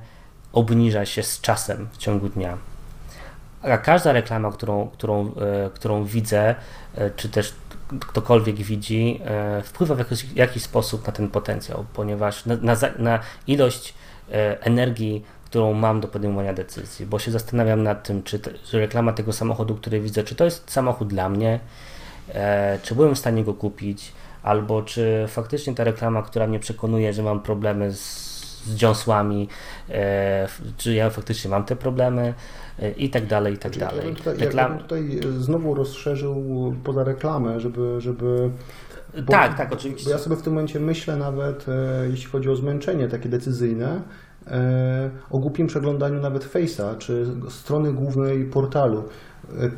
obniża 0.54 1.06
się 1.06 1.22
z 1.22 1.40
czasem 1.40 1.88
w 1.92 1.96
ciągu 1.96 2.28
dnia. 2.28 2.58
A 3.62 3.78
każda 3.78 4.12
reklama, 4.12 4.52
którą, 4.52 4.88
którą, 4.88 5.34
e, 5.34 5.70
którą 5.74 6.04
widzę, 6.04 6.54
e, 6.94 7.10
czy 7.10 7.28
też 7.28 7.54
ktokolwiek 8.00 8.56
widzi, 8.56 9.20
e, 9.24 9.62
wpływa 9.62 9.94
w 9.94 9.98
jakiś, 9.98 10.26
jakiś 10.34 10.62
sposób 10.62 11.06
na 11.06 11.12
ten 11.12 11.28
potencjał, 11.28 11.84
ponieważ 11.94 12.46
na, 12.46 12.56
na, 12.56 12.76
na 12.98 13.18
ilość 13.46 13.94
energii, 14.60 15.24
którą 15.44 15.72
mam 15.72 16.00
do 16.00 16.08
podejmowania 16.08 16.54
decyzji, 16.54 17.06
bo 17.06 17.18
się 17.18 17.30
zastanawiam 17.30 17.82
nad 17.82 18.02
tym, 18.02 18.22
czy, 18.22 18.38
te, 18.38 18.50
czy 18.64 18.78
reklama 18.78 19.12
tego 19.12 19.32
samochodu, 19.32 19.74
który 19.74 20.00
widzę, 20.00 20.24
czy 20.24 20.34
to 20.34 20.44
jest 20.44 20.70
samochód 20.70 21.08
dla 21.08 21.28
mnie, 21.28 21.60
czy 22.82 22.94
byłem 22.94 23.14
w 23.14 23.18
stanie 23.18 23.44
go 23.44 23.54
kupić, 23.54 24.12
albo 24.42 24.82
czy 24.82 25.24
faktycznie 25.28 25.74
ta 25.74 25.84
reklama, 25.84 26.22
która 26.22 26.46
mnie 26.46 26.60
przekonuje, 26.60 27.12
że 27.12 27.22
mam 27.22 27.40
problemy 27.40 27.92
z 27.92 28.23
z 28.66 28.74
dziąsłami, 28.74 29.48
e, 29.90 30.48
czy 30.76 30.94
ja 30.94 31.10
faktycznie 31.10 31.50
mam 31.50 31.64
te 31.64 31.76
problemy 31.76 32.34
e, 32.78 32.90
i 32.90 33.10
tak 33.10 33.26
dalej, 33.26 33.54
i 33.54 33.58
tak 33.58 33.76
dalej. 33.76 33.96
Ja 33.98 34.04
bym 34.04 34.14
tutaj, 34.14 34.36
Reklam... 34.36 34.72
ja 34.72 34.78
bym 34.78 34.82
tutaj 34.82 35.20
znowu 35.38 35.74
rozszerzył 35.74 36.36
poza 36.84 37.04
reklamę, 37.04 37.60
żeby, 37.60 38.00
żeby 38.00 38.50
bo, 39.22 39.32
tak, 39.32 39.56
tak, 39.56 39.72
oczywiście. 39.72 40.04
Bo 40.04 40.10
ja 40.10 40.18
sobie 40.18 40.36
w 40.36 40.42
tym 40.42 40.52
momencie 40.52 40.80
myślę 40.80 41.16
nawet, 41.16 41.68
e, 41.68 42.08
jeśli 42.10 42.30
chodzi 42.30 42.50
o 42.50 42.56
zmęczenie 42.56 43.08
takie 43.08 43.28
decyzyjne, 43.28 44.02
e, 44.46 45.10
o 45.30 45.38
głupim 45.38 45.66
przeglądaniu 45.66 46.20
nawet 46.20 46.44
Face'a, 46.44 46.98
czy 46.98 47.26
strony 47.48 47.92
głównej 47.92 48.44
portalu. 48.44 48.98
E, 48.98 49.70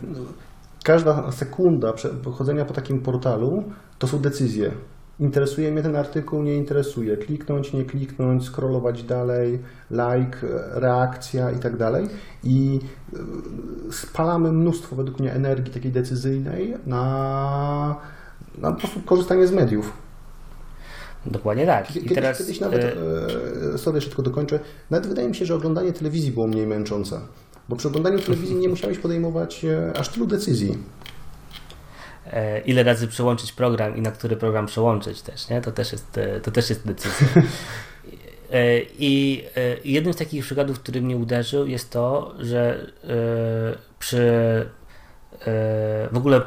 każda 0.84 1.32
sekunda 1.32 1.92
chodzenia 2.32 2.64
po 2.64 2.74
takim 2.74 3.00
portalu 3.00 3.64
to 3.98 4.06
są 4.06 4.18
decyzje. 4.18 4.70
Interesuje 5.20 5.72
mnie 5.72 5.82
ten 5.82 5.96
artykuł, 5.96 6.42
nie 6.42 6.54
interesuje. 6.54 7.16
Kliknąć, 7.16 7.72
nie 7.72 7.84
kliknąć, 7.84 8.44
scrollować 8.44 9.02
dalej, 9.02 9.58
like, 9.90 10.38
reakcja 10.70 11.50
i 11.50 11.58
tak 11.58 11.76
dalej. 11.76 12.08
I 12.44 12.80
e, 13.12 13.92
spalamy 13.92 14.52
mnóstwo 14.52 14.96
według 14.96 15.20
mnie 15.20 15.32
energii 15.32 15.74
takiej 15.74 15.92
decyzyjnej 15.92 16.74
na, 16.86 17.96
na 18.58 18.72
po 18.72 18.78
prostu 18.78 19.00
korzystanie 19.00 19.46
z 19.46 19.52
mediów. 19.52 19.92
Dokładnie 21.26 21.66
tak. 21.66 21.90
I 21.90 21.94
kiedyś, 21.94 22.14
teraz, 22.14 22.38
kiedyś 22.38 22.60
nawet, 22.60 22.96
e... 23.74 23.78
sorry, 23.78 23.96
jeszcze 23.96 24.10
tylko 24.10 24.22
dokończę, 24.22 24.60
nawet 24.90 25.06
wydaje 25.06 25.28
mi 25.28 25.34
się, 25.34 25.46
że 25.46 25.54
oglądanie 25.54 25.92
telewizji 25.92 26.32
było 26.32 26.46
mniej 26.46 26.66
męczące. 26.66 27.20
Bo 27.68 27.76
przy 27.76 27.88
oglądaniu 27.88 28.18
telewizji 28.18 28.56
nie 28.56 28.68
musiałeś 28.68 28.98
podejmować 28.98 29.64
e, 29.64 29.92
aż 29.96 30.08
tylu 30.08 30.26
decyzji. 30.26 30.78
E, 32.32 32.60
ile 32.60 32.82
razy 32.82 33.08
przełączyć 33.08 33.52
program 33.52 33.96
i 33.96 34.00
na 34.00 34.10
który 34.10 34.36
program 34.36 34.66
przełączyć 34.66 35.22
też, 35.22 35.48
nie? 35.48 35.60
To 35.60 35.72
też 35.72 35.92
jest, 35.92 36.18
e, 36.18 36.40
to 36.40 36.50
też 36.50 36.70
jest 36.70 36.86
decyzja. 36.86 37.26
E, 38.52 38.80
I 38.98 39.44
jednym 39.84 40.12
z 40.12 40.16
takich 40.16 40.44
przykładów, 40.44 40.80
który 40.80 41.02
mnie 41.02 41.16
uderzył, 41.16 41.66
jest 41.66 41.90
to, 41.90 42.34
że 42.38 42.86
przy 43.98 44.26
w 46.12 46.16
ogóle 46.16 46.40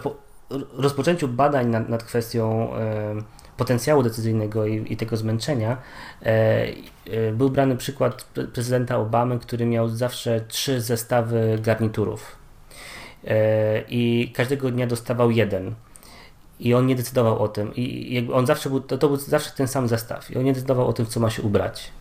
rozpoczęciu 0.73 1.27
badań 1.27 1.67
nad, 1.67 1.89
nad 1.89 2.03
kwestią 2.03 2.71
potencjału 3.57 4.03
decyzyjnego 4.03 4.65
i, 4.65 4.93
i, 4.93 4.97
tego 4.97 5.17
zmęczenia, 5.17 5.77
był 7.34 7.49
brany 7.49 7.77
przykład 7.77 8.23
prezydenta 8.53 8.97
Obamy, 8.97 9.39
który 9.39 9.65
miał 9.65 9.89
zawsze 9.89 10.41
trzy 10.47 10.82
zestawy 10.82 11.59
garniturów 11.61 12.36
i 13.89 14.32
każdego 14.36 14.72
dnia 14.72 14.88
dostawał 14.88 15.32
jeden. 15.32 15.76
I 16.59 16.74
on 16.74 16.86
nie 16.86 16.95
decydował 16.95 17.39
o 17.39 17.47
tym. 17.47 17.76
I 17.76 18.13
jakby 18.13 18.34
on 18.34 18.45
zawsze 18.45 18.70
był, 18.70 18.82
to, 18.82 18.97
to 18.97 19.07
był 19.07 19.17
zawsze 19.17 19.51
ten 19.51 19.67
sam 19.67 19.88
zestaw. 19.88 20.32
I 20.32 20.38
on 20.38 20.43
nie 20.43 20.53
decydował 20.53 20.88
o 20.88 20.93
tym, 20.93 21.05
co 21.05 21.20
ma 21.20 21.30
się 21.30 21.41
ubrać. 21.41 21.91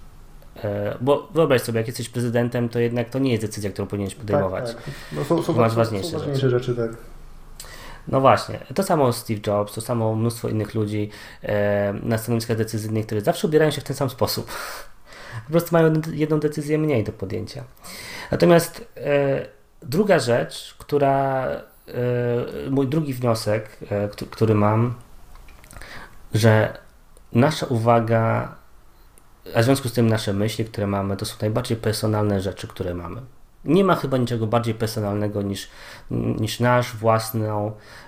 E, 0.64 0.96
bo 1.00 1.28
wyobraź 1.34 1.62
sobie, 1.62 1.78
jak 1.78 1.86
jesteś 1.86 2.08
prezydentem, 2.08 2.68
to 2.68 2.78
jednak 2.78 3.10
to 3.10 3.18
nie 3.18 3.30
jest 3.30 3.44
decyzja, 3.44 3.70
którą 3.70 3.88
powinieneś 3.88 4.14
podejmować. 4.14 4.66
Tak, 4.66 4.84
tak. 4.84 4.94
No 5.12 5.24
są, 5.24 5.42
są, 5.42 5.52
masz 5.52 5.74
ważniejsze, 5.74 6.10
są 6.10 6.18
ważniejsze 6.18 6.50
rzeczy. 6.50 6.74
rzeczy. 6.74 6.88
tak. 6.88 7.00
No 8.08 8.20
właśnie, 8.20 8.58
to 8.74 8.82
samo 8.82 9.12
Steve 9.12 9.40
Jobs, 9.46 9.74
to 9.74 9.80
samo 9.80 10.14
mnóstwo 10.14 10.48
innych 10.48 10.74
ludzi 10.74 11.10
e, 11.42 11.94
na 12.02 12.18
stanowiskach 12.18 12.56
decyzyjnych, 12.56 13.06
które 13.06 13.20
zawsze 13.20 13.46
ubierają 13.46 13.70
się 13.70 13.80
w 13.80 13.84
ten 13.84 13.96
sam 13.96 14.10
sposób. 14.10 14.50
Po 15.46 15.52
prostu 15.52 15.68
mają 15.72 15.92
jedną 16.12 16.40
decyzję 16.40 16.78
mniej 16.78 17.04
do 17.04 17.12
podjęcia. 17.12 17.64
Natomiast 18.30 18.88
e, 18.96 19.46
Druga 19.82 20.18
rzecz, 20.18 20.74
która, 20.78 21.46
e, 21.46 22.70
mój 22.70 22.88
drugi 22.88 23.14
wniosek, 23.14 23.78
e, 23.90 24.08
który 24.30 24.54
mam, 24.54 24.94
że 26.34 26.78
nasza 27.32 27.66
uwaga, 27.66 28.54
a 29.54 29.60
w 29.60 29.64
związku 29.64 29.88
z 29.88 29.92
tym 29.92 30.08
nasze 30.08 30.32
myśli, 30.32 30.64
które 30.64 30.86
mamy, 30.86 31.16
to 31.16 31.26
są 31.26 31.36
najbardziej 31.40 31.76
personalne 31.76 32.40
rzeczy, 32.40 32.68
które 32.68 32.94
mamy. 32.94 33.20
Nie 33.64 33.84
ma 33.84 33.94
chyba 33.94 34.16
niczego 34.16 34.46
bardziej 34.46 34.74
personalnego 34.74 35.42
niż, 35.42 35.68
niż 36.10 36.60
nasz 36.60 36.96
własny, 36.96 37.48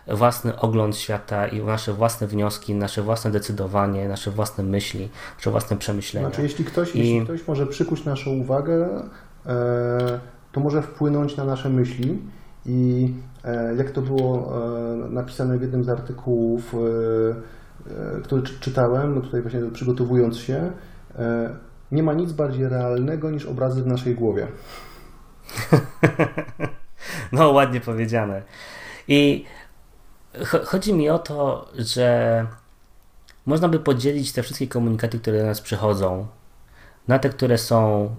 własny 0.09 0.61
ogląd 0.61 0.97
świata 0.97 1.47
i 1.47 1.63
nasze 1.63 1.93
własne 1.93 2.27
wnioski, 2.27 2.75
nasze 2.75 3.03
własne 3.03 3.31
decydowanie, 3.31 4.09
nasze 4.09 4.31
własne 4.31 4.65
myśli, 4.65 5.09
nasze 5.37 5.51
własne 5.51 5.77
przemyślenia. 5.77 6.29
Znaczy, 6.29 6.43
jeśli 6.43 6.65
ktoś, 6.65 6.95
I... 6.95 6.99
jeśli 6.99 7.25
ktoś 7.25 7.47
może 7.47 7.67
przykuć 7.67 8.05
naszą 8.05 8.31
uwagę, 8.31 8.89
e, 9.47 10.21
to 10.53 10.61
może 10.61 10.83
wpłynąć 10.83 11.37
na 11.37 11.45
nasze 11.45 11.69
myśli 11.69 12.19
i 12.67 13.13
e, 13.45 13.75
jak 13.77 13.91
to 13.91 14.03
było 14.03 14.53
e, 15.05 15.11
napisane 15.11 15.59
w 15.59 15.63
jednym 15.63 15.85
z 15.85 15.89
artykułów, 15.89 16.75
e, 16.75 18.21
który 18.23 18.43
czytałem, 18.43 19.23
tutaj 19.23 19.43
właśnie 19.43 19.61
przygotowując 19.73 20.39
się, 20.39 20.73
nie 21.93 22.03
ma 22.03 22.13
nic 22.13 22.33
bardziej 22.33 22.69
realnego 22.69 23.31
niż 23.31 23.47
obrazy 23.47 23.83
w 23.83 23.87
naszej 23.87 24.15
głowie. 24.15 24.47
No, 27.33 27.51
ładnie 27.51 27.81
powiedziane. 27.81 28.43
I 29.09 29.45
chodzi 30.65 30.95
mi 30.95 31.11
o 31.11 31.19
to, 31.19 31.69
że 31.79 32.47
można 33.47 33.69
by 33.69 33.79
podzielić 33.79 34.33
te 34.33 34.43
wszystkie 34.43 34.69
komunikaty, 34.69 35.19
które 35.19 35.39
do 35.39 35.47
nas 35.47 35.61
przychodzą, 35.61 36.27
na 37.09 37.19
te, 37.19 37.29
które 37.29 37.59
są, 37.59 38.15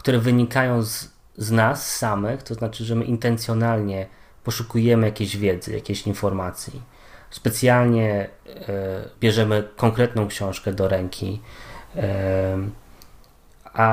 które 0.00 0.18
wynikają 0.18 0.82
z, 0.82 1.08
z 1.36 1.50
nas 1.50 1.96
samych, 1.96 2.42
to 2.42 2.54
znaczy, 2.54 2.84
że 2.84 2.94
my 2.94 3.04
intencjonalnie 3.04 4.06
poszukujemy 4.44 5.06
jakiejś 5.06 5.36
wiedzy, 5.36 5.72
jakiejś 5.72 6.06
informacji. 6.06 6.82
Specjalnie 7.30 8.28
yy, 8.46 8.54
bierzemy 9.20 9.68
konkretną 9.76 10.28
książkę 10.28 10.72
do 10.72 10.88
ręki. 10.88 11.40
A, 13.64 13.86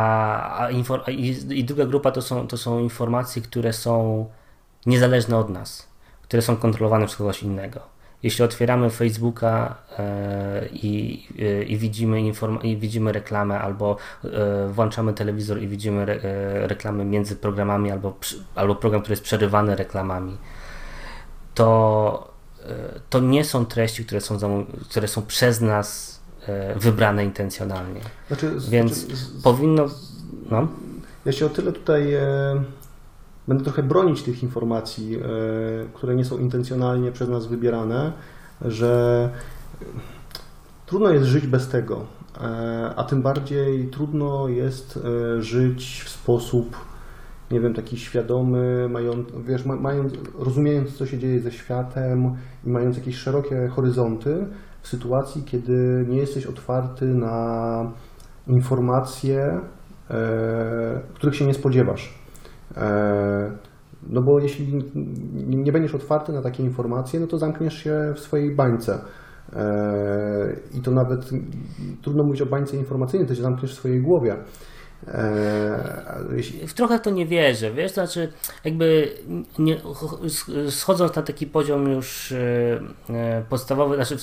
a, 0.59 0.67
a 1.05 1.11
i, 1.11 1.37
i, 1.49 1.63
druga 1.63 1.85
grupa 1.85 2.11
to 2.11 2.21
są, 2.21 2.47
to 2.47 2.57
są 2.57 2.79
informacje, 2.79 3.41
które 3.41 3.73
są 3.73 4.25
niezależne 4.85 5.37
od 5.37 5.49
nas, 5.49 5.87
które 6.21 6.41
są 6.41 6.57
kontrolowane 6.57 7.05
przez 7.05 7.17
kogoś 7.17 7.43
innego 7.43 7.96
jeśli 8.23 8.45
otwieramy 8.45 8.89
Facebooka 8.89 9.75
e, 9.99 10.67
i, 10.73 11.23
e, 11.39 11.63
i, 11.63 11.77
widzimy 11.77 12.17
inform- 12.17 12.65
i 12.65 12.77
widzimy 12.77 13.11
reklamę, 13.11 13.59
albo 13.59 13.97
e, 14.23 14.67
włączamy 14.67 15.13
telewizor 15.13 15.61
i 15.61 15.67
widzimy 15.67 16.01
re- 16.01 16.67
reklamy 16.67 17.05
między 17.05 17.35
programami, 17.35 17.91
albo, 17.91 18.17
albo 18.55 18.75
program, 18.75 19.01
który 19.01 19.13
jest 19.13 19.23
przerywany 19.23 19.75
reklamami, 19.75 20.37
to, 21.55 22.33
to 23.09 23.19
nie 23.19 23.43
są 23.45 23.65
treści, 23.65 24.05
które 24.05 24.21
są, 24.21 24.65
które 24.89 25.07
są 25.07 25.21
przez 25.25 25.61
nas 25.61 26.19
wybrane 26.75 27.25
intencjonalnie. 27.25 28.01
Znaczy, 28.27 28.51
Więc 28.69 28.93
znaczy, 28.93 29.21
powinno. 29.43 29.85
No. 30.51 30.67
Ja 31.25 31.31
się 31.31 31.45
o 31.45 31.49
tyle 31.49 31.71
tutaj 31.71 32.13
będę 33.47 33.63
trochę 33.63 33.83
bronić 33.83 34.23
tych 34.23 34.43
informacji, 34.43 35.15
e, 35.15 35.19
które 35.93 36.15
nie 36.15 36.25
są 36.25 36.37
intencjonalnie 36.37 37.11
przez 37.11 37.29
nas 37.29 37.47
wybierane, 37.47 38.13
że 38.61 39.29
trudno 40.85 41.09
jest 41.09 41.25
żyć 41.25 41.47
bez 41.47 41.67
tego, 41.67 42.05
e, 42.41 42.93
a 42.95 43.03
tym 43.03 43.21
bardziej 43.21 43.87
trudno 43.87 44.47
jest 44.47 44.97
e, 44.97 45.41
żyć 45.41 46.01
w 46.05 46.09
sposób, 46.09 46.75
nie 47.51 47.59
wiem, 47.59 47.73
taki 47.73 47.97
świadomy, 47.97 48.89
mając, 48.89 49.27
wiesz, 49.45 49.65
mając, 49.65 50.13
rozumiejąc, 50.39 50.97
co 50.97 51.05
się 51.05 51.17
dzieje 51.17 51.39
ze 51.39 51.51
światem 51.51 52.35
i 52.65 52.69
mając 52.69 52.97
jakieś 52.97 53.15
szerokie 53.15 53.67
horyzonty 53.67 54.47
w 54.81 54.87
sytuacji, 54.87 55.43
kiedy 55.43 56.05
nie 56.09 56.17
jesteś 56.17 56.45
otwarty 56.45 57.05
na 57.05 57.91
informacje, 58.47 59.61
których 61.13 61.35
się 61.35 61.45
nie 61.45 61.53
spodziewasz. 61.53 62.26
E, 62.75 63.51
no 64.09 64.21
bo 64.21 64.39
jeśli 64.39 64.83
nie 65.47 65.71
będziesz 65.71 65.95
otwarty 65.95 66.31
na 66.31 66.41
takie 66.41 66.63
informacje, 66.63 67.19
no 67.19 67.27
to 67.27 67.37
zamkniesz 67.37 67.83
się 67.83 68.13
w 68.15 68.19
swojej 68.19 68.55
bańce. 68.55 68.99
E, 69.53 70.55
I 70.73 70.81
to 70.81 70.91
nawet 70.91 71.29
trudno 72.01 72.23
mówić 72.23 72.41
o 72.41 72.45
bańce 72.45 72.77
informacyjnej, 72.77 73.27
to 73.27 73.35
się 73.35 73.41
zamkniesz 73.41 73.71
w 73.71 73.77
swojej 73.77 74.01
głowie. 74.01 74.35
W 76.67 76.73
trochę 76.75 76.99
to 76.99 77.09
nie 77.09 77.25
wierzę, 77.25 77.71
wiesz, 77.71 77.91
to 77.91 77.95
znaczy 77.95 78.31
jakby 78.63 79.11
nie, 79.59 79.77
schodząc 80.69 81.15
na 81.15 81.21
taki 81.21 81.47
poziom 81.47 81.91
już 81.91 82.31
e, 82.31 83.43
podstawowy, 83.49 83.95
znaczy 83.95 84.17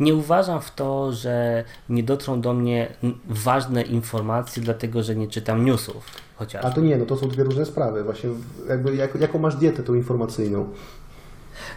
nie 0.00 0.14
uważam 0.14 0.60
w 0.60 0.70
to, 0.74 1.12
że 1.12 1.64
nie 1.88 2.02
dotrą 2.02 2.40
do 2.40 2.52
mnie 2.54 2.88
ważne 3.28 3.82
informacje, 3.82 4.62
dlatego 4.62 5.02
że 5.02 5.16
nie 5.16 5.28
czytam 5.28 5.64
newsów 5.64 6.04
chociażby. 6.36 6.68
A 6.68 6.70
to 6.70 6.80
nie, 6.80 6.96
no 6.96 7.06
to 7.06 7.16
są 7.16 7.28
dwie 7.28 7.44
różne 7.44 7.66
sprawy, 7.66 8.04
właśnie 8.04 8.30
jakby 8.68 8.96
jak, 8.96 9.20
jaką 9.20 9.38
masz 9.38 9.56
dietę 9.56 9.82
tą 9.82 9.94
informacyjną. 9.94 10.68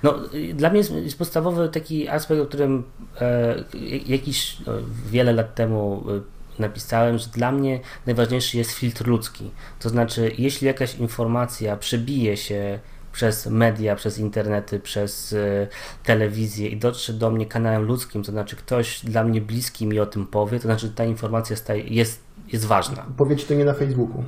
No, 0.04 0.20
dla 0.54 0.70
mnie 0.70 0.78
jest, 0.78 0.91
jest 0.91 1.18
podstawowy 1.18 1.70
taki 1.70 2.08
aspekt, 2.08 2.41
o 2.41 2.46
którym 2.46 2.84
e, 3.22 3.64
jakiś 4.06 4.58
no, 4.68 4.74
wiele 5.12 5.34
lat 5.34 5.56
temu 5.56 6.04
e, 6.08 6.32
napisałem, 6.60 7.18
że 7.18 7.28
dla 7.28 7.51
mnie 7.51 7.80
najważniejszy 8.06 8.58
jest 8.58 8.72
filtr 8.72 9.08
ludzki. 9.08 9.51
To 9.80 9.89
znaczy, 9.89 10.32
jeśli 10.38 10.68
jakaś 10.68 10.95
informacja 10.95 11.78
przebije 11.78 12.38
się 12.38 12.80
przez 13.12 13.45
media, 13.45 13.95
przez 13.95 14.18
internety, 14.18 14.80
przez 14.80 15.34
y, 15.34 15.68
telewizję 16.04 16.70
i 16.70 16.78
dotrze 16.78 17.14
do 17.14 17.32
mnie 17.32 17.45
kanałem 17.45 17.84
ludzkim, 17.84 18.24
to 18.24 18.32
znaczy 18.32 18.56
ktoś 18.56 19.06
dla 19.06 19.24
mnie 19.24 19.41
bliski 19.41 19.88
mi 19.88 19.99
o 19.99 20.06
tym 20.06 20.28
powie, 20.28 20.60
to 20.60 20.64
znaczy 20.64 20.89
ta 20.89 21.06
informacja 21.06 21.56
staje, 21.56 21.84
jest, 21.84 22.24
jest 22.54 22.66
ważna. 22.66 23.06
Powie 23.18 23.36
ci 23.36 23.45
to 23.45 23.54
nie 23.54 23.66
na 23.66 23.74
Facebooku. 23.74 24.24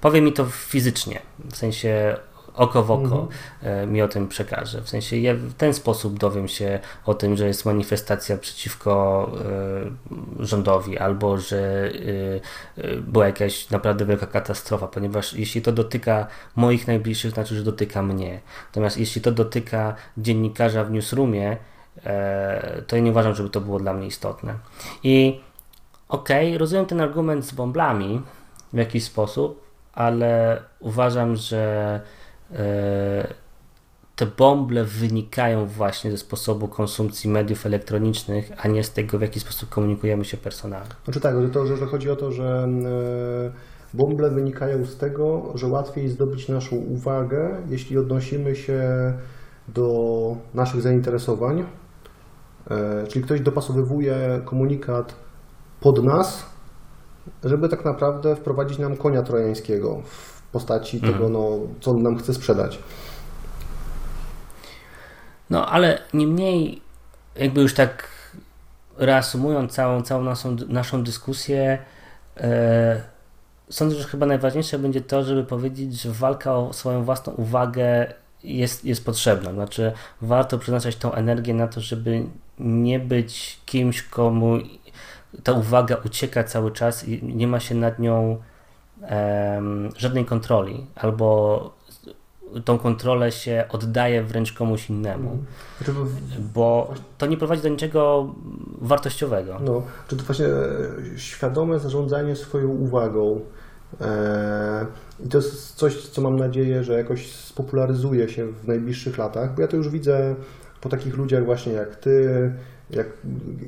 Powie 0.00 0.20
mi 0.20 0.32
to 0.32 0.44
fizycznie, 0.44 1.22
w 1.50 1.56
sensie 1.56 2.16
oko 2.54 2.82
w 2.82 2.90
oko 2.90 3.02
mhm. 3.02 3.28
E, 3.62 3.86
mi 3.86 4.02
o 4.02 4.08
tym 4.08 4.28
przekaże. 4.28 4.82
W 4.82 4.88
sensie 4.88 5.16
ja 5.16 5.34
w 5.34 5.54
ten 5.54 5.74
sposób 5.74 6.18
dowiem 6.18 6.48
się 6.48 6.80
o 7.06 7.14
tym, 7.14 7.36
że 7.36 7.46
jest 7.46 7.66
manifestacja 7.66 8.36
przeciwko 8.36 9.30
y, 10.40 10.46
rządowi 10.46 10.98
albo 10.98 11.38
że 11.38 11.90
y, 11.94 12.40
y, 12.78 13.00
była 13.00 13.26
jakaś 13.26 13.70
naprawdę 13.70 14.06
wielka 14.06 14.26
katastrofa, 14.26 14.86
ponieważ 14.86 15.32
jeśli 15.32 15.62
to 15.62 15.72
dotyka 15.72 16.26
moich 16.56 16.86
najbliższych, 16.86 17.30
znaczy, 17.30 17.54
że 17.54 17.62
dotyka 17.62 18.02
mnie. 18.02 18.40
Natomiast 18.66 18.98
jeśli 18.98 19.22
to 19.22 19.32
dotyka 19.32 19.94
dziennikarza 20.18 20.84
w 20.84 20.90
newsroomie, 20.90 21.56
to 22.86 22.96
ja 22.96 23.02
nie 23.02 23.10
uważam, 23.10 23.34
żeby 23.34 23.50
to 23.50 23.60
było 23.60 23.78
dla 23.78 23.94
mnie 23.94 24.06
istotne. 24.06 24.54
I 25.02 25.40
okej, 26.08 26.48
okay, 26.48 26.58
rozumiem 26.58 26.86
ten 26.86 27.00
argument 27.00 27.44
z 27.44 27.52
bąblami 27.52 28.22
w 28.72 28.76
jakiś 28.76 29.04
sposób, 29.04 29.64
ale 29.92 30.62
uważam, 30.80 31.36
że 31.36 32.00
te 34.20 34.26
bąble 34.26 34.84
wynikają 34.84 35.66
właśnie 35.66 36.10
ze 36.10 36.18
sposobu 36.18 36.68
konsumpcji 36.68 37.30
mediów 37.30 37.66
elektronicznych, 37.66 38.52
a 38.56 38.68
nie 38.68 38.84
z 38.84 38.92
tego, 38.92 39.18
w 39.18 39.22
jaki 39.22 39.40
sposób 39.40 39.68
komunikujemy 39.68 40.24
się 40.24 40.36
personalnie. 40.36 40.90
Znaczy 41.04 41.20
tak, 41.20 41.34
to, 41.52 41.66
że, 41.66 41.76
że 41.76 41.86
chodzi 41.86 42.10
o 42.10 42.16
to, 42.16 42.32
że 42.32 42.68
e, 42.84 43.96
bąble 43.96 44.30
wynikają 44.30 44.84
z 44.84 44.96
tego, 44.96 45.52
że 45.54 45.66
łatwiej 45.66 46.08
zdobyć 46.08 46.48
naszą 46.48 46.76
uwagę, 46.76 47.56
jeśli 47.68 47.98
odnosimy 47.98 48.56
się 48.56 48.82
do 49.68 50.36
naszych 50.54 50.80
zainteresowań, 50.80 51.64
e, 52.70 53.06
czyli 53.06 53.24
ktoś 53.24 53.40
dopasowywuje 53.40 54.40
komunikat 54.44 55.14
pod 55.80 56.04
nas, 56.04 56.46
żeby 57.44 57.68
tak 57.68 57.84
naprawdę 57.84 58.36
wprowadzić 58.36 58.78
nam 58.78 58.96
konia 58.96 59.22
trojańskiego 59.22 60.02
postaci 60.52 60.96
mhm. 60.96 61.12
tego, 61.12 61.28
no, 61.28 61.58
co 61.80 61.90
on 61.90 62.02
nam 62.02 62.18
chce 62.18 62.34
sprzedać. 62.34 62.78
No, 65.50 65.66
ale 65.66 65.98
niemniej, 66.14 66.82
jakby 67.36 67.60
już 67.60 67.74
tak 67.74 68.08
reasumując 68.96 69.72
całą, 69.72 70.02
całą 70.02 70.22
naszą, 70.22 70.56
naszą 70.68 71.02
dyskusję, 71.02 71.78
e, 72.36 73.00
sądzę, 73.70 73.96
że 73.96 74.04
chyba 74.04 74.26
najważniejsze 74.26 74.78
będzie 74.78 75.00
to, 75.00 75.24
żeby 75.24 75.44
powiedzieć, 75.44 76.00
że 76.00 76.12
walka 76.12 76.54
o 76.54 76.72
swoją 76.72 77.04
własną 77.04 77.32
uwagę 77.32 78.14
jest, 78.44 78.84
jest 78.84 79.04
potrzebna. 79.04 79.52
Znaczy, 79.52 79.92
warto 80.20 80.58
przeznaczać 80.58 80.96
tą 80.96 81.12
energię 81.12 81.54
na 81.54 81.68
to, 81.68 81.80
żeby 81.80 82.24
nie 82.58 83.00
być 83.00 83.60
kimś, 83.66 84.02
komu 84.02 84.58
ta 85.42 85.52
uwaga 85.52 85.96
ucieka 86.04 86.44
cały 86.44 86.72
czas 86.72 87.08
i 87.08 87.24
nie 87.24 87.48
ma 87.48 87.60
się 87.60 87.74
nad 87.74 87.98
nią 87.98 88.38
żadnej 89.96 90.24
kontroli, 90.24 90.86
albo 90.94 91.80
tą 92.64 92.78
kontrolę 92.78 93.32
się 93.32 93.64
oddaje 93.68 94.22
wręcz 94.22 94.52
komuś 94.52 94.90
innemu. 94.90 95.38
Znaczy, 95.78 95.92
bo 96.54 96.94
to 97.18 97.26
nie 97.26 97.36
prowadzi 97.36 97.62
do 97.62 97.68
niczego 97.68 98.34
wartościowego. 98.80 99.60
No, 99.64 99.82
czy 100.08 100.16
to 100.16 100.24
właśnie 100.24 100.46
e, 100.46 100.58
świadome 101.16 101.78
zarządzanie 101.78 102.36
swoją 102.36 102.68
uwagą. 102.68 103.40
E, 104.00 104.86
I 105.24 105.28
to 105.28 105.38
jest 105.38 105.74
coś, 105.74 106.08
co 106.08 106.22
mam 106.22 106.36
nadzieję, 106.36 106.84
że 106.84 106.92
jakoś 106.92 107.32
spopularyzuje 107.32 108.28
się 108.28 108.46
w 108.46 108.68
najbliższych 108.68 109.18
latach, 109.18 109.54
bo 109.54 109.62
ja 109.62 109.68
to 109.68 109.76
już 109.76 109.88
widzę 109.88 110.34
po 110.80 110.88
takich 110.88 111.16
ludziach 111.16 111.44
właśnie 111.44 111.72
jak 111.72 111.96
ty, 111.96 112.52
jak 112.90 113.06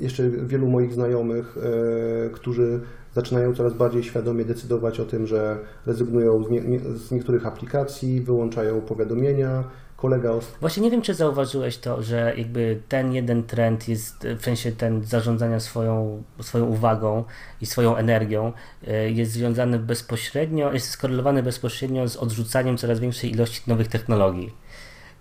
jeszcze 0.01 0.31
wielu 0.31 0.69
moich 0.69 0.93
znajomych, 0.93 1.57
e, 1.57 2.31
którzy 2.31 2.81
zaczynają 3.15 3.55
coraz 3.55 3.75
bardziej 3.75 4.03
świadomie 4.03 4.45
decydować 4.45 5.01
o 5.01 5.05
tym, 5.05 5.27
że 5.27 5.59
rezygnują 5.87 6.45
z, 6.45 6.51
nie, 6.51 6.81
z 6.81 7.11
niektórych 7.11 7.47
aplikacji, 7.47 8.21
wyłączają 8.21 8.81
powiadomienia. 8.81 9.65
Kolega 9.97 10.31
Właśnie 10.61 10.83
nie 10.83 10.91
wiem, 10.91 11.03
czy 11.03 11.15
zauważyłeś 11.15 11.79
to, 11.79 12.03
że 12.03 12.35
jakby 12.37 12.81
ten 12.89 13.13
jeden 13.13 13.43
trend 13.43 13.89
jest, 13.89 14.27
w 14.39 14.45
sensie 14.45 14.73
ten 14.73 15.05
zarządzania 15.05 15.61
swoją, 15.61 16.23
swoją 16.41 16.67
uwagą 16.67 17.25
i 17.61 17.67
swoją 17.67 17.97
energią 17.97 18.53
e, 18.87 19.11
jest 19.11 19.33
związany 19.33 19.79
bezpośrednio, 19.79 20.73
jest 20.73 20.91
skorelowany 20.91 21.43
bezpośrednio 21.43 22.09
z 22.09 22.17
odrzucaniem 22.17 22.77
coraz 22.77 23.01
większej 23.01 23.31
ilości 23.31 23.63
nowych 23.67 23.89
technologii. 23.89 24.55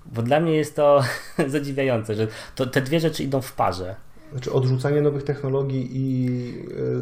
Bo 0.05 0.21
dla 0.21 0.39
mnie 0.39 0.55
jest 0.55 0.75
to 0.75 1.03
zadziwiające, 1.47 2.15
że 2.15 2.27
to, 2.55 2.65
te 2.65 2.81
dwie 2.81 2.99
rzeczy 2.99 3.23
idą 3.23 3.41
w 3.41 3.53
parze. 3.53 3.95
Znaczy 4.31 4.53
odrzucanie 4.53 5.01
nowych 5.01 5.23
technologii 5.23 5.89
i 5.91 6.27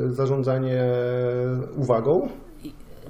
e, 0.08 0.14
zarządzanie 0.14 0.84
uwagą? 1.76 2.30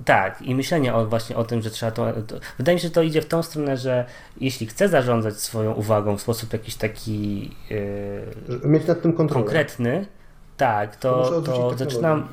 Tak, 0.06 0.42
i 0.42 0.56
myślenie 0.56 0.94
o, 0.94 1.06
właśnie 1.06 1.36
o 1.36 1.44
tym, 1.44 1.62
że 1.62 1.70
trzeba 1.70 1.92
to, 1.92 2.14
to, 2.28 2.36
Wydaje 2.58 2.76
mi 2.76 2.82
się, 2.82 2.88
że 2.88 2.94
to 2.94 3.02
idzie 3.02 3.22
w 3.22 3.26
tą 3.26 3.44
stronę, 3.44 3.78
że 3.78 4.06
jeśli 4.42 4.68
chcę 4.68 4.90
zarządzać 4.90 5.34
swoją 5.34 5.74
uwagą 5.74 6.18
w 6.18 6.22
sposób 6.22 6.54
jakiś 6.54 6.76
taki 6.76 7.42
yy, 7.70 8.60
Mieć 8.66 8.88
nad 8.88 9.02
tym 9.02 9.14
kontrolę. 9.14 9.44
konkretny, 9.44 10.06
tak, 10.58 10.96
To 10.96 11.24
to, 11.24 11.42
to 11.42 11.78
zaczynam. 11.78 12.28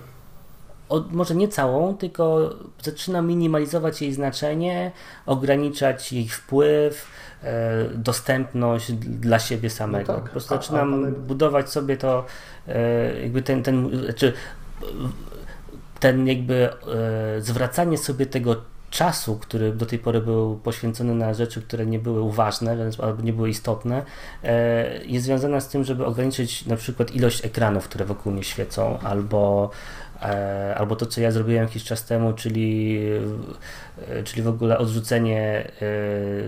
Od, 0.88 1.12
może 1.12 1.34
nie 1.34 1.48
całą, 1.48 1.96
tylko 1.96 2.50
zaczynam 2.82 3.26
minimalizować 3.28 4.02
jej 4.02 4.12
znaczenie, 4.12 4.92
ograniczać 5.26 6.12
jej 6.12 6.28
wpływ, 6.28 7.06
e, 7.42 7.84
dostępność 7.94 8.92
dla 8.92 9.38
siebie 9.38 9.70
samego. 9.70 10.14
tak. 10.14 10.22
Po 10.24 10.30
prostu 10.30 10.54
A- 10.54 10.58
a 10.58 10.60
zaczynam 10.62 10.90
pane- 10.92 11.12
budować 11.12 11.70
sobie 11.70 11.96
to, 11.96 12.24
e, 12.68 13.20
jakby 13.22 13.42
ten, 13.42 13.62
ten 13.62 14.04
znaczy, 14.04 14.32
ten 16.00 16.26
jakby 16.26 16.68
e, 17.36 17.40
zwracanie 17.40 17.98
sobie 17.98 18.26
tego 18.26 18.56
czasu, 18.90 19.36
który 19.38 19.72
do 19.72 19.86
tej 19.86 19.98
pory 19.98 20.20
był 20.20 20.56
poświęcony 20.56 21.14
na 21.14 21.34
rzeczy, 21.34 21.62
które 21.62 21.86
nie 21.86 21.98
były 21.98 22.20
uważne 22.20 22.76
albo 23.02 23.22
nie 23.22 23.32
były 23.32 23.48
istotne, 23.50 24.02
e, 24.44 25.04
jest 25.04 25.24
związana 25.24 25.60
z 25.60 25.68
tym, 25.68 25.84
żeby 25.84 26.06
ograniczyć 26.06 26.66
na 26.66 26.76
przykład 26.76 27.14
ilość 27.14 27.44
ekranów, 27.44 27.84
które 27.88 28.04
wokół 28.04 28.32
mnie 28.32 28.42
świecą, 28.44 28.98
albo, 29.02 29.70
albo 30.76 30.96
to, 30.96 31.06
co 31.06 31.20
ja 31.20 31.30
zrobiłem 31.30 31.62
jakiś 31.62 31.84
czas 31.84 32.06
temu, 32.06 32.32
czyli, 32.32 32.98
e, 34.08 34.22
czyli 34.22 34.42
w 34.42 34.48
ogóle 34.48 34.78
odrzucenie 34.78 35.72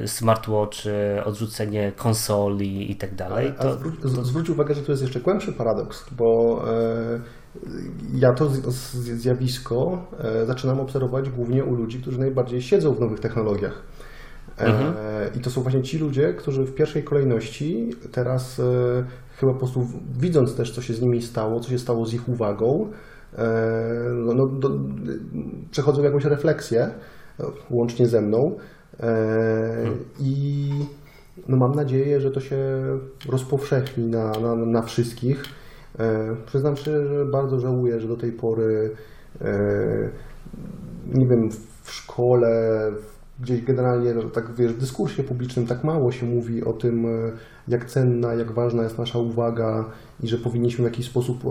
e, 0.03 0.09
smartwatchy, 0.09 1.25
odrzucenie 1.25 1.93
konsoli 1.97 2.91
i 2.93 2.97
tak 2.97 3.15
dalej. 3.15 3.53
To, 3.61 3.73
zwróć, 3.75 3.95
zwróć 4.03 4.51
uwagę, 4.51 4.75
że 4.75 4.83
to 4.83 4.93
jest 4.93 5.03
jeszcze 5.03 5.21
głębszy 5.21 5.53
paradoks, 5.53 6.07
bo 6.19 6.63
e, 6.71 7.21
ja 8.15 8.33
to 8.33 8.49
zjawisko 8.93 10.07
e, 10.19 10.47
zaczynam 10.47 10.81
obserwować 10.81 11.31
głównie 11.31 11.65
u 11.65 11.75
ludzi, 11.75 12.01
którzy 12.01 12.19
najbardziej 12.19 12.63
siedzą 12.63 12.95
w 12.95 13.01
nowych 13.01 13.21
technologiach. 13.21 13.83
E, 14.61 15.31
I 15.37 15.41
to 15.41 15.51
są 15.51 15.63
właśnie 15.63 15.83
ci 15.83 15.99
ludzie, 15.99 16.35
którzy 16.35 16.65
w 16.65 16.75
pierwszej 16.75 17.05
kolejności 17.05 17.91
teraz 18.13 18.61
e, 18.61 18.63
chyba 19.37 19.53
po 19.53 19.59
prostu 19.59 19.87
widząc 20.19 20.57
też, 20.57 20.71
co 20.71 20.83
się 20.83 20.95
z 20.95 21.03
nimi 21.03 21.23
stało, 21.23 21.61
co 21.61 21.71
się 21.71 21.79
stało 21.79 22.07
z 22.07 22.15
ich 22.15 22.29
uwagą, 22.29 22.91
e, 22.91 23.18
no, 24.25 24.35
no, 24.35 24.47
do, 24.47 24.71
przechodzą 25.71 26.03
jakąś 26.03 26.25
refleksję, 26.25 26.81
e, 27.41 27.45
łącznie 27.71 28.07
ze 28.07 28.21
mną. 28.21 28.57
E, 29.01 29.07
I 30.21 30.71
no 31.49 31.57
mam 31.57 31.73
nadzieję, 31.73 32.21
że 32.21 32.31
to 32.31 32.41
się 32.41 32.57
rozpowszechni 33.29 34.07
na, 34.07 34.31
na, 34.31 34.55
na 34.55 34.83
wszystkich. 34.83 35.43
E, 35.99 36.37
przyznam 36.47 36.77
szczerze, 36.77 37.07
że 37.09 37.25
bardzo 37.25 37.61
żałuję, 37.61 38.01
że 38.01 38.09
do 38.09 38.17
tej 38.17 38.33
pory 38.33 38.91
e, 39.41 40.11
nie 41.15 41.27
wiem, 41.27 41.51
w 41.83 41.91
szkole, 41.93 42.49
w- 42.93 43.18
gdzieś 43.41 43.65
generalnie, 43.65 44.15
no, 44.15 44.23
tak 44.23 44.55
wiesz, 44.55 44.73
w 44.73 44.79
dyskursie 44.79 45.23
publicznym 45.23 45.67
tak 45.67 45.85
mało 45.85 46.13
się 46.13 46.27
mówi 46.27 46.65
o 46.65 46.73
tym, 46.73 47.07
e, 47.07 47.33
jak 47.69 47.85
cenna, 47.85 48.35
jak 48.35 48.53
ważna 48.53 48.83
jest 48.83 48.99
nasza 48.99 49.19
uwaga 49.19 49.85
i 50.23 50.29
że 50.29 50.39
powinniśmy 50.39 50.83
w 50.83 50.91
jakiś 50.91 51.07
sposób 51.07 51.45
e, 51.45 51.49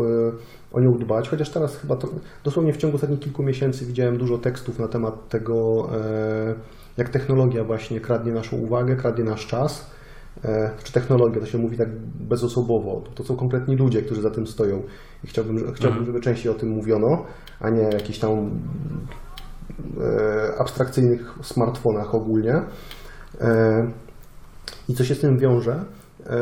o 0.74 0.80
nią 0.80 0.98
dbać. 0.98 1.30
Chociaż 1.30 1.50
teraz 1.50 1.78
chyba 1.78 1.96
to, 1.96 2.08
dosłownie 2.44 2.74
w 2.74 2.78
ciągu 2.78 2.96
ostatnich 2.96 3.20
kilku 3.20 3.44
miesięcy 3.44 3.86
widziałem 3.86 4.18
dużo 4.18 4.38
tekstów 4.38 4.80
na 4.80 4.88
temat 4.88 5.30
tego, 5.30 5.90
e, 5.96 6.56
jak 6.98 7.10
technologia 7.10 7.64
właśnie 7.64 8.00
kradnie 8.00 8.32
naszą 8.32 8.58
uwagę, 8.58 8.96
kradnie 8.96 9.24
nasz 9.24 9.48
czas. 9.48 9.98
Czy 10.84 10.94
technologia, 10.94 11.40
to 11.40 11.46
się 11.46 11.58
mówi 11.58 11.78
tak 11.78 11.90
bezosobowo. 12.20 13.04
To 13.16 13.24
są 13.24 13.36
kompletni 13.36 13.76
ludzie, 13.76 14.02
którzy 14.02 14.22
za 14.22 14.32
tym 14.32 14.48
stoją. 14.48 14.84
I 15.24 15.28
chciałbym, 15.28 15.74
chciałbym 15.74 16.06
żeby 16.06 16.22
częściej 16.22 16.52
o 16.52 16.56
tym 16.56 16.70
mówiono, 16.70 17.26
a 17.60 17.70
nie 17.70 17.82
jakichś 17.82 18.20
tam 18.20 18.52
abstrakcyjnych 20.60 21.36
smartfonach 21.42 22.16
ogólnie. 22.16 22.54
E, 23.42 23.92
I 24.90 24.94
co 24.94 25.04
się 25.04 25.16
z 25.16 25.20
tym 25.20 25.38
wiąże? 25.38 25.86
E, 26.26 26.38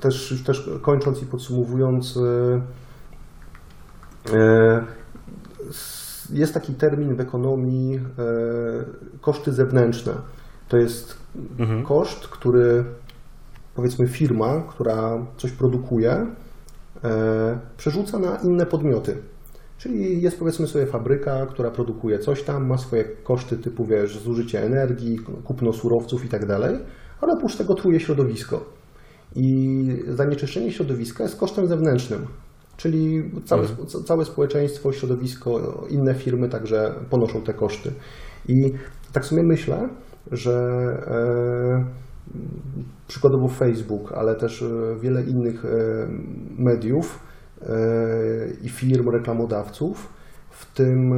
Też, 0.00 0.42
też 0.46 0.70
kończąc 0.82 1.22
i 1.22 1.26
podsumowując, 1.26 2.16
e, 2.16 2.60
e, 4.36 4.84
jest 6.32 6.54
taki 6.54 6.74
termin 6.74 7.16
w 7.16 7.20
ekonomii 7.20 7.96
e, 7.96 8.00
koszty 9.20 9.52
zewnętrzne. 9.52 10.12
To 10.68 10.76
jest 10.76 11.18
koszt, 11.84 12.28
który 12.28 12.84
powiedzmy 13.74 14.08
firma, 14.08 14.62
która 14.68 15.26
coś 15.36 15.52
produkuje, 15.52 16.26
e, 17.04 17.58
przerzuca 17.76 18.18
na 18.18 18.36
inne 18.36 18.66
podmioty. 18.66 19.22
Czyli 19.80 20.22
jest 20.22 20.38
powiedzmy 20.38 20.66
sobie 20.66 20.86
fabryka, 20.86 21.46
która 21.46 21.70
produkuje 21.70 22.18
coś 22.18 22.42
tam, 22.42 22.68
ma 22.68 22.78
swoje 22.78 23.04
koszty 23.04 23.56
typu 23.56 23.84
wiesz, 23.84 24.18
zużycie 24.18 24.62
energii, 24.62 25.18
kupno 25.44 25.72
surowców 25.72 26.24
i 26.24 26.28
tak 26.28 26.46
dalej, 26.46 26.78
ale 27.20 27.32
oprócz 27.32 27.56
tego 27.56 27.74
truje 27.74 28.00
środowisko. 28.00 28.64
I 29.36 29.86
zanieczyszczenie 30.08 30.72
środowiska 30.72 31.22
jest 31.22 31.40
kosztem 31.40 31.66
zewnętrznym. 31.66 32.26
Czyli 32.76 33.30
całe, 33.44 33.62
spo- 33.62 34.04
całe 34.04 34.24
społeczeństwo, 34.24 34.92
środowisko, 34.92 35.84
inne 35.90 36.14
firmy 36.14 36.48
także 36.48 36.94
ponoszą 37.10 37.42
te 37.42 37.54
koszty. 37.54 37.92
I 38.48 38.54
tak 39.12 39.24
sobie 39.24 39.42
myślę, 39.42 39.88
że 40.32 40.52
e, 41.06 41.84
przykładowo 43.08 43.48
Facebook, 43.48 44.12
ale 44.12 44.34
też 44.34 44.62
e, 44.62 44.96
wiele 45.02 45.22
innych 45.22 45.64
e, 45.64 45.68
mediów 46.58 47.29
i 48.62 48.68
firm, 48.68 49.08
reklamodawców, 49.08 50.08
w 50.50 50.74
tym 50.74 51.12
e, 51.12 51.16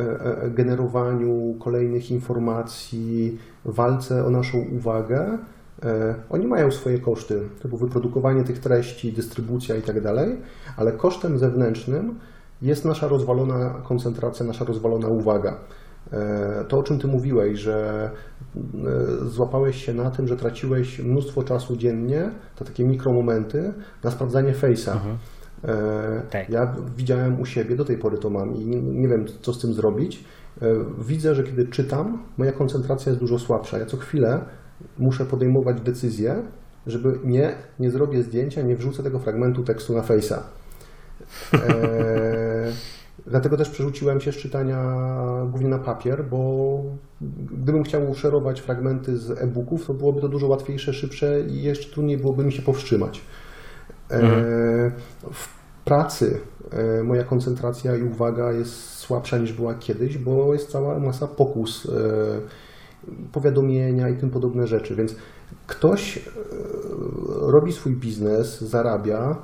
e, 0.00 0.50
generowaniu 0.50 1.54
kolejnych 1.58 2.10
informacji, 2.10 3.38
walce 3.64 4.24
o 4.24 4.30
naszą 4.30 4.58
uwagę, 4.58 5.38
e, 5.82 6.14
oni 6.30 6.46
mają 6.46 6.70
swoje 6.70 6.98
koszty, 6.98 7.40
typu 7.62 7.76
wyprodukowanie 7.76 8.44
tych 8.44 8.58
treści, 8.58 9.12
dystrybucja 9.12 9.76
i 9.76 9.82
tak 9.82 10.00
dalej, 10.00 10.36
ale 10.76 10.92
kosztem 10.92 11.38
zewnętrznym 11.38 12.18
jest 12.62 12.84
nasza 12.84 13.08
rozwalona 13.08 13.74
koncentracja, 13.84 14.46
nasza 14.46 14.64
rozwalona 14.64 15.08
uwaga. 15.08 15.56
E, 16.12 16.64
To, 16.68 16.78
o 16.78 16.82
czym 16.82 16.98
Ty 16.98 17.06
mówiłeś, 17.06 17.58
że 17.58 18.10
e, 18.56 19.24
złapałeś 19.24 19.84
się 19.84 19.94
na 19.94 20.10
tym, 20.10 20.26
że 20.26 20.36
traciłeś 20.36 20.98
mnóstwo 20.98 21.42
czasu 21.42 21.76
dziennie, 21.76 22.30
to 22.56 22.64
takie 22.64 22.84
mikromomenty, 22.84 23.72
na 24.04 24.10
sprawdzanie 24.10 24.52
face'a. 24.52 24.96
E, 25.64 26.22
Tak. 26.30 26.48
Ja 26.50 26.74
widziałem 26.96 27.40
u 27.40 27.44
siebie, 27.46 27.76
do 27.76 27.84
tej 27.84 27.98
pory 27.98 28.18
to 28.18 28.30
mam 28.30 28.54
i 28.56 28.66
nie, 28.66 29.08
wiem, 29.08 29.24
co 29.42 29.52
z 29.52 29.58
tym 29.60 29.74
zrobić. 29.74 30.24
Widzę, 30.98 31.34
że 31.34 31.42
kiedy 31.42 31.66
czytam, 31.68 32.22
moja 32.38 32.52
koncentracja 32.52 33.10
jest 33.10 33.20
dużo 33.20 33.38
słabsza. 33.38 33.78
Ja 33.78 33.86
co 33.86 33.96
chwilę 33.96 34.44
muszę 34.98 35.24
podejmować 35.24 35.80
decyzję, 35.80 36.42
żeby 36.86 37.18
nie, 37.24 37.54
nie 37.78 37.90
zrobię 37.90 38.22
zdjęcia, 38.22 38.62
nie 38.62 38.76
wrzucę 38.76 39.02
tego 39.02 39.18
fragmentu 39.18 39.62
tekstu 39.64 39.94
na 39.94 40.00
face'a. 40.02 40.38
E, 41.54 42.72
dlatego 43.26 43.56
też 43.56 43.70
przerzuciłem 43.70 44.20
się 44.20 44.32
z 44.32 44.36
czytania 44.36 44.94
głównie 45.50 45.68
na 45.68 45.78
papier, 45.78 46.24
bo 46.30 46.82
gdybym 47.52 47.82
chciał 47.82 48.14
szerować 48.14 48.60
fragmenty 48.60 49.18
z 49.18 49.30
e-booków, 49.30 49.86
to 49.86 49.94
byłoby 49.94 50.20
to 50.20 50.28
dużo 50.28 50.48
łatwiejsze, 50.48 50.92
szybsze 50.92 51.40
i 51.40 51.62
jeszcze 51.62 51.92
trudniej 51.92 52.18
byłoby 52.18 52.44
mi 52.44 52.52
się 52.52 52.62
powstrzymać. 52.62 53.22
E, 54.10 54.90
w 55.32 55.48
pracy 55.84 56.40
e, 56.70 57.02
moja 57.02 57.24
koncentracja 57.24 57.96
i 57.96 58.02
uwaga 58.02 58.52
jest 58.52 58.72
słabsza 58.74 59.38
niż 59.38 59.52
była 59.52 59.74
kiedyś, 59.74 60.18
bo 60.18 60.52
jest 60.52 60.70
cała 60.70 60.98
masa 60.98 61.26
pokus, 61.26 61.86
e, 61.86 61.90
powiadomienia 63.32 64.08
i 64.08 64.16
tym 64.16 64.30
podobne 64.30 64.66
rzeczy. 64.66 64.96
Więc 64.96 65.16
ktoś 65.66 66.28
robi 67.40 67.72
swój 67.72 67.96
biznes, 67.96 68.60
zarabia, 68.60 69.36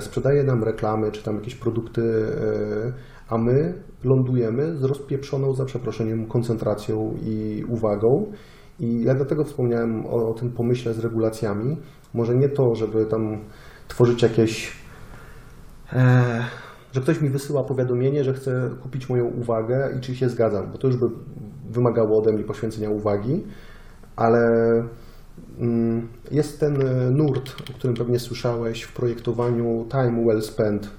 sprzedaje 0.00 0.44
nam 0.44 0.64
reklamy 0.64 1.12
czy 1.12 1.24
tam 1.24 1.34
jakieś 1.34 1.54
produkty, 1.54 2.02
e, 2.02 2.92
a 3.28 3.38
my 3.38 3.74
lądujemy 4.04 4.76
z 4.76 4.84
rozpieprzoną, 4.84 5.54
za 5.54 5.64
przeproszeniem, 5.64 6.26
koncentracją 6.26 7.14
i 7.22 7.64
uwagą. 7.68 8.32
I 8.80 9.02
ja 9.04 9.14
dlatego 9.14 9.44
wspomniałem 9.44 10.06
o, 10.06 10.30
o 10.30 10.34
tym 10.34 10.52
pomyśle 10.52 10.94
z 10.94 10.98
regulacjami. 10.98 11.76
Może 12.14 12.34
nie 12.34 12.48
to, 12.48 12.74
żeby 12.74 13.06
tam 13.06 13.38
tworzyć 13.88 14.22
jakieś 14.22 14.72
e, 15.92 16.44
że 16.92 17.00
ktoś 17.00 17.20
mi 17.20 17.30
wysyła 17.30 17.64
powiadomienie, 17.64 18.24
że 18.24 18.34
chce 18.34 18.70
kupić 18.82 19.08
moją 19.08 19.24
uwagę 19.24 19.90
i 19.98 20.00
czy 20.00 20.14
się 20.14 20.28
zgadzam, 20.28 20.70
bo 20.72 20.78
to 20.78 20.86
już 20.86 20.96
by 20.96 21.06
wymagało 21.70 22.18
ode 22.18 22.32
mnie 22.32 22.44
poświęcenia 22.44 22.90
uwagi, 22.90 23.44
ale 24.16 24.40
jest 26.30 26.60
ten 26.60 26.82
e, 26.82 27.10
nurt, 27.10 27.70
o 27.70 27.72
którym 27.72 27.96
pewnie 27.96 28.18
słyszałeś 28.18 28.82
w 28.82 28.92
projektowaniu 28.92 29.86
Time 29.90 30.24
Well 30.26 30.42
Spent, 30.42 30.90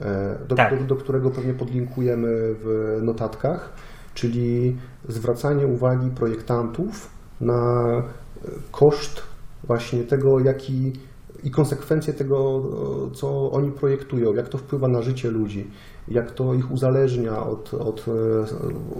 e, 0.00 0.38
do, 0.48 0.54
Tak. 0.54 0.78
do, 0.78 0.84
do 0.84 0.96
którego 0.96 1.30
pewnie 1.30 1.54
podlinkujemy 1.54 2.54
w 2.54 2.98
notatkach, 3.02 3.72
czyli 4.14 4.76
zwracanie 5.08 5.66
uwagi 5.66 6.10
projektantów 6.10 7.10
na 7.40 7.82
e, 7.98 8.02
koszt 8.72 9.22
właśnie 9.64 10.04
tego, 10.04 10.40
jaki 10.40 10.92
i 11.44 11.50
konsekwencje 11.50 12.14
tego, 12.14 12.62
co 13.12 13.50
oni 13.50 13.72
projektują, 13.72 14.34
jak 14.34 14.48
to 14.48 14.58
wpływa 14.58 14.88
na 14.88 15.02
życie 15.02 15.30
ludzi, 15.30 15.70
jak 16.08 16.30
to 16.30 16.54
ich 16.54 16.70
uzależnia 16.70 17.46
od, 17.46 17.74
od 17.74 18.04
e, 18.08 18.12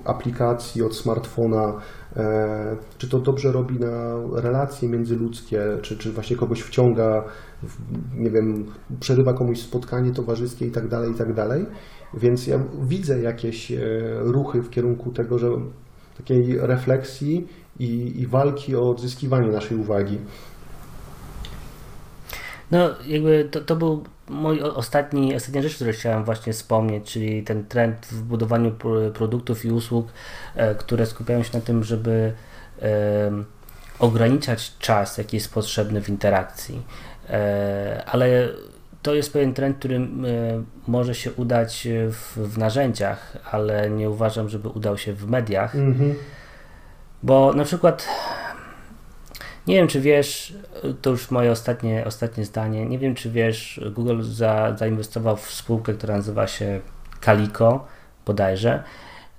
aplikacji, 0.05 0.83
od 0.83 0.97
smartfona, 0.97 1.81
e, 2.17 2.77
czy 2.99 3.09
to 3.09 3.19
dobrze 3.19 3.53
robi 3.53 3.79
na 3.79 4.17
relacje 4.35 4.89
międzyludzkie, 4.89 5.63
czy, 5.83 5.99
czy 5.99 6.13
właśnie 6.13 6.37
kogoś 6.37 6.61
wciąga, 6.61 7.25
nie 8.17 8.31
wiem, 8.31 8.65
przerywa 9.01 9.33
komuś 9.33 9.61
spotkanie 9.61 10.13
towarzyskie 10.13 10.67
i 10.67 10.71
tak 10.71 10.89
dalej, 10.89 11.11
i 11.11 11.15
tak. 11.15 11.29
Więc 12.15 12.47
ja 12.47 12.59
widzę 12.83 13.23
jakieś 13.23 13.73
e, 13.73 13.81
ruchy 14.21 14.63
w 14.63 14.71
kierunku 14.71 15.13
tego, 15.13 15.39
że 15.39 15.49
takiej 16.19 16.59
refleksji 16.59 17.47
i, 17.79 18.21
i 18.21 18.27
walki 18.27 18.77
o 18.77 18.91
odzyskiwanie 18.91 19.53
naszej 19.53 19.79
uwagi. 19.79 20.19
No, 22.73 22.91
jakby 23.07 23.49
to, 23.51 23.61
to 23.61 23.77
był 23.77 24.05
mój 24.29 24.63
ostatni, 24.63 25.35
ostatnia 25.35 25.63
rzecz, 25.63 25.75
którą 25.75 25.93
chciałem 25.93 26.25
właśnie 26.25 26.53
wspomnieć, 26.53 27.13
czyli 27.13 27.43
ten 27.43 27.67
trend 27.67 28.07
w 28.07 28.23
budowaniu 28.23 28.73
produktów 29.15 29.65
i 29.65 29.71
usług, 29.71 30.07
e, 30.55 30.75
które 30.75 31.07
skupiają 31.07 31.43
się 31.43 31.51
na 31.55 31.61
tym, 31.61 31.85
żeby 31.85 32.33
ograniczać 33.99 34.79
czas, 34.79 35.19
jaki 35.19 35.37
jest 35.37 35.55
potrzebny 35.55 36.03
w 36.03 36.09
interakcji. 36.09 36.83
E, 37.31 38.03
ale 38.07 38.49
to 39.03 39.15
jest 39.15 39.33
pewien 39.33 39.55
trend, 39.55 39.79
który 39.79 40.01
może 40.87 41.15
się 41.15 41.33
udać 41.33 41.89
w, 42.11 42.37
w 42.37 42.59
narzędziach, 42.59 43.37
ale 43.51 43.91
nie 43.91 44.11
uważam, 44.11 44.49
żeby 44.49 44.69
udał 44.69 44.99
się 44.99 45.13
w 45.13 45.31
mediach. 45.31 45.77
Mm-hmm. 45.77 46.15
Bo 47.23 47.53
na 47.53 47.65
przykład 47.65 48.09
nie 49.67 49.75
wiem, 49.75 49.89
czy 49.89 50.01
wiesz, 50.01 50.55
to 51.03 51.11
już 51.11 51.31
moje 51.31 51.51
ostatnie, 51.51 52.05
ostatnie 52.07 52.45
zdanie. 52.45 52.87
Nie 52.87 52.99
wiem, 52.99 53.15
czy 53.15 53.31
wiesz, 53.31 53.81
Google 53.93 54.23
za, 54.23 54.77
zainwestował 54.77 55.37
w 55.37 55.51
spółkę, 55.51 55.95
która 55.95 56.17
nazywa 56.17 56.47
się 56.47 56.81
Calico, 57.21 57.87
bodajże, 58.27 58.83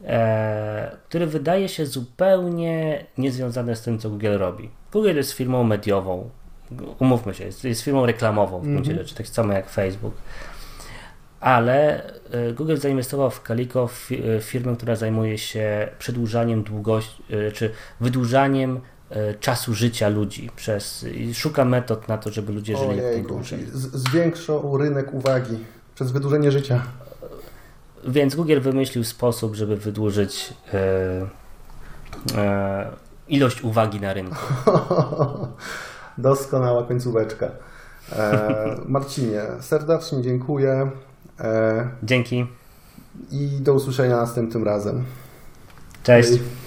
e, 0.06 0.98
który 1.10 1.28
wydaje 1.28 1.70
się 1.70 1.86
zupełnie 1.86 3.06
niezwiązane 3.18 3.76
z 3.76 3.82
tym, 3.82 4.00
co 4.00 4.10
Google 4.10 4.38
robi. 4.38 4.70
Google 4.92 5.16
jest 5.16 5.32
firmą 5.32 5.64
mediową, 5.64 6.30
umówmy 7.00 7.34
się, 7.34 7.46
jest, 7.46 7.64
jest 7.64 7.82
firmą 7.82 8.06
reklamową 8.06 8.60
w 8.60 8.64
gruncie 8.64 8.92
mm 8.92 9.04
-hmm. 9.04 9.08
rzeczy, 9.08 9.16
tak 9.16 9.28
samo 9.28 9.54
jak 9.54 9.70
Facebook. 9.70 10.14
Ale 11.40 12.04
e, 12.32 12.54
Google 12.54 12.76
zainwestował 12.76 13.30
w 13.32 13.44
Calico, 13.48 13.88
w 13.88 14.10
e, 14.12 14.42
firmę, 14.42 14.76
która 14.76 14.96
zajmuje 14.96 15.38
się 15.38 15.90
przedłużaniem 16.00 16.64
długości, 16.64 17.24
e, 17.30 17.52
czy 17.52 17.72
wydłużaniem 18.00 18.82
czasu 19.40 19.74
życia 19.74 20.10
ludzi 20.10 20.50
przez 20.56 21.04
i 21.04 21.34
szuka 21.34 21.66
metod 21.66 22.08
na 22.08 22.18
to, 22.18 22.32
żeby 22.32 22.54
ludzie 22.54 22.78
żyli 22.78 22.98
jak 22.98 23.06
najdłużej. 23.06 23.68
Zwiększą 23.74 24.78
rynek 24.78 25.14
uwagi 25.14 25.58
przez 25.96 26.12
wydłużenie 26.12 26.52
życia. 26.52 26.84
Więc 28.08 28.36
Google 28.36 28.60
wymyślił 28.60 29.04
sposób, 29.04 29.56
żeby 29.56 29.78
wydłużyć 29.78 30.54
e, 30.74 31.28
e, 32.38 32.92
ilość 33.28 33.64
uwagi 33.64 34.02
na 34.02 34.14
rynku. 34.14 34.36
Doskonała 36.18 36.84
końcóweczka. 36.84 37.52
E, 38.12 38.78
Marcinie, 38.86 39.42
serdecznie 39.60 40.22
dziękuję. 40.22 40.92
Dzięki. 42.04 42.46
I 43.32 43.48
do 43.48 43.74
usłyszenia 43.74 44.18
następnym 44.18 44.64
razem. 44.64 45.04
Cześć. 46.04 46.30
Hej. 46.30 46.63